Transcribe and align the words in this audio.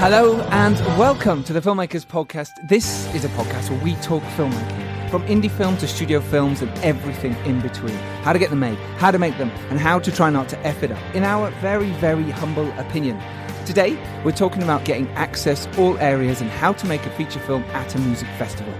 Hello 0.00 0.40
and 0.52 0.78
welcome 0.96 1.42
to 1.42 1.52
the 1.52 1.60
Filmmakers 1.60 2.06
Podcast. 2.06 2.50
This 2.68 3.12
is 3.16 3.24
a 3.24 3.28
podcast 3.30 3.68
where 3.68 3.82
we 3.82 3.96
talk 3.96 4.22
filmmaking 4.36 5.10
from 5.10 5.26
indie 5.26 5.50
film 5.50 5.76
to 5.78 5.88
studio 5.88 6.20
films 6.20 6.62
and 6.62 6.70
everything 6.84 7.34
in 7.44 7.60
between. 7.60 7.96
How 8.22 8.32
to 8.32 8.38
get 8.38 8.50
them 8.50 8.60
made, 8.60 8.78
how 8.98 9.10
to 9.10 9.18
make 9.18 9.36
them, 9.38 9.50
and 9.70 9.80
how 9.80 9.98
to 9.98 10.12
try 10.12 10.30
not 10.30 10.48
to 10.50 10.58
F 10.64 10.84
it 10.84 10.92
up, 10.92 11.16
in 11.16 11.24
our 11.24 11.50
very, 11.60 11.90
very 11.94 12.30
humble 12.30 12.70
opinion. 12.78 13.20
Today, 13.66 13.98
we're 14.24 14.30
talking 14.30 14.62
about 14.62 14.84
getting 14.84 15.08
access 15.10 15.66
all 15.76 15.98
areas 15.98 16.40
and 16.40 16.48
how 16.48 16.72
to 16.74 16.86
make 16.86 17.04
a 17.04 17.10
feature 17.10 17.40
film 17.40 17.64
at 17.72 17.92
a 17.96 17.98
music 17.98 18.28
festival. 18.38 18.72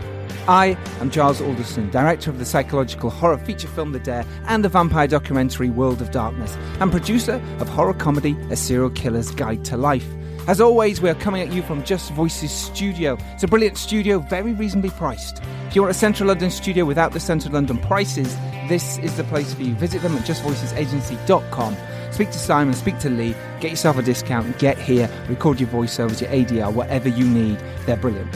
I 0.46 0.78
am 1.00 1.10
Giles 1.10 1.40
Alderson, 1.40 1.90
director 1.90 2.30
of 2.30 2.38
the 2.38 2.44
psychological 2.44 3.10
horror 3.10 3.38
feature 3.38 3.66
film 3.66 3.90
The 3.90 3.98
Dare 3.98 4.24
and 4.44 4.64
the 4.64 4.68
vampire 4.68 5.08
documentary 5.08 5.68
World 5.68 6.00
of 6.00 6.12
Darkness, 6.12 6.56
and 6.78 6.92
producer 6.92 7.42
of 7.58 7.68
horror 7.68 7.92
comedy 7.92 8.36
A 8.50 8.56
Serial 8.56 8.90
Killer's 8.90 9.32
Guide 9.32 9.64
to 9.64 9.76
Life. 9.76 10.06
As 10.48 10.62
always, 10.62 11.02
we're 11.02 11.14
coming 11.14 11.42
at 11.42 11.52
you 11.52 11.60
from 11.60 11.84
Just 11.84 12.10
Voices 12.12 12.50
Studio. 12.50 13.18
It's 13.34 13.42
a 13.42 13.46
brilliant 13.46 13.76
studio, 13.76 14.18
very 14.18 14.54
reasonably 14.54 14.88
priced. 14.88 15.42
If 15.66 15.76
you 15.76 15.82
want 15.82 15.94
a 15.94 15.98
Central 15.98 16.28
London 16.28 16.50
studio 16.50 16.86
without 16.86 17.12
the 17.12 17.20
Central 17.20 17.52
London 17.52 17.76
prices, 17.76 18.34
this 18.66 18.96
is 19.00 19.14
the 19.18 19.24
place 19.24 19.52
for 19.52 19.60
you. 19.60 19.74
Visit 19.74 20.00
them 20.00 20.16
at 20.16 20.22
justvoicesagency.com. 20.22 21.76
Speak 22.12 22.30
to 22.30 22.38
Simon, 22.38 22.72
speak 22.72 22.98
to 23.00 23.10
Lee, 23.10 23.34
get 23.60 23.72
yourself 23.72 23.98
a 23.98 24.02
discount, 24.02 24.58
get 24.58 24.78
here, 24.78 25.10
record 25.28 25.60
your 25.60 25.68
voiceovers, 25.68 26.22
your 26.22 26.30
ADR, 26.30 26.72
whatever 26.72 27.10
you 27.10 27.28
need. 27.28 27.58
They're 27.84 27.98
brilliant. 27.98 28.34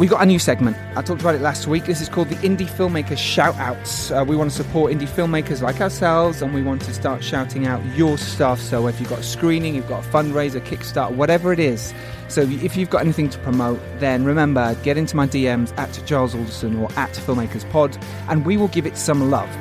We 0.00 0.06
got 0.06 0.22
a 0.22 0.24
new 0.24 0.38
segment. 0.38 0.78
I 0.96 1.02
talked 1.02 1.20
about 1.20 1.34
it 1.34 1.42
last 1.42 1.66
week. 1.66 1.84
This 1.84 2.00
is 2.00 2.08
called 2.08 2.30
the 2.30 2.36
Indie 2.36 2.66
Filmmakers 2.66 3.18
Shoutouts. 3.18 4.18
Uh, 4.18 4.24
we 4.24 4.34
want 4.34 4.50
to 4.50 4.56
support 4.56 4.94
indie 4.94 5.06
filmmakers 5.06 5.60
like 5.60 5.78
ourselves, 5.82 6.40
and 6.40 6.54
we 6.54 6.62
want 6.62 6.80
to 6.80 6.94
start 6.94 7.22
shouting 7.22 7.66
out 7.66 7.84
your 7.94 8.16
stuff. 8.16 8.58
So 8.62 8.86
if 8.86 8.98
you've 8.98 9.10
got 9.10 9.18
a 9.18 9.22
screening, 9.22 9.74
you've 9.74 9.88
got 9.88 10.02
a 10.02 10.08
fundraiser, 10.08 10.62
Kickstarter, 10.62 11.14
whatever 11.14 11.52
it 11.52 11.58
is. 11.58 11.92
So 12.28 12.40
if 12.40 12.78
you've 12.78 12.88
got 12.88 13.02
anything 13.02 13.28
to 13.28 13.38
promote, 13.40 13.78
then 13.98 14.24
remember 14.24 14.74
get 14.76 14.96
into 14.96 15.16
my 15.16 15.26
DMs 15.26 15.76
at 15.76 15.92
Giles 16.06 16.34
Alderson 16.34 16.78
or 16.78 16.90
at 16.92 17.10
Filmmakers 17.10 17.70
Pod, 17.70 17.98
and 18.30 18.46
we 18.46 18.56
will 18.56 18.68
give 18.68 18.86
it 18.86 18.96
some 18.96 19.30
love. 19.30 19.54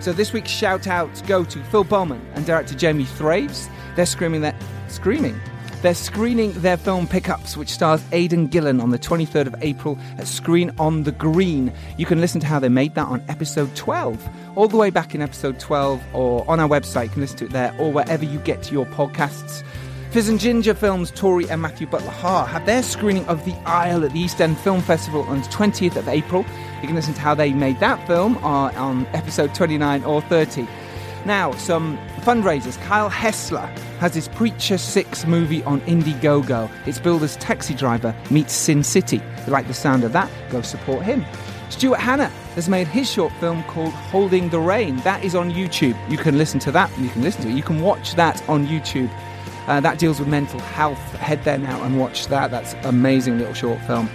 So 0.00 0.12
this 0.12 0.32
week's 0.32 0.50
shout 0.50 0.88
outs 0.88 1.22
go 1.22 1.44
to 1.44 1.62
Phil 1.66 1.84
Bowman 1.84 2.26
and 2.34 2.44
director 2.44 2.74
Jamie 2.74 3.04
Thraves. 3.04 3.68
They're 3.94 4.04
screaming 4.04 4.40
that 4.40 4.56
screaming 4.88 5.40
they're 5.86 5.94
screening 5.94 6.50
their 6.54 6.76
film 6.76 7.06
Pickups, 7.06 7.56
which 7.56 7.68
stars 7.68 8.02
Aidan 8.10 8.48
Gillen 8.48 8.80
on 8.80 8.90
the 8.90 8.98
23rd 8.98 9.46
of 9.46 9.54
April 9.62 9.96
at 10.18 10.26
Screen 10.26 10.72
on 10.80 11.04
the 11.04 11.12
Green. 11.12 11.72
You 11.96 12.04
can 12.06 12.20
listen 12.20 12.40
to 12.40 12.46
how 12.48 12.58
they 12.58 12.68
made 12.68 12.96
that 12.96 13.06
on 13.06 13.22
episode 13.28 13.72
12, 13.76 14.28
all 14.56 14.66
the 14.66 14.76
way 14.76 14.90
back 14.90 15.14
in 15.14 15.22
episode 15.22 15.60
12, 15.60 16.02
or 16.12 16.44
on 16.50 16.58
our 16.58 16.68
website. 16.68 17.04
You 17.04 17.10
can 17.10 17.20
listen 17.20 17.36
to 17.36 17.44
it 17.44 17.50
there, 17.52 17.72
or 17.78 17.92
wherever 17.92 18.24
you 18.24 18.40
get 18.40 18.72
your 18.72 18.84
podcasts. 18.84 19.62
Fizz 20.10 20.28
and 20.28 20.40
Ginger 20.40 20.74
Films, 20.74 21.12
Tori 21.12 21.48
and 21.48 21.62
Matthew 21.62 21.86
Butler 21.86 22.10
Hart 22.10 22.48
have 22.48 22.66
their 22.66 22.82
screening 22.82 23.24
of 23.26 23.44
The 23.44 23.54
Isle 23.64 24.04
at 24.04 24.12
the 24.12 24.18
East 24.18 24.40
End 24.40 24.58
Film 24.58 24.80
Festival 24.80 25.22
on 25.22 25.40
the 25.40 25.46
20th 25.46 25.94
of 25.94 26.08
April. 26.08 26.44
You 26.80 26.88
can 26.88 26.96
listen 26.96 27.14
to 27.14 27.20
how 27.20 27.36
they 27.36 27.52
made 27.52 27.78
that 27.78 28.04
film 28.08 28.38
on, 28.38 28.74
on 28.74 29.06
episode 29.14 29.54
29 29.54 30.02
or 30.02 30.20
30. 30.22 30.66
Now, 31.26 31.50
some 31.56 31.98
fundraisers. 32.20 32.80
Kyle 32.82 33.10
Hessler 33.10 33.66
has 33.98 34.14
his 34.14 34.28
Preacher 34.28 34.78
6 34.78 35.26
movie 35.26 35.60
on 35.64 35.80
Indiegogo. 35.80 36.70
It's 36.86 37.00
billed 37.00 37.24
as 37.24 37.34
Taxi 37.38 37.74
Driver 37.74 38.14
meets 38.30 38.52
Sin 38.52 38.84
City. 38.84 39.20
If 39.36 39.48
you 39.48 39.52
like 39.52 39.66
the 39.66 39.74
sound 39.74 40.04
of 40.04 40.12
that, 40.12 40.30
go 40.50 40.62
support 40.62 41.02
him. 41.02 41.26
Stuart 41.68 41.98
Hanna 41.98 42.28
has 42.54 42.68
made 42.68 42.86
his 42.86 43.10
short 43.10 43.32
film 43.40 43.64
called 43.64 43.92
Holding 43.92 44.50
the 44.50 44.60
Rain. 44.60 44.98
That 44.98 45.24
is 45.24 45.34
on 45.34 45.50
YouTube. 45.50 45.98
You 46.08 46.16
can 46.16 46.38
listen 46.38 46.60
to 46.60 46.70
that. 46.70 46.96
You 46.96 47.08
can 47.08 47.22
listen 47.22 47.42
to 47.42 47.48
it. 47.48 47.54
You 47.54 47.62
can 47.64 47.82
watch 47.82 48.14
that 48.14 48.48
on 48.48 48.64
YouTube. 48.64 49.10
Uh, 49.66 49.80
that 49.80 49.98
deals 49.98 50.20
with 50.20 50.28
mental 50.28 50.60
health. 50.60 51.00
Head 51.14 51.42
there 51.42 51.58
now 51.58 51.82
and 51.82 51.98
watch 51.98 52.28
that. 52.28 52.52
That's 52.52 52.74
amazing 52.84 53.38
little 53.38 53.52
short 53.52 53.80
film. 53.80 54.08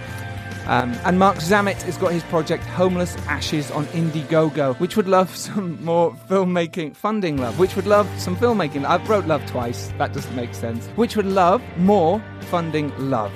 Um, 0.66 0.92
and 1.04 1.18
Mark 1.18 1.36
Zammit 1.38 1.82
has 1.82 1.96
got 1.96 2.12
his 2.12 2.22
project 2.24 2.64
Homeless 2.64 3.16
Ashes 3.26 3.70
on 3.70 3.86
Indiegogo, 3.86 4.78
which 4.78 4.96
would 4.96 5.08
love 5.08 5.34
some 5.46 5.82
more 5.84 6.12
filmmaking 6.28 6.94
funding 6.94 7.38
love, 7.38 7.58
which 7.58 7.76
would 7.76 7.86
love 7.86 8.08
some 8.20 8.36
filmmaking. 8.36 8.84
I've 8.84 9.08
wrote 9.08 9.26
love 9.26 9.44
twice, 9.46 9.92
that 9.98 10.12
doesn't 10.12 10.34
make 10.36 10.54
sense. 10.54 10.86
Which 10.96 11.16
would 11.16 11.26
love 11.26 11.62
more 11.76 12.22
funding 12.42 12.92
love. 13.10 13.32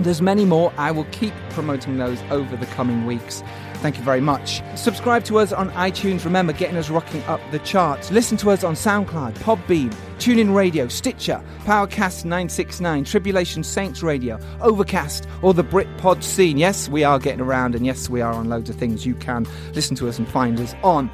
There's 0.00 0.22
many 0.22 0.44
more. 0.44 0.72
I 0.76 0.90
will 0.90 1.06
keep 1.12 1.32
promoting 1.50 1.98
those 1.98 2.20
over 2.30 2.56
the 2.56 2.66
coming 2.66 3.06
weeks. 3.06 3.42
Thank 3.74 3.98
you 3.98 4.02
very 4.02 4.20
much. 4.20 4.62
Subscribe 4.76 5.24
to 5.24 5.38
us 5.38 5.52
on 5.52 5.70
iTunes. 5.72 6.24
Remember, 6.24 6.52
getting 6.52 6.76
us 6.76 6.88
rocking 6.90 7.22
up 7.24 7.40
the 7.50 7.58
charts. 7.60 8.10
Listen 8.10 8.36
to 8.38 8.50
us 8.50 8.64
on 8.64 8.74
SoundCloud, 8.74 9.34
Podbean, 9.34 9.94
TuneIn 10.24 10.54
Radio, 10.54 10.88
Stitcher, 10.88 11.44
Powercast 11.64 12.24
969, 12.24 13.04
Tribulation 13.04 13.62
Saints 13.62 14.02
Radio, 14.02 14.40
Overcast, 14.62 15.28
or 15.42 15.52
the 15.52 15.62
Britpod 15.62 16.22
scene. 16.22 16.56
Yes, 16.56 16.88
we 16.88 17.04
are 17.04 17.18
getting 17.18 17.42
around, 17.42 17.74
and 17.74 17.84
yes, 17.84 18.08
we 18.08 18.22
are 18.22 18.32
on 18.32 18.48
loads 18.48 18.70
of 18.70 18.76
things 18.76 19.04
you 19.04 19.14
can 19.16 19.46
listen 19.74 19.94
to 19.96 20.08
us 20.08 20.18
and 20.18 20.26
find 20.26 20.58
us 20.60 20.74
on. 20.82 21.10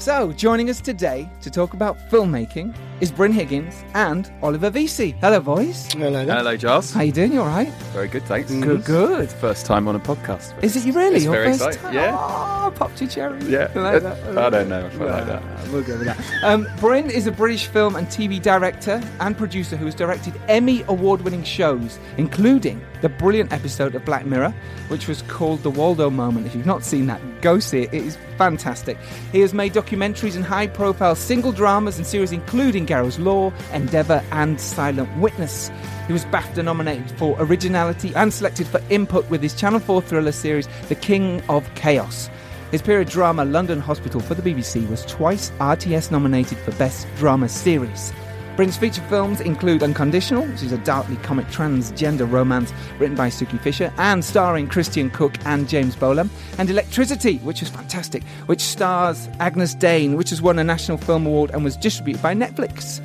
So, 0.00 0.32
joining 0.32 0.70
us 0.70 0.80
today 0.80 1.28
to 1.42 1.50
talk 1.50 1.74
about 1.74 1.98
filmmaking 2.08 2.74
is 3.02 3.12
Bryn 3.12 3.32
Higgins 3.32 3.84
and 3.92 4.32
Oliver 4.42 4.70
Veysey. 4.70 5.12
Hello, 5.20 5.40
boys. 5.40 5.92
Hello, 5.92 6.24
there. 6.24 6.36
Hello, 6.36 6.56
Giles. 6.56 6.90
How 6.90 7.02
you 7.02 7.12
doing? 7.12 7.34
You 7.34 7.42
all 7.42 7.46
right? 7.48 7.68
Very 7.92 8.08
good, 8.08 8.22
thanks. 8.22 8.50
Good, 8.50 8.82
good. 8.86 9.28
First 9.30 9.66
time 9.66 9.86
on 9.88 9.96
a 9.96 10.00
podcast. 10.00 10.54
Is 10.64 10.74
it 10.74 10.86
you 10.86 10.94
really? 10.94 11.16
It's 11.16 11.24
Your 11.26 11.34
very 11.34 11.48
first 11.48 11.66
exciting, 11.66 11.82
time? 11.82 11.94
yeah. 11.94 12.16
Oh, 12.18 12.72
popped 12.74 12.98
your 12.98 13.10
cherry. 13.10 13.44
Yeah. 13.44 13.70
You 13.74 13.82
like 13.82 14.02
that? 14.02 14.38
I 14.38 14.48
don't 14.48 14.70
know 14.70 14.86
if 14.86 14.98
I 14.98 15.04
like 15.04 15.26
that. 15.26 15.42
We'll 15.70 15.82
go 15.82 15.98
with 15.98 16.06
that. 16.06 16.44
Um, 16.44 16.66
Bryn 16.78 17.10
is 17.10 17.26
a 17.26 17.32
British 17.32 17.66
film 17.66 17.94
and 17.96 18.06
TV 18.06 18.40
director 18.40 19.02
and 19.20 19.36
producer 19.36 19.76
who 19.76 19.84
has 19.84 19.94
directed 19.94 20.32
Emmy 20.48 20.82
award 20.88 21.20
winning 21.20 21.44
shows, 21.44 21.98
including 22.16 22.80
the 23.00 23.08
brilliant 23.08 23.52
episode 23.52 23.94
of 23.94 24.04
Black 24.04 24.26
Mirror, 24.26 24.54
which 24.88 25.08
was 25.08 25.22
called 25.22 25.62
The 25.62 25.70
Waldo 25.70 26.10
Moment. 26.10 26.46
If 26.46 26.54
you've 26.54 26.66
not 26.66 26.84
seen 26.84 27.06
that, 27.06 27.20
go 27.40 27.58
see 27.58 27.82
it. 27.82 27.94
It 27.94 28.04
is 28.04 28.18
fantastic. 28.36 28.98
He 29.32 29.40
has 29.40 29.54
made 29.54 29.72
documentaries 29.72 30.36
and 30.36 30.44
high 30.44 30.66
profile 30.66 31.14
single 31.14 31.52
dramas 31.52 31.96
and 31.96 32.06
series, 32.06 32.32
including 32.32 32.86
Garrow's 32.86 33.18
Law, 33.18 33.52
Endeavour, 33.72 34.22
and 34.32 34.60
Silent 34.60 35.08
Witness. 35.18 35.70
He 36.06 36.12
was 36.12 36.24
BAFTA 36.26 36.64
nominated 36.64 37.10
for 37.12 37.36
originality 37.38 38.12
and 38.16 38.32
selected 38.32 38.66
for 38.66 38.82
input 38.90 39.28
with 39.30 39.42
his 39.42 39.54
Channel 39.54 39.80
4 39.80 40.02
thriller 40.02 40.32
series, 40.32 40.68
The 40.88 40.94
King 40.94 41.42
of 41.48 41.72
Chaos. 41.74 42.28
His 42.70 42.82
period 42.82 43.08
drama 43.08 43.44
London 43.44 43.80
Hospital 43.80 44.20
for 44.20 44.34
the 44.34 44.42
BBC 44.42 44.88
was 44.88 45.04
twice 45.06 45.50
RTS 45.58 46.10
nominated 46.10 46.58
for 46.58 46.70
Best 46.72 47.08
Drama 47.16 47.48
Series. 47.48 48.12
Bryn's 48.56 48.76
feature 48.76 49.02
films 49.02 49.40
include 49.40 49.82
Unconditional, 49.82 50.44
which 50.44 50.62
is 50.62 50.72
a 50.72 50.78
darkly 50.78 51.16
comic 51.16 51.46
transgender 51.46 52.30
romance 52.30 52.72
written 52.98 53.16
by 53.16 53.28
Suki 53.28 53.58
Fisher 53.58 53.92
and 53.96 54.22
starring 54.24 54.68
Christian 54.68 55.08
Cooke 55.08 55.36
and 55.46 55.68
James 55.68 55.96
Bolam, 55.96 56.28
and 56.58 56.68
Electricity, 56.68 57.38
which 57.38 57.62
is 57.62 57.70
fantastic, 57.70 58.22
which 58.46 58.60
stars 58.60 59.28
Agyness 59.38 59.74
Deyn, 59.74 60.16
which 60.16 60.30
has 60.30 60.42
won 60.42 60.58
a 60.58 60.64
National 60.64 60.98
Film 60.98 61.26
Award 61.26 61.50
and 61.52 61.64
was 61.64 61.76
distributed 61.76 62.22
by 62.22 62.34
Netflix. 62.34 63.00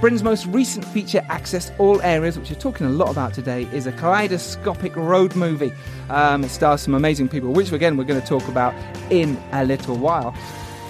Bryn's 0.00 0.22
most 0.22 0.46
recent 0.46 0.84
feature, 0.84 1.24
Access 1.28 1.70
All 1.78 2.00
Areas, 2.02 2.38
which 2.38 2.50
we're 2.50 2.58
talking 2.58 2.86
a 2.86 2.90
lot 2.90 3.10
about 3.10 3.34
today, 3.34 3.68
is 3.72 3.86
a 3.86 3.92
kaleidoscopic 3.92 4.94
road 4.96 5.34
movie. 5.34 5.72
Um, 6.08 6.44
it 6.44 6.50
stars 6.50 6.82
some 6.82 6.94
amazing 6.94 7.28
people, 7.28 7.52
which 7.52 7.72
again 7.72 7.96
we're 7.96 8.04
going 8.04 8.20
to 8.20 8.26
talk 8.26 8.46
about 8.48 8.74
in 9.10 9.36
a 9.52 9.64
little 9.64 9.96
while. 9.96 10.34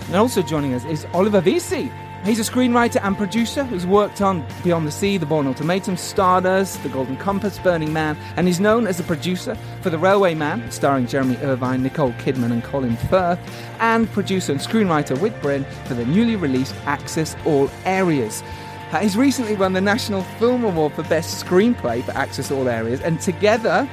And 0.07 0.17
also 0.17 0.43
joining 0.43 0.75
us 0.75 0.85
is 0.85 1.07
Oliver 1.15 1.41
Veysey. 1.41 1.93
He's 2.25 2.41
a 2.41 2.51
screenwriter 2.51 3.05
and 3.05 3.19
producer 3.19 3.65
who's 3.65 3.87
worked 3.87 4.23
on 4.23 4.47
Beyond 4.63 4.87
the 4.87 4.91
Sea, 4.91 5.19
The 5.19 5.27
Bourne 5.27 5.47
Ultimatum, 5.47 5.99
Stardust, 5.99 6.83
The 6.83 6.89
Golden 6.89 7.19
Compass, 7.19 7.59
Burning 7.59 7.93
Man, 7.93 8.17
and 8.37 8.49
is 8.49 8.59
known 8.59 8.87
as 8.87 8.99
a 8.99 9.03
producer 9.03 9.59
for 9.83 9.91
The 9.91 9.99
Railway 9.99 10.35
Man, 10.35 10.71
starring 10.71 11.07
Jeremy 11.07 11.37
Irvine, 11.43 11.83
Nicole 11.83 12.13
Kidman, 12.13 12.51
and 12.51 12.65
Colin 12.65 12.97
Firth, 12.97 13.39
and 13.79 14.11
producer 14.11 14.53
and 14.53 14.61
screenwriter 14.61 15.21
with 15.21 15.39
Bryn 15.43 15.67
for 15.85 15.93
the 15.93 16.07
newly 16.07 16.35
released 16.35 16.75
Access 16.87 17.37
All 17.45 17.71
Areas. 17.85 18.43
Uh, 18.91 19.01
he's 19.01 19.19
recently 19.19 19.55
won 19.55 19.75
the 19.75 19.83
National 19.83 20.23
Film 20.39 20.65
Award 20.65 20.95
for 20.95 21.03
Best 21.03 21.45
Screenplay 21.45 22.03
for 22.03 22.13
Access 22.13 22.51
All 22.51 22.71
Areas, 22.71 23.03
and 23.03 23.21
together 23.21 23.87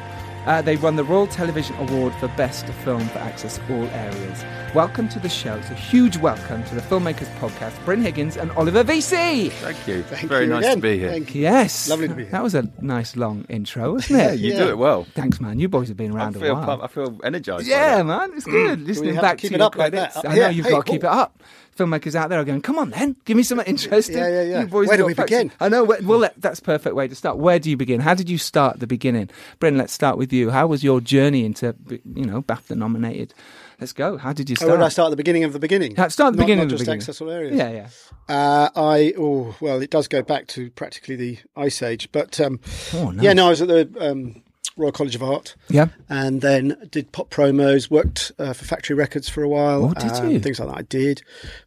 uh, 0.45 0.61
they 0.61 0.77
won 0.77 0.95
the 0.95 1.03
Royal 1.03 1.27
Television 1.27 1.75
Award 1.77 2.13
for 2.15 2.27
Best 2.29 2.65
Film 2.65 3.07
for 3.09 3.19
Access 3.19 3.59
All 3.69 3.85
Areas. 3.85 4.43
Welcome 4.73 5.09
to 5.09 5.19
the 5.19 5.29
show. 5.29 5.55
It's 5.55 5.69
a 5.69 5.75
huge 5.75 6.17
welcome 6.17 6.63
to 6.63 6.75
the 6.75 6.81
Filmmakers 6.81 7.27
Podcast, 7.37 7.83
Bryn 7.83 8.01
Higgins 8.01 8.37
and 8.37 8.51
Oliver 8.51 8.83
Veysey. 8.83 9.51
Thank 9.51 9.87
you. 9.87 10.01
Thank 10.03 10.29
Very 10.29 10.45
you 10.45 10.49
nice 10.51 10.63
again. 10.63 10.77
to 10.77 10.81
be 10.81 10.97
here. 10.97 11.09
Thank 11.11 11.35
you. 11.35 11.41
Yes. 11.41 11.89
Lovely 11.89 12.07
to 12.07 12.15
be 12.15 12.23
here. 12.23 12.31
That 12.31 12.43
was 12.43 12.55
a 12.55 12.69
nice 12.79 13.15
long 13.15 13.45
intro, 13.49 13.93
wasn't 13.95 14.19
it? 14.21 14.23
Yeah, 14.23 14.31
you 14.31 14.55
do 14.55 14.69
it 14.69 14.77
well. 14.77 15.05
Thanks, 15.13 15.41
man. 15.41 15.59
You 15.59 15.67
boys 15.67 15.89
have 15.89 15.97
been 15.97 16.13
I 16.13 16.15
around 16.15 16.35
a 16.37 16.39
feel, 16.39 16.55
while. 16.55 16.65
pumped- 16.65 16.83
I 16.85 16.87
feel 16.87 17.19
energized. 17.23 17.67
Yeah, 17.67 18.01
man, 18.03 18.31
it's 18.33 18.45
good. 18.45 18.81
Listening 18.87 19.15
back 19.15 19.37
to 19.37 19.41
keep 19.41 19.49
to 19.49 19.55
it 19.55 19.57
your 19.59 19.67
up 19.67 19.75
like 19.75 19.91
that? 19.91 20.15
Uh, 20.15 20.21
I 20.25 20.29
know 20.29 20.41
yeah, 20.41 20.49
you've 20.49 20.65
hey, 20.65 20.71
got 20.71 20.85
to 20.85 20.91
keep 20.91 21.03
oh. 21.03 21.07
it 21.07 21.13
up. 21.13 21.43
Filmmakers 21.77 22.15
out 22.15 22.29
there 22.29 22.39
are 22.39 22.43
going, 22.43 22.61
"Come 22.61 22.77
on, 22.77 22.89
then, 22.89 23.15
give 23.25 23.37
me 23.37 23.43
something 23.43 23.65
interesting." 23.65 24.17
Yeah, 24.17 24.27
yeah, 24.27 24.41
yeah. 24.43 24.61
You 24.61 24.67
boys 24.67 24.87
Where 24.89 24.97
do 24.97 25.05
we 25.05 25.13
begin? 25.13 25.51
I 25.59 25.69
know. 25.69 25.83
Well, 25.85 26.19
let, 26.19 26.39
that's 26.41 26.59
a 26.59 26.61
perfect 26.63 26.95
way 26.95 27.07
to 27.07 27.15
start. 27.15 27.37
Where 27.37 27.59
do 27.59 27.69
you 27.69 27.77
begin? 27.77 28.01
How 28.01 28.13
did 28.13 28.29
you 28.29 28.37
start 28.37 28.79
the 28.79 28.87
beginning, 28.87 29.29
Bryn? 29.59 29.77
Let's 29.77 29.93
start 29.93 30.17
with 30.17 30.33
you. 30.33 30.49
How 30.49 30.67
was 30.67 30.83
your 30.83 30.99
journey 30.99 31.45
into, 31.45 31.73
you 31.89 32.25
know, 32.25 32.41
BAFTA 32.41 32.75
nominated? 32.75 33.33
Let's 33.79 33.93
go. 33.93 34.17
How 34.17 34.31
did 34.33 34.49
you 34.49 34.53
Oh, 34.53 34.57
start? 34.57 34.69
where 34.69 34.77
did 34.79 34.83
I 34.85 34.89
start 34.89 35.07
at 35.07 35.09
the 35.11 35.15
beginning 35.15 35.43
of 35.43 35.53
the 35.53 35.59
beginning? 35.59 35.93
Start 35.93 36.11
at 36.11 36.17
the 36.17 36.23
Not- 36.23 36.37
beginning 36.37 36.57
not 36.57 36.63
of 36.65 36.69
the 36.69 36.75
just 36.75 36.81
beginning. 36.83 36.99
Access 36.99 37.21
All 37.21 37.29
Areas. 37.31 37.55
Yeah, 37.57 37.71
yeah. 37.71 37.87
Uh, 38.29 38.69
I 38.75 39.13
oh 39.17 39.55
well, 39.61 39.81
it 39.81 39.89
does 39.89 40.07
go 40.07 40.21
back 40.21 40.47
to 40.47 40.69
practically 40.71 41.15
the 41.15 41.39
ice 41.55 41.81
age, 41.81 42.09
but 42.11 42.39
um, 42.41 42.59
Oh, 42.93 43.11
nice. 43.11 43.23
yeah, 43.23 43.33
no, 43.33 43.47
I 43.47 43.49
was 43.49 43.61
at 43.61 43.69
the 43.69 43.89
um, 43.99 44.43
Royal 44.77 44.91
College 44.93 45.15
of 45.15 45.23
Art, 45.23 45.55
Yeah. 45.69 45.87
and 46.07 46.39
then 46.41 46.77
did 46.91 47.11
pop 47.11 47.29
promos. 47.29 47.91
Worked 47.91 48.31
uh, 48.39 48.53
for 48.53 48.63
Factory 48.63 48.95
Records 48.95 49.27
for 49.27 49.43
a 49.43 49.49
while. 49.49 49.85
Oh, 49.85 49.93
did 49.93 50.11
um, 50.13 50.29
you? 50.29 50.39
Things 50.39 50.59
like 50.61 50.69
that. 50.69 50.77
I 50.77 50.81
did 50.83 51.21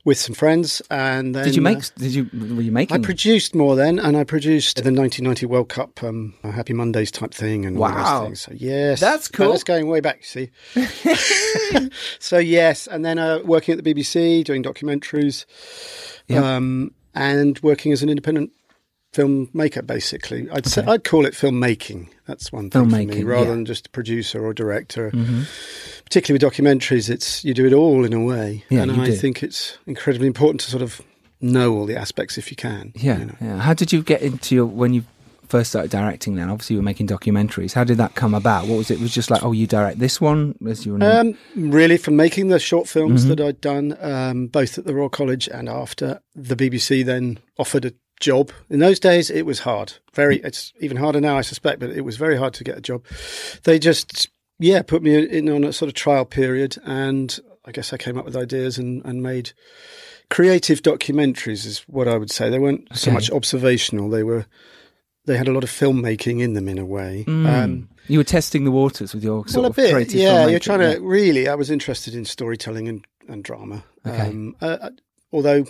with 0.06 0.16
some 0.18 0.34
friends, 0.34 0.80
and 0.90 1.34
then 1.34 1.44
Did 1.44 1.54
you 1.54 1.60
make? 1.60 1.78
uh, 1.78 1.82
Did 1.98 2.14
you? 2.14 2.30
Were 2.32 2.62
you 2.62 2.72
making? 2.72 2.96
I 2.96 3.00
produced 3.00 3.54
more 3.54 3.76
then, 3.76 3.98
and 3.98 4.16
I 4.16 4.24
produced 4.24 4.76
the 4.76 4.84
1990 4.90 5.44
World 5.46 5.68
Cup 5.68 6.02
um, 6.02 6.34
Happy 6.42 6.72
Mondays 6.72 7.10
type 7.10 7.34
thing, 7.34 7.66
and 7.66 7.76
all 7.76 7.82
Wow. 7.82 8.20
those 8.20 8.26
things. 8.26 8.40
So 8.40 8.52
yes, 8.64 9.00
That's 9.00 9.28
cool. 9.28 9.50
that's 9.50 9.64
going 9.64 9.86
way 9.86 10.00
back. 10.00 10.20
You 10.34 10.48
see. 10.74 11.90
so 12.18 12.38
yes, 12.38 12.86
and 12.86 13.04
then 13.04 13.18
uh, 13.18 13.40
working 13.44 13.76
at 13.76 13.84
the 13.84 13.94
BBC, 13.94 14.44
doing 14.44 14.62
documentaries, 14.62 15.44
Yeah. 16.26 16.56
um, 16.56 16.92
and 17.14 17.58
working 17.60 17.92
as 17.92 18.02
an 18.02 18.08
independent 18.08 18.50
filmmaker. 19.14 19.86
Basically, 19.86 20.48
I'd 20.50 20.66
say, 20.66 20.84
I'd 20.84 21.04
call 21.04 21.24
it 21.26 21.34
filmmaking. 21.34 22.08
That's 22.26 22.50
one 22.52 22.70
thing 22.70 22.90
for 22.90 22.96
me, 22.96 23.22
rather 23.22 23.44
yeah. 23.44 23.50
than 23.50 23.64
just 23.64 23.86
a 23.86 23.90
producer 23.90 24.44
or 24.44 24.52
director. 24.54 25.10
Mm-hmm. 25.10 25.42
Particularly 26.04 26.42
with 26.44 26.52
documentaries, 26.52 27.08
it's 27.10 27.44
you 27.44 27.54
do 27.54 27.66
it 27.66 27.72
all 27.72 28.04
in 28.04 28.12
a 28.12 28.22
way, 28.22 28.64
Yeah, 28.70 28.82
and 28.82 28.92
I 28.92 29.06
do. 29.06 29.12
think 29.12 29.42
it's 29.42 29.78
incredibly 29.86 30.26
important 30.26 30.60
to 30.62 30.70
sort 30.70 30.82
of 30.82 31.00
know 31.40 31.74
all 31.74 31.86
the 31.86 31.96
aspects 31.96 32.38
if 32.38 32.50
you 32.50 32.56
can. 32.56 32.92
Yeah, 32.96 33.18
you 33.18 33.24
know. 33.26 33.36
yeah. 33.40 33.58
How 33.58 33.74
did 33.74 33.92
you 33.92 34.02
get 34.02 34.22
into 34.22 34.54
your 34.54 34.66
when 34.66 34.94
you 34.94 35.04
first 35.48 35.70
started 35.70 35.90
directing? 35.90 36.36
Then 36.36 36.48
obviously 36.50 36.74
you 36.74 36.80
were 36.80 36.84
making 36.84 37.06
documentaries. 37.08 37.74
How 37.74 37.84
did 37.84 37.98
that 37.98 38.14
come 38.14 38.32
about? 38.34 38.66
What 38.66 38.76
was 38.78 38.90
it? 38.90 39.00
Was 39.00 39.12
just 39.14 39.30
like 39.30 39.42
oh, 39.44 39.52
you 39.52 39.66
direct 39.66 39.98
this 39.98 40.20
one 40.20 40.54
as 40.66 40.86
you. 40.86 40.96
Um, 41.00 41.36
really, 41.56 41.96
from 41.98 42.16
making 42.16 42.48
the 42.48 42.58
short 42.58 42.88
films 42.88 43.22
Mm-hmm. 43.26 43.28
that 43.34 43.40
I'd 43.40 43.60
done, 43.60 43.96
um, 44.00 44.46
both 44.46 44.78
at 44.78 44.84
the 44.86 44.94
Royal 44.94 45.08
College 45.10 45.48
and 45.48 45.68
after, 45.68 46.20
the 46.34 46.56
BBC 46.56 47.04
then 47.04 47.38
offered 47.58 47.84
a 47.84 47.92
job. 48.20 48.50
In 48.70 48.80
those 48.80 49.00
days, 49.00 49.30
it 49.30 49.46
was 49.46 49.60
hard. 49.60 49.94
Very, 50.14 50.38
it's 50.38 50.72
even 50.80 50.96
harder 50.96 51.20
now, 51.20 51.36
I 51.36 51.42
suspect, 51.42 51.80
but 51.80 51.90
it 51.90 52.02
was 52.02 52.16
very 52.16 52.36
hard 52.36 52.54
to 52.54 52.64
get 52.64 52.78
a 52.78 52.80
job. 52.80 53.04
They 53.64 53.78
just, 53.78 54.28
yeah, 54.58 54.82
put 54.82 55.02
me 55.02 55.26
in 55.26 55.48
on 55.48 55.64
a 55.64 55.72
sort 55.72 55.88
of 55.88 55.94
trial 55.94 56.24
period, 56.24 56.76
and 56.84 57.38
I 57.64 57.72
guess 57.72 57.92
I 57.92 57.96
came 57.96 58.18
up 58.18 58.24
with 58.24 58.36
ideas 58.36 58.78
and, 58.78 59.04
and 59.04 59.22
made 59.22 59.52
creative 60.30 60.82
documentaries. 60.82 61.66
Is 61.66 61.84
what 61.86 62.08
I 62.08 62.16
would 62.16 62.30
say. 62.30 62.50
They 62.50 62.58
weren't 62.58 62.96
so 62.96 63.10
much 63.10 63.30
observational. 63.30 64.08
They 64.08 64.22
were. 64.22 64.46
They 65.26 65.38
had 65.38 65.48
a 65.48 65.52
lot 65.52 65.64
of 65.64 65.70
filmmaking 65.70 66.42
in 66.42 66.52
them 66.52 66.68
in 66.68 66.78
a 66.78 66.84
way. 66.84 67.24
Mm. 67.26 67.46
Um, 67.46 67.88
you 68.08 68.18
were 68.18 68.24
testing 68.24 68.64
the 68.64 68.70
waters 68.70 69.14
with 69.14 69.24
your 69.24 69.44
well, 69.54 69.64
a 69.64 69.70
bit, 69.70 69.92
creative 69.92 70.20
yeah. 70.20 70.46
You're 70.46 70.60
trying 70.60 70.82
yeah. 70.82 70.94
to 70.94 71.00
really. 71.00 71.48
I 71.48 71.54
was 71.54 71.70
interested 71.70 72.14
in 72.14 72.26
storytelling 72.26 72.88
and, 72.88 73.06
and 73.26 73.42
drama. 73.42 73.84
Okay. 74.06 74.20
Um, 74.20 74.54
uh, 74.60 74.76
uh, 74.82 74.90
although, 75.32 75.64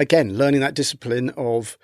again, 0.00 0.36
learning 0.36 0.60
that 0.60 0.74
discipline 0.74 1.30
of 1.36 1.76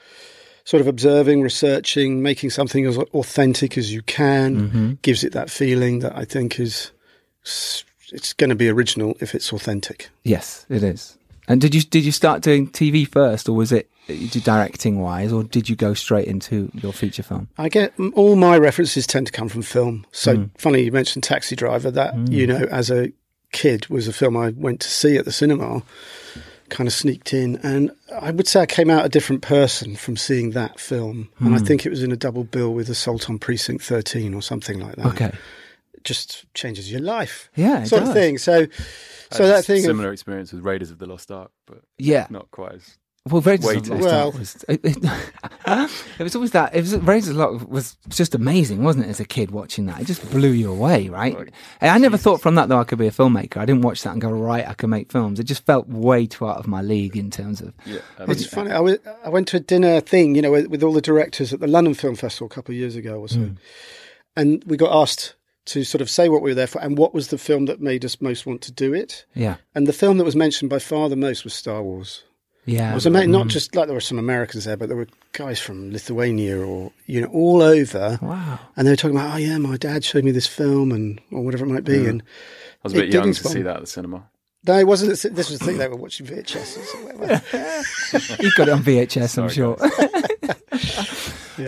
sort 0.65 0.81
of 0.81 0.87
observing, 0.87 1.43
researching, 1.43 2.23
making 2.23 2.51
something 2.51 2.87
as 2.87 2.97
authentic 2.97 3.77
as 3.77 3.93
you 3.93 4.03
can 4.03 4.57
Mm-hmm. 4.57 4.93
gives 5.03 5.23
it 5.25 5.33
that 5.33 5.51
feeling 5.51 5.99
that 6.01 6.17
I 6.17 6.25
think 6.25 6.59
is 6.59 6.91
it's 8.13 8.33
going 8.33 8.51
to 8.51 8.57
be 8.57 8.69
original 8.69 9.17
if 9.21 9.35
it's 9.35 9.53
authentic. 9.53 10.09
Yes, 10.23 10.67
it 10.69 10.83
is. 10.83 11.17
And 11.49 11.61
did 11.61 11.75
you 11.75 11.83
did 11.83 12.05
you 12.05 12.13
start 12.13 12.41
doing 12.43 12.69
TV 12.69 13.07
first, 13.07 13.49
or 13.51 13.53
was 13.53 13.71
it 13.73 13.91
directing 14.45 15.01
wise, 15.01 15.31
or 15.33 15.45
did 15.45 15.69
you 15.69 15.77
go 15.77 15.93
straight 15.93 16.27
into 16.27 16.71
your 16.75 16.93
feature 16.93 17.23
film? 17.23 17.49
I 17.59 17.69
get 17.69 17.93
all 18.15 18.35
my 18.37 18.57
references 18.57 19.07
tend 19.07 19.27
to 19.27 19.33
come 19.33 19.51
from 19.51 19.61
film. 19.63 20.07
So 20.13 20.37
Mm. 20.37 20.51
funny 20.57 20.83
you 20.85 20.93
mentioned 20.93 21.23
Taxi 21.25 21.55
Driver. 21.55 21.91
That 21.91 22.15
you 22.31 22.47
know, 22.47 22.67
as 22.71 22.91
a 22.91 23.13
kid, 23.53 23.89
was 23.89 24.09
a 24.09 24.13
film 24.15 24.37
I 24.39 24.51
went 24.57 24.81
to 24.81 24.89
see 24.89 25.17
at 25.19 25.27
the 25.27 25.33
cinema. 25.33 25.83
Kind 26.75 26.89
of 26.89 26.93
sneaked 26.93 27.33
in, 27.33 27.57
and 27.63 27.93
I 28.21 28.33
would 28.33 28.49
say 28.49 28.61
I 28.61 28.67
came 28.67 28.91
out 28.91 29.07
a 29.07 29.09
different 29.09 29.43
person 29.43 29.95
from 29.95 30.17
seeing 30.17 30.51
that 30.51 30.81
film. 30.81 31.29
And 31.39 31.55
I 31.55 31.59
Hmm. 31.59 31.65
think 31.65 31.87
it 31.87 31.91
was 31.91 32.03
in 32.03 32.11
a 32.11 32.17
double 32.17 32.43
bill 32.43 32.75
with 32.75 32.89
Assault 32.91 33.31
on 33.31 33.39
Precinct 33.39 33.81
Thirteen 33.85 34.35
or 34.35 34.43
something 34.43 34.81
like 34.81 34.97
that. 34.97 35.07
Okay, 35.07 35.31
it 35.93 36.03
just 36.03 36.53
changes 36.53 36.91
your 36.91 37.01
life, 37.01 37.49
yeah, 37.55 37.83
it 37.83 37.87
sort 37.87 38.01
does. 38.01 38.09
of 38.09 38.15
thing. 38.17 38.39
So, 38.39 38.67
so 39.31 39.45
had 39.45 39.55
that 39.55 39.65
thing. 39.65 39.79
Of, 39.85 39.85
Similar 39.85 40.13
experience 40.13 40.53
with 40.53 40.65
Raiders 40.65 40.91
of 40.91 40.99
the 40.99 41.07
Lost 41.07 41.31
Ark, 41.31 41.53
but 41.65 41.83
Yeah, 41.97 42.27
not 42.29 42.51
quite 42.51 42.73
as. 42.75 42.99
Well, 43.31 43.41
Raiders 43.41 43.65
of 43.65 43.75
Waited. 43.75 43.85
the 43.85 43.95
Lost 43.95 44.05
Well- 44.05 44.33
was 44.33 44.65
it, 44.69 44.81
it, 44.85 44.97
it 46.19 46.23
was 46.23 46.35
always 46.35 46.51
that. 46.51 46.75
It 46.75 46.81
was 46.81 46.95
Raiders 46.97 47.29
of 47.29 47.37
the 47.37 47.47
Lost 47.47 47.69
was 47.69 47.97
just 48.11 48.35
amazing, 48.35 48.83
wasn't 48.85 49.07
it? 49.07 49.09
As 49.09 49.19
a 49.19 49.25
kid 49.25 49.51
watching 49.51 49.87
that, 49.87 49.99
it 49.99 50.05
just 50.05 50.31
blew 50.31 50.51
you 50.51 50.71
away, 50.71 51.09
right? 51.09 51.35
Like, 51.35 51.53
And 51.81 51.91
I 51.91 51.97
never 51.97 52.19
thought 52.19 52.43
from 52.43 52.55
that 52.57 52.69
though 52.69 52.79
I 52.79 52.85
could 52.85 52.99
be 52.99 53.07
a 53.07 53.11
filmmaker. 53.11 53.57
I 53.57 53.65
didn't 53.65 53.81
watch 53.81 54.03
that 54.03 54.11
and 54.11 54.21
go 54.21 54.31
right. 54.31 54.69
I 54.69 54.75
can 54.75 54.91
make 54.91 55.11
films. 55.11 55.41
It 55.41 55.45
just 55.45 55.65
felt 55.65 55.89
way 55.89 56.27
too 56.27 56.47
out 56.47 56.59
of 56.59 56.67
my 56.67 56.83
league 56.83 57.17
in 57.17 57.31
terms 57.31 57.63
of. 57.63 57.73
Yeah, 57.87 58.01
I 58.19 58.27
mean, 58.27 58.33
It's 58.33 58.47
funny. 58.47 58.71
I, 58.71 58.81
was, 58.81 58.99
I 59.25 59.31
went 59.31 59.49
to 59.49 59.57
a 59.57 59.61
dinner 59.61 60.01
thing, 60.01 60.35
you 60.35 60.43
know, 60.43 60.51
with, 60.51 60.67
with 60.67 60.83
all 60.83 60.93
the 60.93 61.01
directors 61.01 61.55
at 61.55 61.61
the 61.61 61.67
London 61.67 61.95
Film 61.95 62.17
Festival 62.17 62.49
a 62.49 62.51
couple 62.51 62.75
of 62.75 62.79
years 62.79 62.95
ago 62.95 63.21
or 63.21 63.29
so, 63.29 63.39
mm. 63.39 63.57
and 64.37 64.63
we 64.67 64.77
got 64.77 64.95
asked 64.95 65.35
to 65.67 65.83
sort 65.83 66.03
of 66.03 66.11
say 66.11 66.29
what 66.29 66.43
we 66.43 66.51
were 66.51 66.55
there 66.55 66.67
for 66.67 66.79
and 66.83 66.99
what 66.99 67.15
was 67.15 67.29
the 67.29 67.39
film 67.39 67.65
that 67.65 67.81
made 67.81 68.05
us 68.05 68.21
most 68.21 68.45
want 68.45 68.61
to 68.61 68.73
do 68.73 68.93
it. 68.93 69.25
Yeah, 69.35 69.57
And 69.75 69.87
the 69.87 69.95
film 69.95 70.19
that 70.19 70.25
was 70.25 70.37
mentioned 70.37 70.69
by 70.69 70.79
far 70.79 71.09
the 71.09 71.17
most 71.17 71.43
was 71.43 71.55
Star 71.55 71.83
Wars. 71.83 72.23
Yeah. 72.67 72.93
It 72.93 72.95
was 72.95 73.07
ama- 73.07 73.27
not 73.27 73.49
just 73.49 73.75
like 73.75 73.87
there 73.87 73.95
were 73.95 74.01
some 74.01 74.19
Americans 74.19 74.65
there, 74.65 74.77
but 74.77 74.89
there 74.89 74.97
were 74.97 75.09
guys 75.33 75.59
from 75.61 75.91
Lithuania 75.91 76.59
or 76.59 76.93
you 77.07 77.21
know 77.21 77.29
all 77.29 77.63
over, 77.63 78.19
wow. 78.23 78.59
and 78.77 78.87
they 78.87 78.93
were 78.93 78.97
talking 78.97 79.17
about, 79.17 79.35
oh 79.35 79.37
yeah, 79.37 79.59
my 79.59 79.77
dad 79.77 80.05
showed 80.05 80.25
me 80.25 80.31
this 80.31 80.47
film 80.47 80.93
and 80.93 81.21
or 81.31 81.43
whatever 81.43 81.65
it 81.65 81.69
might 81.69 81.85
be, 81.85 82.07
and 82.07 82.23
I 82.23 82.25
was 82.85 82.95
a 82.95 82.97
it 82.97 83.01
bit 83.01 83.07
did 83.07 83.15
young 83.15 83.33
to 83.33 83.49
see 83.49 83.63
that 83.63 83.77
at 83.77 83.81
the 83.83 83.87
cinema. 83.87 84.25
no, 84.67 84.79
it 84.79 84.87
wasn't. 84.87 85.11
This 85.35 85.51
was 85.51 85.59
the 85.59 85.65
thing 85.65 85.79
they 85.79 85.89
were 85.89 85.97
watching 85.97 86.27
VHS 86.27 86.95
or 86.95 87.13
whatever. 87.13 87.43
You 88.43 88.51
got 88.57 88.69
it 88.69 88.73
on 88.73 88.83
VHS, 88.83 89.39
I'm 89.39 89.51
Sorry, 89.51 89.55
sure. 89.55 89.77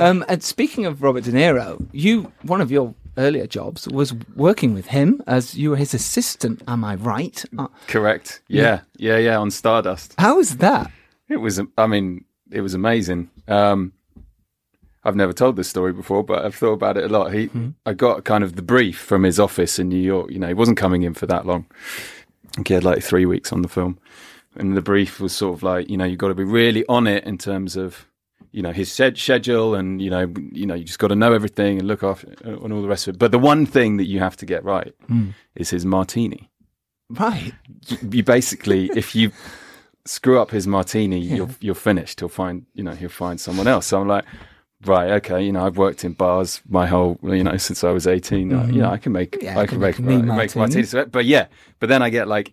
um, 0.07 0.25
and 0.29 0.43
speaking 0.43 0.87
of 0.87 1.03
Robert 1.03 1.25
De 1.25 1.33
Niro, 1.33 1.87
you 1.93 2.33
one 2.43 2.61
of 2.61 2.71
your 2.71 2.95
earlier 3.17 3.47
jobs 3.47 3.89
was 3.89 4.15
working 4.35 4.75
with 4.75 4.87
him 4.87 5.23
as 5.27 5.55
you 5.55 5.71
were 5.71 5.77
his 5.77 5.95
assistant. 5.95 6.63
Am 6.69 6.85
I 6.85 6.95
right? 6.97 7.45
Uh, 7.59 7.69
Correct. 7.89 8.43
Yeah, 8.49 8.81
yeah, 8.97 9.19
yeah. 9.19 9.39
On 9.39 9.51
Stardust, 9.51 10.15
how 10.19 10.37
was 10.37 10.57
that? 10.59 10.91
it 11.29 11.39
was. 11.39 11.61
I 11.77 11.87
mean, 11.87 12.25
it 12.51 12.61
was 12.61 12.75
amazing. 12.75 13.31
Um, 13.49 13.93
I've 15.05 15.17
never 15.17 15.33
told 15.33 15.55
this 15.57 15.69
story 15.69 15.93
before, 15.93 16.25
but 16.25 16.45
I've 16.45 16.55
thought 16.55 16.73
about 16.73 16.97
it 16.97 17.05
a 17.05 17.09
lot. 17.09 17.33
He, 17.33 17.49
I 17.85 17.93
got 17.93 18.25
kind 18.25 18.43
of 18.43 18.57
the 18.57 18.63
brief 18.63 18.99
from 18.99 19.23
his 19.23 19.39
office 19.39 19.79
in 19.79 19.89
New 19.89 20.01
York. 20.01 20.31
You 20.33 20.41
know, 20.41 20.49
he 20.49 20.55
wasn't 20.55 20.79
coming 20.79 21.03
in 21.03 21.15
for 21.15 21.27
that 21.27 21.47
long. 21.47 21.67
He 22.67 22.75
had 22.75 22.83
like 22.83 23.05
three 23.05 23.25
weeks 23.25 23.53
on 23.53 23.63
the 23.63 23.69
film, 23.69 23.99
and 24.57 24.77
the 24.77 24.83
brief 24.83 25.21
was 25.21 25.33
sort 25.33 25.55
of 25.55 25.63
like, 25.63 25.89
you 25.89 25.97
know, 25.97 26.05
you've 26.05 26.19
got 26.19 26.29
to 26.29 26.35
be 26.35 26.43
really 26.43 26.85
on 26.89 27.07
it 27.07 27.23
in 27.25 27.39
terms 27.39 27.77
of, 27.77 28.07
you 28.57 28.63
know, 28.63 28.73
his 28.73 28.91
schedule, 28.91 29.75
and 29.75 30.01
you 30.01 30.11
know, 30.11 30.33
you 30.51 30.65
know, 30.67 30.75
you 30.75 30.85
just 30.85 30.99
got 30.99 31.09
to 31.09 31.15
know 31.15 31.33
everything 31.35 31.79
and 31.79 31.87
look 31.87 32.03
after 32.03 32.35
and 32.43 32.73
all 32.73 32.81
the 32.81 32.89
rest 32.89 33.07
of 33.07 33.15
it. 33.15 33.19
But 33.19 33.31
the 33.31 33.39
one 33.39 33.67
thing 33.67 33.99
that 33.99 34.07
you 34.07 34.19
have 34.21 34.37
to 34.39 34.47
get 34.47 34.65
right 34.65 34.95
is 35.55 35.69
his 35.71 35.85
martini. 35.85 36.49
Right. 37.11 37.53
You 38.11 38.23
basically, 38.25 38.91
if 38.97 39.15
you 39.15 39.31
screw 40.07 40.41
up 40.41 40.51
his 40.51 40.67
martini, 40.67 41.19
you're 41.21 41.51
you're 41.61 41.75
finished. 41.91 42.21
He'll 42.21 42.31
find, 42.31 42.65
you 42.75 42.83
know, 42.83 42.93
he'll 43.01 43.11
find 43.11 43.39
someone 43.41 43.69
else. 43.69 43.87
So 43.89 44.01
I'm 44.01 44.09
like. 44.09 44.25
Right. 44.85 45.11
Okay. 45.13 45.43
You 45.43 45.53
know, 45.53 45.65
I've 45.67 45.79
worked 45.79 46.05
in 46.05 46.13
bars 46.13 46.61
my 46.69 46.87
whole, 46.87 47.19
you 47.23 47.43
know, 47.43 47.57
since 47.57 47.83
I 47.83 47.91
was 47.93 48.07
18. 48.07 48.53
Uh, 48.53 48.67
you 48.67 48.83
know, 48.83 48.91
I 48.91 48.99
can 48.99 49.11
make, 49.11 49.37
Yeah, 49.41 49.59
I 49.59 49.63
I 49.63 49.67
can 49.67 49.69
can 49.69 49.81
make, 49.81 49.99
make 49.99 50.07
me 50.07 50.17
make, 50.17 50.37
make 50.37 50.55
martini. 50.57 50.83
martinis. 50.85 50.95
But 51.11 51.25
yeah, 51.25 51.47
but 51.81 51.89
then 51.89 52.03
I 52.03 52.11
get 52.11 52.29
like 52.29 52.53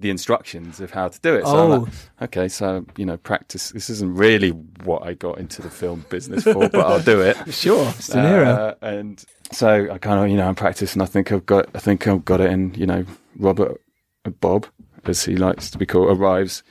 the 0.00 0.10
instructions 0.10 0.80
of 0.80 0.90
how 0.90 1.08
to 1.08 1.20
do 1.20 1.34
it. 1.34 1.44
So 1.44 1.56
Oh. 1.56 1.66
like, 1.66 1.92
okay. 2.22 2.48
So, 2.48 2.84
you 2.96 3.04
know, 3.04 3.16
practice. 3.18 3.70
This 3.70 3.90
isn't 3.90 4.14
really 4.14 4.50
what 4.50 5.02
I 5.06 5.14
got 5.14 5.38
into 5.38 5.62
the 5.62 5.70
film 5.70 6.04
business 6.08 6.44
for, 6.44 6.68
but 6.68 6.74
I'll 6.86 7.00
do 7.00 7.20
it. 7.20 7.36
Sure, 7.52 7.86
it's 7.90 8.08
De 8.08 8.16
Niro. 8.16 8.46
Uh, 8.46 8.74
and 8.80 9.24
so 9.52 9.88
I 9.92 9.98
kind 9.98 10.18
of, 10.24 10.28
you 10.30 10.36
know, 10.36 10.48
I'm 10.48 10.54
practicing. 10.54 11.02
I 11.02 11.04
think 11.06 11.30
I've 11.32 11.44
got, 11.46 11.68
I 11.74 11.78
think 11.78 12.06
I've 12.08 12.24
got 12.24 12.40
it. 12.40 12.50
And, 12.50 12.76
you 12.76 12.86
know, 12.86 13.04
Robert, 13.38 13.80
uh, 14.24 14.30
Bob, 14.30 14.66
as 15.04 15.24
he 15.24 15.36
likes 15.36 15.70
to 15.70 15.78
be 15.78 15.86
called, 15.86 16.16
arrives. 16.18 16.62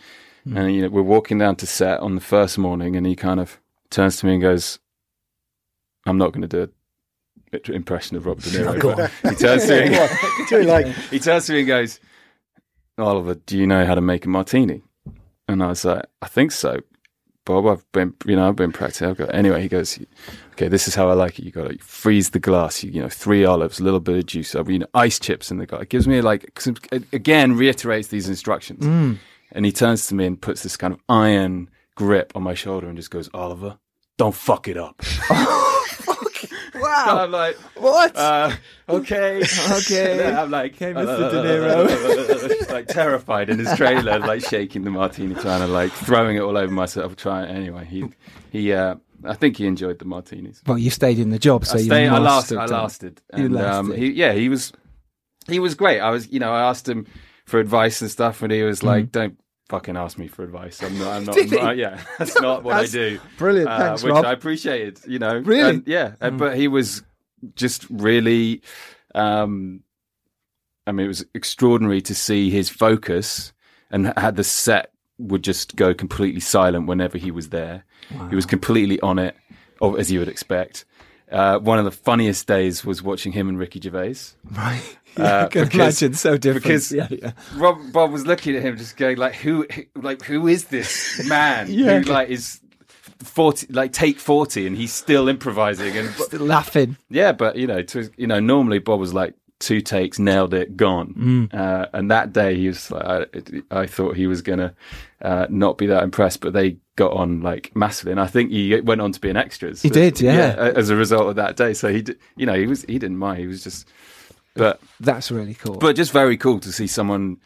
Hmm. 0.45 0.57
And, 0.57 0.75
you 0.75 0.81
know, 0.81 0.89
we're 0.89 1.01
walking 1.03 1.37
down 1.37 1.55
to 1.57 1.67
set 1.67 1.99
on 1.99 2.15
the 2.15 2.21
first 2.21 2.57
morning 2.57 2.95
and 2.95 3.05
he 3.05 3.15
kind 3.15 3.39
of 3.39 3.59
turns 3.91 4.17
to 4.17 4.25
me 4.25 4.33
and 4.33 4.41
goes, 4.41 4.79
I'm 6.05 6.17
not 6.17 6.31
going 6.33 6.47
to 6.47 6.47
do 6.47 6.71
an 7.51 7.75
impression 7.75 8.17
of 8.17 8.25
Robert 8.25 8.43
De 8.43 8.49
Niro. 8.51 9.11
He 9.29 9.35
turns 9.35 9.65
to 9.67 10.59
me, 10.59 10.65
like 10.65 10.87
he 11.11 11.19
turns 11.19 11.45
to 11.47 11.53
me 11.53 11.59
and 11.59 11.67
goes, 11.67 11.99
Oliver, 13.01 13.35
do 13.35 13.57
you 13.57 13.67
know 13.67 13.85
how 13.85 13.95
to 13.95 14.01
make 14.01 14.25
a 14.25 14.29
martini? 14.29 14.81
And 15.47 15.63
I 15.63 15.67
was 15.67 15.85
like, 15.85 16.05
I 16.21 16.27
think 16.27 16.51
so. 16.51 16.79
Bob, 17.45 17.65
I've 17.65 17.91
been, 17.91 18.13
you 18.25 18.35
know, 18.35 18.47
I've 18.47 18.55
been 18.55 18.71
practicing. 18.71 19.07
I've 19.07 19.17
got, 19.17 19.33
anyway, 19.33 19.61
he 19.61 19.67
goes, 19.67 19.97
okay, 20.51 20.67
this 20.67 20.87
is 20.87 20.93
how 20.93 21.09
I 21.09 21.13
like 21.13 21.39
it. 21.39 21.45
You 21.45 21.51
got 21.51 21.69
to 21.69 21.77
freeze 21.79 22.29
the 22.29 22.39
glass, 22.39 22.83
you, 22.83 22.91
you 22.91 23.01
know, 23.01 23.09
three 23.09 23.43
olives, 23.43 23.79
a 23.79 23.83
little 23.83 23.99
bit 23.99 24.17
of 24.17 24.25
juice, 24.27 24.53
over, 24.53 24.71
you 24.71 24.79
know, 24.79 24.87
ice 24.93 25.17
chips 25.17 25.49
in 25.49 25.57
the 25.57 25.65
glass. 25.65 25.81
It 25.81 25.89
gives 25.89 26.07
me 26.07 26.21
like, 26.21 26.59
again, 27.11 27.55
reiterates 27.55 28.09
these 28.09 28.29
instructions. 28.29 28.85
Mm. 28.85 29.17
and 29.51 29.65
he 29.65 29.71
turns 29.71 30.05
to 30.07 30.15
me 30.15 30.27
and 30.27 30.39
puts 30.39 30.61
this 30.61 30.77
kind 30.77 30.93
of 30.93 30.99
iron 31.09 31.69
grip 31.95 32.31
on 32.35 32.43
my 32.43 32.53
shoulder 32.53 32.87
and 32.87 32.95
just 32.95 33.09
goes, 33.09 33.29
Oliver, 33.33 33.79
don't 34.17 34.35
fuck 34.35 34.67
it 34.67 34.77
up. 34.77 35.01
Wow. 36.89 37.23
I'm 37.23 37.31
like, 37.31 37.55
what? 37.75 38.15
uh, 38.15 38.51
okay, 38.87 39.43
Okay. 39.71 40.33
I'm 40.35 40.49
like, 40.51 40.73
Okay, 40.75 40.93
Mr. 40.93 41.31
De 41.31 41.43
Niro. 41.43 42.69
like 42.71 42.87
terrified 42.87 43.49
in 43.49 43.59
his 43.59 43.71
trailer, 43.75 44.19
like 44.19 44.43
shaking 44.43 44.83
the 44.83 44.91
martini, 44.91 45.35
trying 45.35 45.61
to 45.61 45.67
like 45.67 45.91
throwing 45.91 46.37
it 46.37 46.41
all 46.41 46.57
over 46.57 46.71
myself. 46.73 47.15
Trying 47.15 47.49
anyway. 47.55 47.85
He 47.85 48.05
he. 48.51 48.73
Uh, 48.73 48.95
I 49.25 49.33
think 49.33 49.57
he 49.57 49.67
enjoyed 49.67 49.99
the 49.99 50.05
martinis. 50.05 50.61
well, 50.65 50.77
you 50.77 50.89
stayed 50.89 51.19
in 51.19 51.29
the 51.29 51.39
job, 51.39 51.65
so 51.65 51.75
I, 51.75 51.79
you 51.79 51.85
stayed, 51.87 52.07
I 52.07 52.17
lasted. 52.19 52.55
lasted. 52.55 52.73
I 52.73 52.79
lasted. 52.81 53.21
You 53.35 53.45
And, 53.45 53.57
Um, 53.57 53.87
lasted. 53.89 53.97
he, 53.99 54.11
yeah, 54.11 54.31
he 54.33 54.47
was 54.47 54.71
he 55.47 55.59
was 55.59 55.75
great. 55.75 55.99
I 55.99 56.09
was, 56.09 56.29
you 56.31 56.39
know, 56.39 56.53
I 56.53 56.61
asked 56.69 56.87
him 56.87 57.05
for 57.45 57.59
advice 57.59 58.01
and 58.01 58.09
stuff, 58.09 58.41
and 58.41 58.51
he 58.51 58.63
was 58.63 58.81
like, 58.81 59.11
"Don't 59.11 59.37
fucking 59.69 59.95
ask 59.95 60.17
me 60.17 60.27
for 60.27 60.43
advice. 60.43 60.83
I'm 60.83 60.97
not. 60.99 61.07
I'm 61.13 61.25
not. 61.25 61.35
Mm. 61.35 61.49
Did 61.49 61.51
he? 61.51 61.57
uh, 61.59 61.71
yeah, 61.71 62.01
that's 62.19 62.39
not 62.41 62.63
what 62.63 62.77
That's 62.77 62.93
I 62.93 62.97
do." 62.97 63.19
Brilliant. 63.37 63.69
Uh, 63.69 63.77
Thanks, 63.79 64.03
which 64.03 64.11
Rob. 64.13 64.25
I 64.25 64.33
appreciated. 64.33 64.99
You 65.07 65.19
know, 65.19 65.37
Really? 65.37 65.69
And, 65.69 65.83
yeah, 65.87 66.15
uh, 66.21 66.31
but 66.31 66.57
he 66.57 66.67
was 66.67 67.03
just 67.55 67.85
really. 67.89 68.61
Um, 69.15 69.81
I 70.85 70.91
mean, 70.91 71.05
it 71.05 71.09
was 71.09 71.25
extraordinary 71.35 72.01
to 72.01 72.15
see 72.15 72.49
his 72.49 72.67
focus 72.69 73.53
and 73.91 74.11
had 74.17 74.35
the 74.35 74.43
set 74.43 74.91
would 75.19 75.43
just 75.43 75.75
go 75.75 75.93
completely 75.93 76.39
silent 76.39 76.87
whenever 76.87 77.17
he 77.17 77.29
was 77.31 77.49
there. 77.49 77.83
He 78.29 78.35
was 78.35 78.45
completely 78.47 78.99
on 79.01 79.19
it, 79.19 79.35
or 79.81 79.99
as 79.99 80.11
you 80.11 80.17
would 80.19 80.27
expect. 80.29 80.85
Uh, 81.31 81.59
one 81.59 81.77
of 81.77 81.85
the 81.85 81.91
funniest 81.91 82.47
days 82.47 82.83
was 82.83 83.03
watching 83.03 83.31
him 83.33 83.49
and 83.49 83.59
Ricky 83.59 83.79
Gervais. 83.79 84.15
Right. 84.49 84.97
Uh, 85.17 85.45
I 85.45 85.47
can 85.47 85.63
because- 85.65 86.01
imagine. 86.01 86.13
So 86.13 86.37
different. 86.37 86.63
because- 86.63 86.91
yeah, 86.91 87.07
yeah. 87.11 87.31
Rob 87.55 87.79
Bob 87.91 88.11
was 88.11 88.25
looking 88.25 88.55
at 88.55 88.61
him, 88.61 88.77
just 88.77 88.95
going 88.97 89.17
like, 89.17 89.35
"Who, 89.35 89.65
like, 89.95 90.21
who 90.23 90.47
is 90.47 90.65
this 90.65 91.27
man 91.27 91.67
Yeah. 91.69 91.99
who 91.99 92.11
like 92.11 92.29
is 92.29 92.59
forty, 93.23 93.67
like 93.71 93.91
take 93.93 94.19
forty, 94.19 94.65
and 94.67 94.77
he's 94.77 94.93
still 94.93 95.27
improvising?" 95.27 95.95
And 95.97 96.09
Still 96.11 96.45
laughing. 96.45 96.97
yeah, 97.09 97.31
but 97.31 97.55
you 97.57 97.67
know, 97.67 97.81
to 97.81 98.09
you 98.17 98.27
know, 98.27 98.39
normally 98.39 98.79
Bob 98.79 98.99
was 98.99 99.13
like 99.13 99.33
two 99.59 99.81
takes, 99.81 100.19
nailed 100.19 100.53
it, 100.53 100.77
gone. 100.77 101.13
Mm. 101.17 101.53
Uh, 101.53 101.87
and 101.93 102.09
that 102.11 102.31
day, 102.31 102.55
he 102.55 102.67
was 102.67 102.89
like, 102.91 103.29
I, 103.71 103.81
I 103.81 103.85
thought 103.87 104.15
he 104.15 104.25
was 104.25 104.41
gonna 104.41 104.73
uh, 105.21 105.47
not 105.49 105.77
be 105.77 105.85
that 105.87 106.01
impressed, 106.03 106.39
but 106.39 106.53
they 106.53 106.77
got 106.95 107.11
on 107.11 107.41
like 107.41 107.75
massively, 107.75 108.11
and 108.13 108.21
I 108.21 108.27
think 108.27 108.51
he 108.51 108.79
went 108.79 109.01
on 109.01 109.11
to 109.11 109.19
be 109.19 109.29
an 109.29 109.35
extras. 109.35 109.81
He 109.81 109.89
did, 109.89 110.21
yeah. 110.21 110.55
a- 110.55 110.77
as 110.77 110.89
a 110.89 110.95
result 110.95 111.27
of 111.27 111.35
that 111.35 111.57
day. 111.57 111.73
So 111.73 111.91
he, 111.91 112.01
did, 112.03 112.17
you 112.37 112.45
know, 112.45 112.53
he 112.53 112.67
was 112.67 112.83
he 112.83 112.97
didn't 112.99 113.17
mind. 113.17 113.39
He 113.39 113.47
was 113.47 113.61
just, 113.63 113.89
but 114.59 114.79
That's 114.99 115.31
really 115.31 115.55
cool. 115.55 115.77
but 115.77 115.95
just 115.95 116.11
very 116.11 116.37
cool 116.37 116.59
to 116.59 116.71
see 116.71 116.87
someone. 116.87 117.37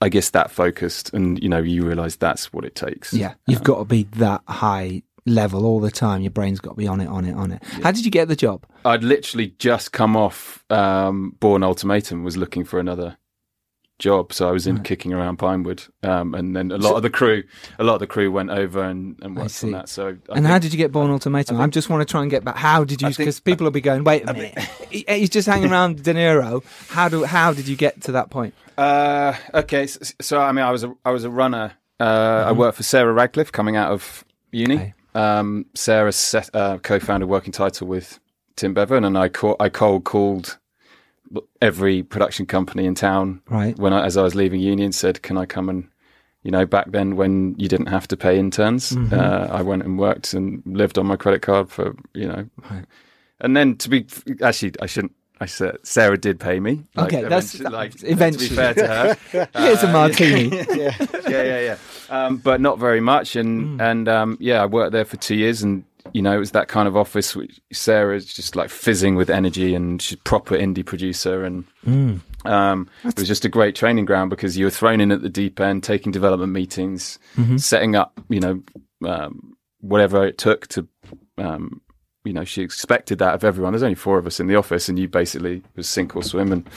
I 0.00 0.08
guess 0.10 0.30
that 0.30 0.52
focused, 0.52 1.12
and 1.12 1.42
you 1.42 1.48
know, 1.48 1.58
you 1.58 1.84
realise 1.84 2.14
that's 2.14 2.52
what 2.52 2.64
it 2.64 2.76
takes. 2.76 3.12
yeah, 3.12 3.34
you've 3.48 3.64
got 3.64 3.78
to 3.78 3.84
be 3.84 4.04
that 4.16 4.42
high 4.46 5.02
level 5.26 5.66
all 5.66 5.80
the 5.80 5.90
time. 5.90 6.22
Your 6.22 6.30
brain's 6.30 6.60
got 6.60 6.72
to 6.72 6.76
be 6.76 6.86
on 6.86 7.00
it, 7.00 7.08
on 7.08 7.24
it, 7.24 7.34
on 7.34 7.50
it. 7.50 7.62
How 7.82 7.90
did 7.90 8.04
you 8.04 8.10
get 8.10 8.28
the 8.28 8.36
job? 8.36 8.64
I'd 8.84 9.02
literally 9.02 9.54
just 9.58 9.90
come 9.92 10.16
off 10.16 10.64
um, 10.70 11.36
Bourne 11.40 11.64
Ultimatum, 11.64 12.22
was 12.22 12.36
looking 12.36 12.64
for 12.64 12.78
another 12.78 13.16
job, 14.02 14.32
so 14.32 14.48
I 14.48 14.50
was 14.50 14.66
in 14.66 14.82
kicking 14.82 15.12
around 15.12 15.36
Pinewood, 15.38 15.84
um, 16.02 16.34
and 16.34 16.54
then 16.56 16.70
a 16.72 16.76
lot 16.76 16.96
of 16.96 17.02
the 17.02 17.08
crew, 17.10 17.44
a 17.78 17.84
lot 17.84 17.94
of 17.94 18.00
the 18.00 18.06
crew 18.06 18.30
went 18.32 18.50
over 18.50 18.82
and, 18.82 19.16
and 19.22 19.36
worked 19.36 19.62
on 19.62 19.70
that. 19.70 19.88
So, 19.88 20.06
I 20.06 20.08
and 20.10 20.18
think- 20.34 20.46
how 20.46 20.58
did 20.58 20.72
you 20.72 20.76
get 20.76 20.90
Bourne 20.92 21.10
Ultimatum? 21.10 21.60
I, 21.60 21.66
just 21.68 21.88
want 21.88 22.06
to 22.06 22.10
try 22.10 22.20
and 22.22 22.30
get 22.30 22.44
back. 22.44 22.56
How 22.56 22.84
did 22.84 23.00
you? 23.00 23.08
Because 23.08 23.40
people 23.40 23.64
will 23.64 23.70
be 23.70 23.80
going, 23.80 24.04
wait 24.04 24.28
a 24.28 24.34
minute. 24.34 24.58
He- 24.90 25.04
He's 25.08 25.30
just 25.30 25.46
hanging 25.48 25.70
around 25.72 26.02
De 26.02 26.12
Niro. 26.12 26.62
How 26.88 27.08
do? 27.08 27.24
How 27.24 27.52
did 27.52 27.68
you 27.68 27.76
get 27.76 28.02
to 28.02 28.12
that 28.12 28.28
point? 28.30 28.54
Uh, 28.76 29.34
okay, 29.54 29.86
so, 29.86 30.00
so 30.20 30.40
I 30.40 30.50
mean, 30.52 30.64
I 30.64 30.70
was 30.72 30.82
a 30.84 30.92
I 31.04 31.10
was 31.12 31.24
a 31.24 31.30
runner. 31.30 31.72
Uh, 32.00 32.44
I 32.48 32.52
worked 32.52 32.76
for 32.76 32.82
Sarah 32.82 33.12
Radcliffe 33.12 33.52
coming 33.52 33.76
out 33.76 33.92
of 33.92 34.24
uni. 34.50 34.74
Okay. 34.74 34.94
Um, 35.14 35.66
Sarah 35.74 36.10
set, 36.12 36.50
uh, 36.54 36.78
co-founded 36.78 37.28
Working 37.28 37.52
Title 37.52 37.86
with 37.86 38.18
Tim 38.56 38.74
Bevan, 38.74 39.04
and 39.04 39.16
I 39.16 39.28
call, 39.28 39.56
I 39.60 39.68
cold 39.68 40.04
called 40.04 40.58
every 41.60 42.02
production 42.02 42.46
company 42.46 42.84
in 42.86 42.94
town 42.94 43.40
Right. 43.48 43.78
when 43.78 43.92
I, 43.92 44.04
as 44.04 44.16
I 44.16 44.22
was 44.22 44.34
leaving 44.34 44.60
Union, 44.60 44.92
said, 44.92 45.22
"Can 45.22 45.36
I 45.38 45.46
come 45.46 45.68
and 45.68 45.88
you 46.42 46.50
know 46.50 46.66
back 46.66 46.90
then 46.90 47.16
when 47.16 47.54
you 47.58 47.68
didn't 47.68 47.86
have 47.86 48.06
to 48.08 48.16
pay 48.16 48.38
interns, 48.38 48.96
uh, 49.12 49.48
I 49.50 49.62
went 49.62 49.82
and 49.84 49.98
worked 49.98 50.34
and 50.34 50.62
lived 50.66 50.98
on 50.98 51.06
my 51.06 51.16
credit 51.16 51.42
card 51.42 51.70
for 51.70 51.94
you 52.14 52.26
know, 52.28 52.46
Right. 52.70 52.84
and 53.40 53.56
then 53.56 53.76
to 53.76 53.88
be 53.88 54.06
actually 54.42 54.72
I 54.80 54.86
shouldn't." 54.86 55.12
I 55.40 55.46
said 55.46 55.78
Sarah 55.82 56.16
did 56.16 56.38
pay 56.38 56.60
me. 56.60 56.84
Okay, 56.96 57.22
that's- 57.22 57.54
eventually, 57.56 57.70
like, 57.74 57.92
eventually. 58.04 58.46
To 58.46 58.50
be 58.52 58.56
fair 58.56 58.74
to 58.74 58.86
her, 58.86 59.16
Here's 59.60 59.82
a 59.82 59.88
Uh, 59.88 59.92
martini. 59.92 60.56
yeah, 60.76 60.94
yeah, 61.28 61.60
yeah. 61.60 61.76
Um, 62.10 62.36
but 62.36 62.60
not 62.60 62.78
very 62.78 63.00
much, 63.00 63.34
and 63.34 63.80
and 63.82 64.08
um, 64.08 64.36
yeah, 64.38 64.62
I 64.62 64.66
worked 64.66 64.92
there 64.92 65.04
for 65.04 65.16
two 65.16 65.34
years, 65.34 65.60
and 65.64 65.82
you 66.12 66.22
know, 66.22 66.34
it 66.34 66.38
was 66.38 66.50
that 66.52 66.68
kind 66.68 66.88
of 66.88 66.96
office. 66.96 67.34
Which 67.36 67.60
Sarah's 67.72 68.26
just 68.26 68.56
like 68.56 68.70
fizzing 68.70 69.14
with 69.14 69.30
energy, 69.30 69.74
and 69.74 70.00
she's 70.00 70.18
a 70.18 70.22
proper 70.22 70.56
indie 70.56 70.84
producer, 70.84 71.44
and 71.44 71.64
um, 72.44 72.88
it 73.04 73.18
was 73.18 73.28
just 73.28 73.44
a 73.44 73.48
great 73.48 73.74
training 73.74 74.04
ground 74.04 74.30
because 74.30 74.56
you 74.56 74.64
were 74.64 74.70
thrown 74.70 75.00
in 75.00 75.12
at 75.12 75.22
the 75.22 75.28
deep 75.28 75.60
end, 75.60 75.82
taking 75.82 76.12
development 76.12 76.52
meetings, 76.52 77.18
setting 77.58 77.94
up, 77.96 78.20
you 78.28 78.40
know, 78.40 78.62
um, 79.06 79.54
whatever 79.80 80.26
it 80.26 80.38
took 80.38 80.66
to. 80.68 80.86
Um, 81.38 81.80
you 82.24 82.32
know, 82.32 82.44
she 82.44 82.62
expected 82.62 83.18
that 83.18 83.34
of 83.34 83.42
everyone. 83.42 83.72
There's 83.72 83.82
only 83.82 83.96
four 83.96 84.16
of 84.16 84.26
us 84.26 84.38
in 84.38 84.46
the 84.46 84.54
office, 84.54 84.88
and 84.88 84.96
you 84.98 85.08
basically 85.08 85.62
was 85.74 85.88
sink 85.88 86.14
or 86.14 86.22
swim, 86.22 86.52
and 86.52 86.70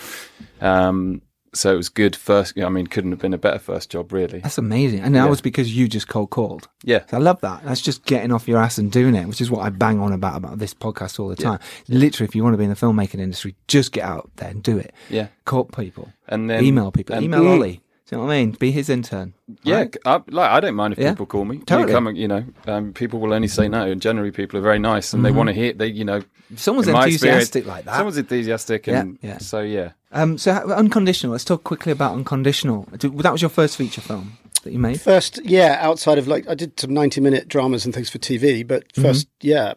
um, 0.61 1.21
so 1.55 1.73
it 1.73 1.77
was 1.77 1.89
good 1.89 2.15
first. 2.15 2.57
I 2.59 2.69
mean, 2.69 2.87
couldn't 2.87 3.11
have 3.11 3.19
been 3.19 3.33
a 3.33 3.37
better 3.37 3.59
first 3.59 3.89
job, 3.89 4.11
really. 4.11 4.39
That's 4.39 4.57
amazing. 4.57 4.99
And 4.99 5.15
that 5.15 5.23
Yeah. 5.23 5.29
was 5.29 5.41
because 5.41 5.75
you 5.75 5.87
just 5.87 6.07
cold 6.07 6.29
called. 6.29 6.67
Yeah, 6.83 7.03
I 7.11 7.17
love 7.17 7.41
that. 7.41 7.63
That's 7.63 7.81
just 7.81 8.05
getting 8.05 8.31
off 8.31 8.47
your 8.47 8.59
ass 8.59 8.77
and 8.77 8.91
doing 8.91 9.15
it, 9.15 9.27
which 9.27 9.41
is 9.41 9.49
what 9.49 9.61
I 9.61 9.69
bang 9.69 9.99
on 9.99 10.13
about 10.13 10.35
about 10.37 10.59
this 10.59 10.73
podcast 10.73 11.19
all 11.19 11.27
the 11.29 11.35
time. 11.35 11.59
Literally, 11.87 12.27
if 12.27 12.35
you 12.35 12.43
want 12.43 12.53
to 12.53 12.57
be 12.57 12.63
in 12.65 12.69
the 12.69 12.75
filmmaking 12.75 13.19
industry, 13.19 13.55
just 13.67 13.91
get 13.91 14.03
out 14.03 14.29
there 14.35 14.49
and 14.49 14.61
do 14.61 14.77
it. 14.77 14.93
yeah, 15.09 15.27
Call 15.45 15.65
people, 15.65 16.11
and 16.27 16.49
then 16.49 16.63
email 16.63 16.91
people, 16.91 17.15
and- 17.15 17.23
email 17.25 17.47
Ollie. 17.47 17.81
Do 18.07 18.15
you 18.15 18.21
know 18.21 18.27
what 18.27 18.33
I 18.33 18.37
mean? 18.39 18.51
Be 18.51 18.69
his 18.71 18.87
intern. 18.89 19.33
Yeah, 19.63 19.77
right? 19.77 19.97
I, 20.05 20.21
like 20.27 20.51
I 20.51 20.59
don't 20.59 20.75
mind 20.75 20.93
if 20.93 20.99
Yeah. 20.99 21.11
people 21.11 21.25
call 21.25 21.43
me. 21.45 21.57
You 21.57 21.63
Totally. 21.63 21.91
come 21.91 22.05
and- 22.07 22.17
you 22.17 22.27
know, 22.27 22.43
um, 22.67 22.93
people 22.93 23.19
will 23.19 23.33
only 23.33 23.47
say 23.47 23.67
no, 23.67 23.83
and 23.83 23.99
generally 23.99 24.29
people 24.31 24.59
are 24.59 24.61
very 24.63 24.77
nice 24.77 25.11
and 25.13 25.25
they 25.25 25.31
want 25.31 25.47
to 25.47 25.53
hear. 25.53 25.73
They, 25.73 25.87
you 25.87 26.05
know, 26.05 26.21
If 26.51 26.59
someone's 26.59 26.87
enthusiastic 26.87 27.25
experience, 27.63 27.67
like 27.67 27.85
that. 27.85 27.95
Someone's 27.95 28.17
enthusiastic, 28.17 28.87
and 28.87 29.17
Yeah, 29.23 29.29
yeah. 29.31 29.37
so 29.39 29.61
yeah. 29.61 29.89
Um, 30.11 30.37
so 30.37 30.51
unconditional. 30.51 31.31
Let's 31.31 31.43
talk 31.45 31.63
quickly 31.63 31.91
about 31.91 32.13
unconditional. 32.13 32.87
That 32.91 33.31
was 33.31 33.41
your 33.41 33.49
first 33.49 33.75
feature 33.75 34.01
film 34.01 34.37
that 34.63 34.71
you 34.71 34.77
made. 34.79 35.01
First, 35.01 35.39
yeah, 35.43 35.79
outside 35.81 36.19
of 36.19 36.27
like 36.27 36.47
I 36.47 36.53
did 36.53 36.79
some 36.79 36.93
ninety-minute 36.93 37.47
dramas 37.47 37.85
and 37.85 37.93
things 37.93 38.11
for 38.11 38.19
TV, 38.19 38.61
but 38.67 38.93
1st 38.93 39.25
yeah, 39.41 39.73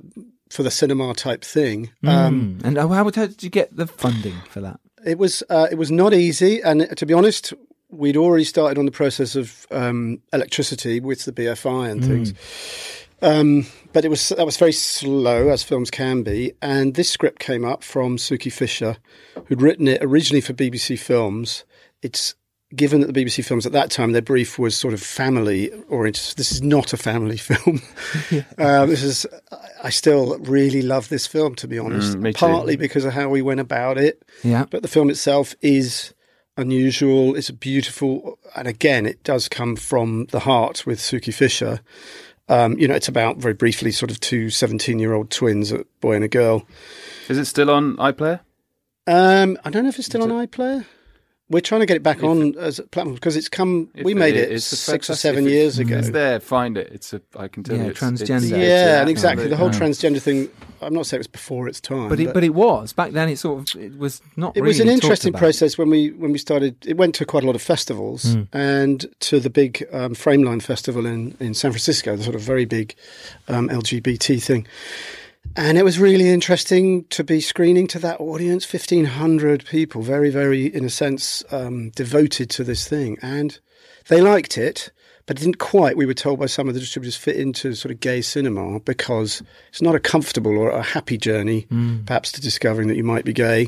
for 0.51 0.63
the 0.63 0.71
cinema 0.71 1.15
type 1.15 1.43
thing. 1.45 1.91
Um, 2.05 2.59
Mm. 2.61 2.65
And 2.65 2.77
how, 2.77 2.89
how 2.89 3.09
did 3.11 3.43
you 3.43 3.49
get 3.51 3.75
the 3.75 3.87
funding 3.87 4.35
for 4.51 4.61
that? 4.61 4.81
It 5.07 5.17
was 5.19 5.43
uh, 5.49 5.69
it 5.71 5.77
was 5.79 5.91
not 5.91 6.13
easy, 6.13 6.61
and 6.63 6.95
to 6.97 7.07
be 7.07 7.15
honest, 7.15 7.55
we'd 7.91 8.17
already 8.17 8.45
started 8.45 8.79
on 8.79 8.85
the 8.85 8.93
process 8.93 9.35
of 9.35 9.67
um, 9.71 10.21
electricity 10.33 11.01
with 11.01 11.25
the 11.25 11.33
BFI 11.33 11.91
and 11.91 12.05
things. 12.05 12.35
Um, 13.21 13.67
but 13.93 14.05
it 14.05 14.09
was 14.09 14.29
that 14.29 14.47
was 14.47 14.57
very 14.57 14.73
slow, 14.73 15.49
as 15.49 15.63
films 15.63 15.91
can 15.91 16.23
be. 16.23 16.53
And 16.63 16.95
this 16.95 17.11
script 17.11 17.41
came 17.41 17.65
up 17.65 17.83
from 17.83 18.17
Suki 18.17 18.53
Fisher, 18.53 18.97
who'd 19.47 19.63
written 19.63 19.89
it 19.89 20.03
originally 20.03 20.41
for 20.41 20.53
BBC 20.53 20.99
Films. 20.99 21.65
It's 22.03 22.35
given 22.77 23.01
that 23.01 23.13
the 23.13 23.25
BBC 23.25 23.45
Films 23.45 23.65
at 23.65 23.73
that 23.73 23.91
time 23.91 24.13
their 24.13 24.23
brief 24.23 24.59
was 24.59 24.77
sort 24.77 24.95
of 24.95 25.03
family 25.03 25.71
oriented. 25.89 26.37
This 26.37 26.53
is 26.53 26.63
not 26.63 26.93
a 26.93 26.97
family 26.97 27.37
film. 27.39 27.83
um, 28.59 28.89
this 28.89 29.03
is. 29.03 29.27
I 29.83 29.91
still 29.91 30.39
really 30.41 30.83
love 30.83 31.09
this 31.09 31.27
film, 31.27 31.55
to 31.57 31.67
be 31.67 31.79
honest. 31.79 32.17
Mm, 32.17 32.21
me 32.21 32.33
too. 32.33 32.39
Partly 32.39 32.77
because 32.77 33.05
of 33.05 33.13
how 33.13 33.29
we 33.29 33.43
went 33.43 33.61
about 33.61 33.99
it. 33.99 34.23
Yeah. 34.45 34.67
But 34.71 34.83
the 34.83 34.89
film 34.89 35.11
itself 35.11 35.55
is 35.61 36.15
unusual. 36.59 37.35
It's 37.35 37.49
a 37.49 37.55
beautiful, 37.55 38.39
and 38.55 38.69
again, 38.69 39.07
it 39.07 39.23
does 39.23 39.49
come 39.49 39.77
from 39.77 40.27
the 40.27 40.41
heart 40.41 40.85
with 40.85 40.99
Suki 40.99 41.33
Fisher. 41.33 41.81
Um, 42.49 42.79
you 42.79 42.89
know, 42.89 42.95
it's 42.95 43.09
about 43.09 43.39
very 43.39 43.55
briefly 43.55 43.93
sort 43.93 44.11
of 44.11 44.21
two 44.21 44.51
17 44.51 44.99
year 44.99 45.15
old 45.15 45.31
twins, 45.31 45.73
a 45.73 45.85
boy 46.01 46.17
and 46.17 46.25
a 46.25 46.29
girl. 46.29 46.67
Is 47.29 47.39
it 47.39 47.47
still 47.47 47.71
on 47.71 47.97
iPlayer? 47.97 48.41
Um, 49.07 49.59
I 49.65 49.71
don't 49.71 49.85
know 49.85 49.89
if 49.89 49.99
it's 49.99 50.07
still 50.07 50.23
on 50.23 50.47
iPlayer. 50.47 50.85
We're 51.51 51.61
trying 51.61 51.81
to 51.81 51.87
get 51.87 51.97
it 51.97 52.03
back 52.03 52.23
on 52.23 52.57
as 52.59 52.79
a 52.79 52.83
platform 52.83 53.15
because 53.15 53.35
it's 53.35 53.49
come. 53.49 53.89
We 54.03 54.13
made 54.13 54.37
it 54.37 54.51
it, 54.51 54.53
is 54.53 54.65
six 54.67 55.09
or 55.09 55.15
seven 55.15 55.47
it- 55.47 55.51
years 55.51 55.79
ago. 55.79 55.97
It's 55.97 56.11
there. 56.11 56.41
Find 56.41 56.77
it. 56.77 56.91
It's 56.93 57.15
a. 57.15 57.23
I 57.37 57.49
can 57.49 57.63
tell 57.63 57.77
Yeah, 57.77 57.85
you. 57.85 57.91
It's, 57.93 58.01
transgender. 58.01 58.43
It's, 58.43 58.51
Yeah, 58.51 58.59
yeah, 58.59 59.01
and 59.01 59.09
exactly 59.09 59.49
the 59.49 59.57
whole 59.57 59.73
Yeah. 59.73 59.79
transgender 59.81 60.21
thing. 60.21 60.51
I'm 60.83 60.93
not 60.93 61.07
saying 61.07 61.19
it 61.19 61.21
was 61.21 61.27
before 61.27 61.67
its 61.67 61.81
time, 61.81 62.09
But 62.11 62.21
it, 62.21 62.35
but 62.35 62.45
it 62.45 62.55
was 62.55 62.93
back 62.93 63.13
then. 63.13 63.29
It 63.31 63.39
sort 63.39 63.75
of 63.75 63.81
it 63.83 63.97
was 63.99 64.21
not. 64.37 64.57
it 64.57 64.63
was 64.63 64.79
an 64.79 64.89
interesting 64.89 65.33
process 65.33 65.79
when 65.79 65.89
we 65.89 66.11
when 66.11 66.33
we 66.33 66.39
started. 66.39 66.77
It 66.87 66.97
went 66.99 67.15
to 67.17 67.25
quite 67.25 67.45
a 67.45 67.47
lot 67.47 67.57
of 67.57 67.63
festivals 67.63 68.35
Hmm. 68.35 68.43
and 68.53 69.07
to 69.21 69.41
the 69.41 69.51
big 69.51 69.87
um, 69.93 70.15
Frameline 70.15 70.61
Festival 70.63 71.07
in 71.07 71.35
in 71.41 71.55
San 71.55 71.71
Francisco, 71.73 72.15
the 72.17 72.25
sort 72.25 72.37
of 72.37 72.43
very 72.43 72.67
big 72.67 72.95
um, 73.49 73.69
LGBT 73.71 74.43
thing. 74.43 74.67
And 75.59 75.77
it 75.77 75.83
was 75.83 75.99
really 75.99 76.29
interesting 76.31 77.05
to 77.07 77.25
be 77.25 77.41
screening 77.41 77.89
to 77.89 77.99
that 77.99 78.21
audience 78.21 78.73
1500 78.73 79.67
people 79.67 80.03
very 80.03 80.31
very 80.31 80.67
in 80.67 80.85
a 80.85 80.91
sense 80.91 81.43
um, 81.51 81.91
devoted 81.91 82.49
to 82.51 82.63
this 82.63 82.87
thing. 82.89 83.19
And 83.23 83.59
they 84.09 84.21
liked 84.21 84.57
it 84.57 84.93
but 85.27 85.37
it 85.37 85.41
didn't 85.41 85.59
quite 85.59 85.97
we 85.97 86.07
were 86.07 86.15
told 86.15 86.39
by 86.39 86.47
some 86.47 86.69
of 86.69 86.75
the 86.75 86.81
distributors 86.81 87.17
fit 87.17 87.37
into 87.37 87.75
sort 87.75 87.93
of 87.93 87.99
gay 87.99 88.23
cinema 88.23 88.79
because 88.81 89.43
it's 89.71 89.83
not 89.83 89.97
a 89.97 90.01
comfortable 90.01 90.57
or 90.57 90.71
a 90.71 90.81
happy 90.81 91.19
journey 91.19 91.67
perhaps 92.07 92.31
to 92.33 92.41
discovering 92.41 92.87
that 92.87 92.97
you 92.97 93.05
might 93.05 93.25
be 93.25 93.33
gay. 93.33 93.67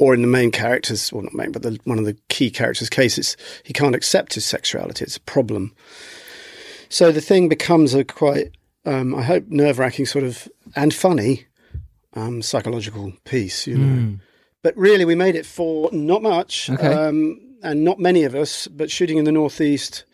Or 0.00 0.12
in 0.12 0.22
the 0.22 0.26
main 0.28 0.50
characters 0.50 1.12
well 1.12 1.22
not 1.22 1.32
main 1.32 1.52
but 1.52 1.62
the, 1.62 1.78
one 1.84 2.00
of 2.00 2.06
the 2.06 2.18
key 2.28 2.50
characters 2.50 2.90
cases 2.90 3.36
he 3.62 3.72
can't 3.72 3.94
accept 3.94 4.34
his 4.34 4.44
sexuality. 4.44 5.04
It's 5.04 5.16
a 5.16 5.20
problem. 5.20 5.72
So 6.88 7.12
the 7.12 7.20
thing 7.20 7.48
becomes 7.48 7.94
a 7.94 8.04
quite, 8.04 8.50
um, 8.84 9.14
I 9.14 9.22
hope, 9.22 9.44
nerve 9.48 9.78
wracking 9.78 10.06
sort 10.06 10.24
of 10.24 10.48
and 10.76 10.92
funny 10.92 11.46
um, 12.14 12.42
psychological 12.42 13.12
piece, 13.24 13.66
you 13.66 13.78
know. 13.78 14.16
But 14.62 14.76
really, 14.76 15.04
we 15.04 15.14
made 15.14 15.34
it 15.36 15.44
for 15.46 15.90
not 15.92 16.22
much, 16.22 16.70
Okay. 16.70 16.86
um, 16.92 17.40
and 17.62 17.84
not 17.84 17.98
many 17.98 18.24
of 18.24 18.34
us, 18.34 18.66
but 18.68 18.90
shooting 18.90 19.18
in 19.18 19.24
the 19.24 19.32
northeast 19.32 20.04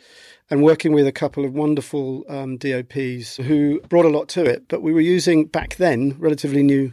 and 0.51 0.63
working 0.63 0.93
with 0.93 1.07
a 1.07 1.13
couple 1.13 1.45
of 1.45 1.53
wonderful 1.55 2.25
um, 2.29 2.57
DOPs 2.57 3.37
who 3.37 3.81
brought 3.89 4.05
a 4.07 4.09
lot 4.09 4.29
to 4.31 4.45
it. 4.45 4.65
But 4.69 4.83
we 4.83 4.93
were 4.93 5.01
using 5.01 5.45
back 5.47 5.77
then 5.77 6.17
relatively 6.19 6.63
new 6.65 6.93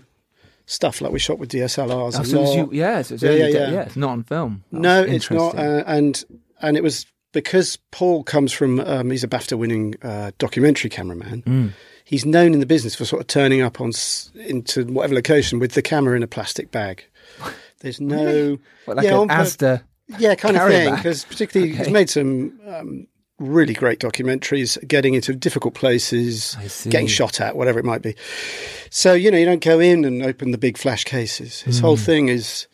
stuff, 0.68 1.02
like 1.02 1.12
we 1.12 1.20
shot 1.20 1.40
with 1.40 1.50
DSLRs. 1.50 1.90
Oh, 2.20 2.24
so 2.24 2.38
it 2.38 2.42
was 2.42 2.50
lot. 2.50 2.56
you, 2.56 2.70
yeah, 2.74 3.02
so 3.02 3.16
Yeah, 3.16 3.32
yeah, 3.48 3.72
yeah. 3.72 3.82
it's 3.82 3.96
not 3.96 4.10
on 4.12 4.24
film. 4.24 4.64
No, 4.72 5.02
it's 5.04 5.32
not. 5.32 5.56
Uh, 5.58 5.84
and 5.88 6.24
and 6.62 6.76
it 6.78 6.84
was 6.84 7.06
because 7.34 7.78
Paul 7.92 8.24
comes 8.24 8.52
from 8.54 8.80
um, 8.80 9.12
he's 9.12 9.24
a 9.24 9.28
BAFTA-winning 9.28 9.96
uh, 10.02 10.32
documentary 10.38 10.90
cameraman. 10.90 11.42
Mm. 11.44 11.72
He's 12.06 12.26
known 12.26 12.54
in 12.54 12.60
the 12.62 12.66
business 12.66 12.96
for 12.96 13.04
sort 13.06 13.22
of 13.22 13.28
turning 13.28 13.62
up 13.62 13.82
on 13.82 13.92
into 14.36 14.86
whatever 14.86 15.16
location 15.16 15.60
with 15.60 15.74
the 15.74 15.82
camera 15.82 16.16
in 16.16 16.24
a 16.24 16.28
plastic 16.28 16.72
bag. 16.72 17.06
There's 17.82 18.00
no 18.02 18.58
What, 18.86 18.98
like 18.98 19.06
yeah, 19.06 19.22
an 19.22 19.28
Asda. 19.30 19.84
yeah 20.18 20.36
kind 20.36 20.56
of 20.58 20.68
thing 20.70 20.96
because 20.96 21.26
particularly 21.26 21.74
he's 21.74 21.90
made 21.90 22.10
some. 22.10 22.60
Um, 22.68 23.08
Really 23.40 23.76
great 23.76 24.00
documentaries, 24.00 24.80
getting 24.88 25.14
into 25.14 25.32
difficult 25.36 25.76
places, 25.76 26.58
getting 26.90 27.06
shot 27.06 27.40
at, 27.40 27.56
whatever 27.56 27.78
it 27.78 27.86
might 27.86 28.02
be. 28.02 28.16
So 28.90 29.14
you 29.14 29.30
know, 29.30 29.38
you 29.38 29.46
don't 29.46 29.64
go 29.64 29.80
in 29.80 30.06
and 30.06 30.24
open 30.24 30.50
the 30.50 30.58
big 30.58 30.76
flash 30.76 31.04
cases. 31.04 31.62
His 31.62 31.78
Hmm. 31.78 31.86
whole 31.86 31.98
thing 31.98 32.30
is 32.30 32.66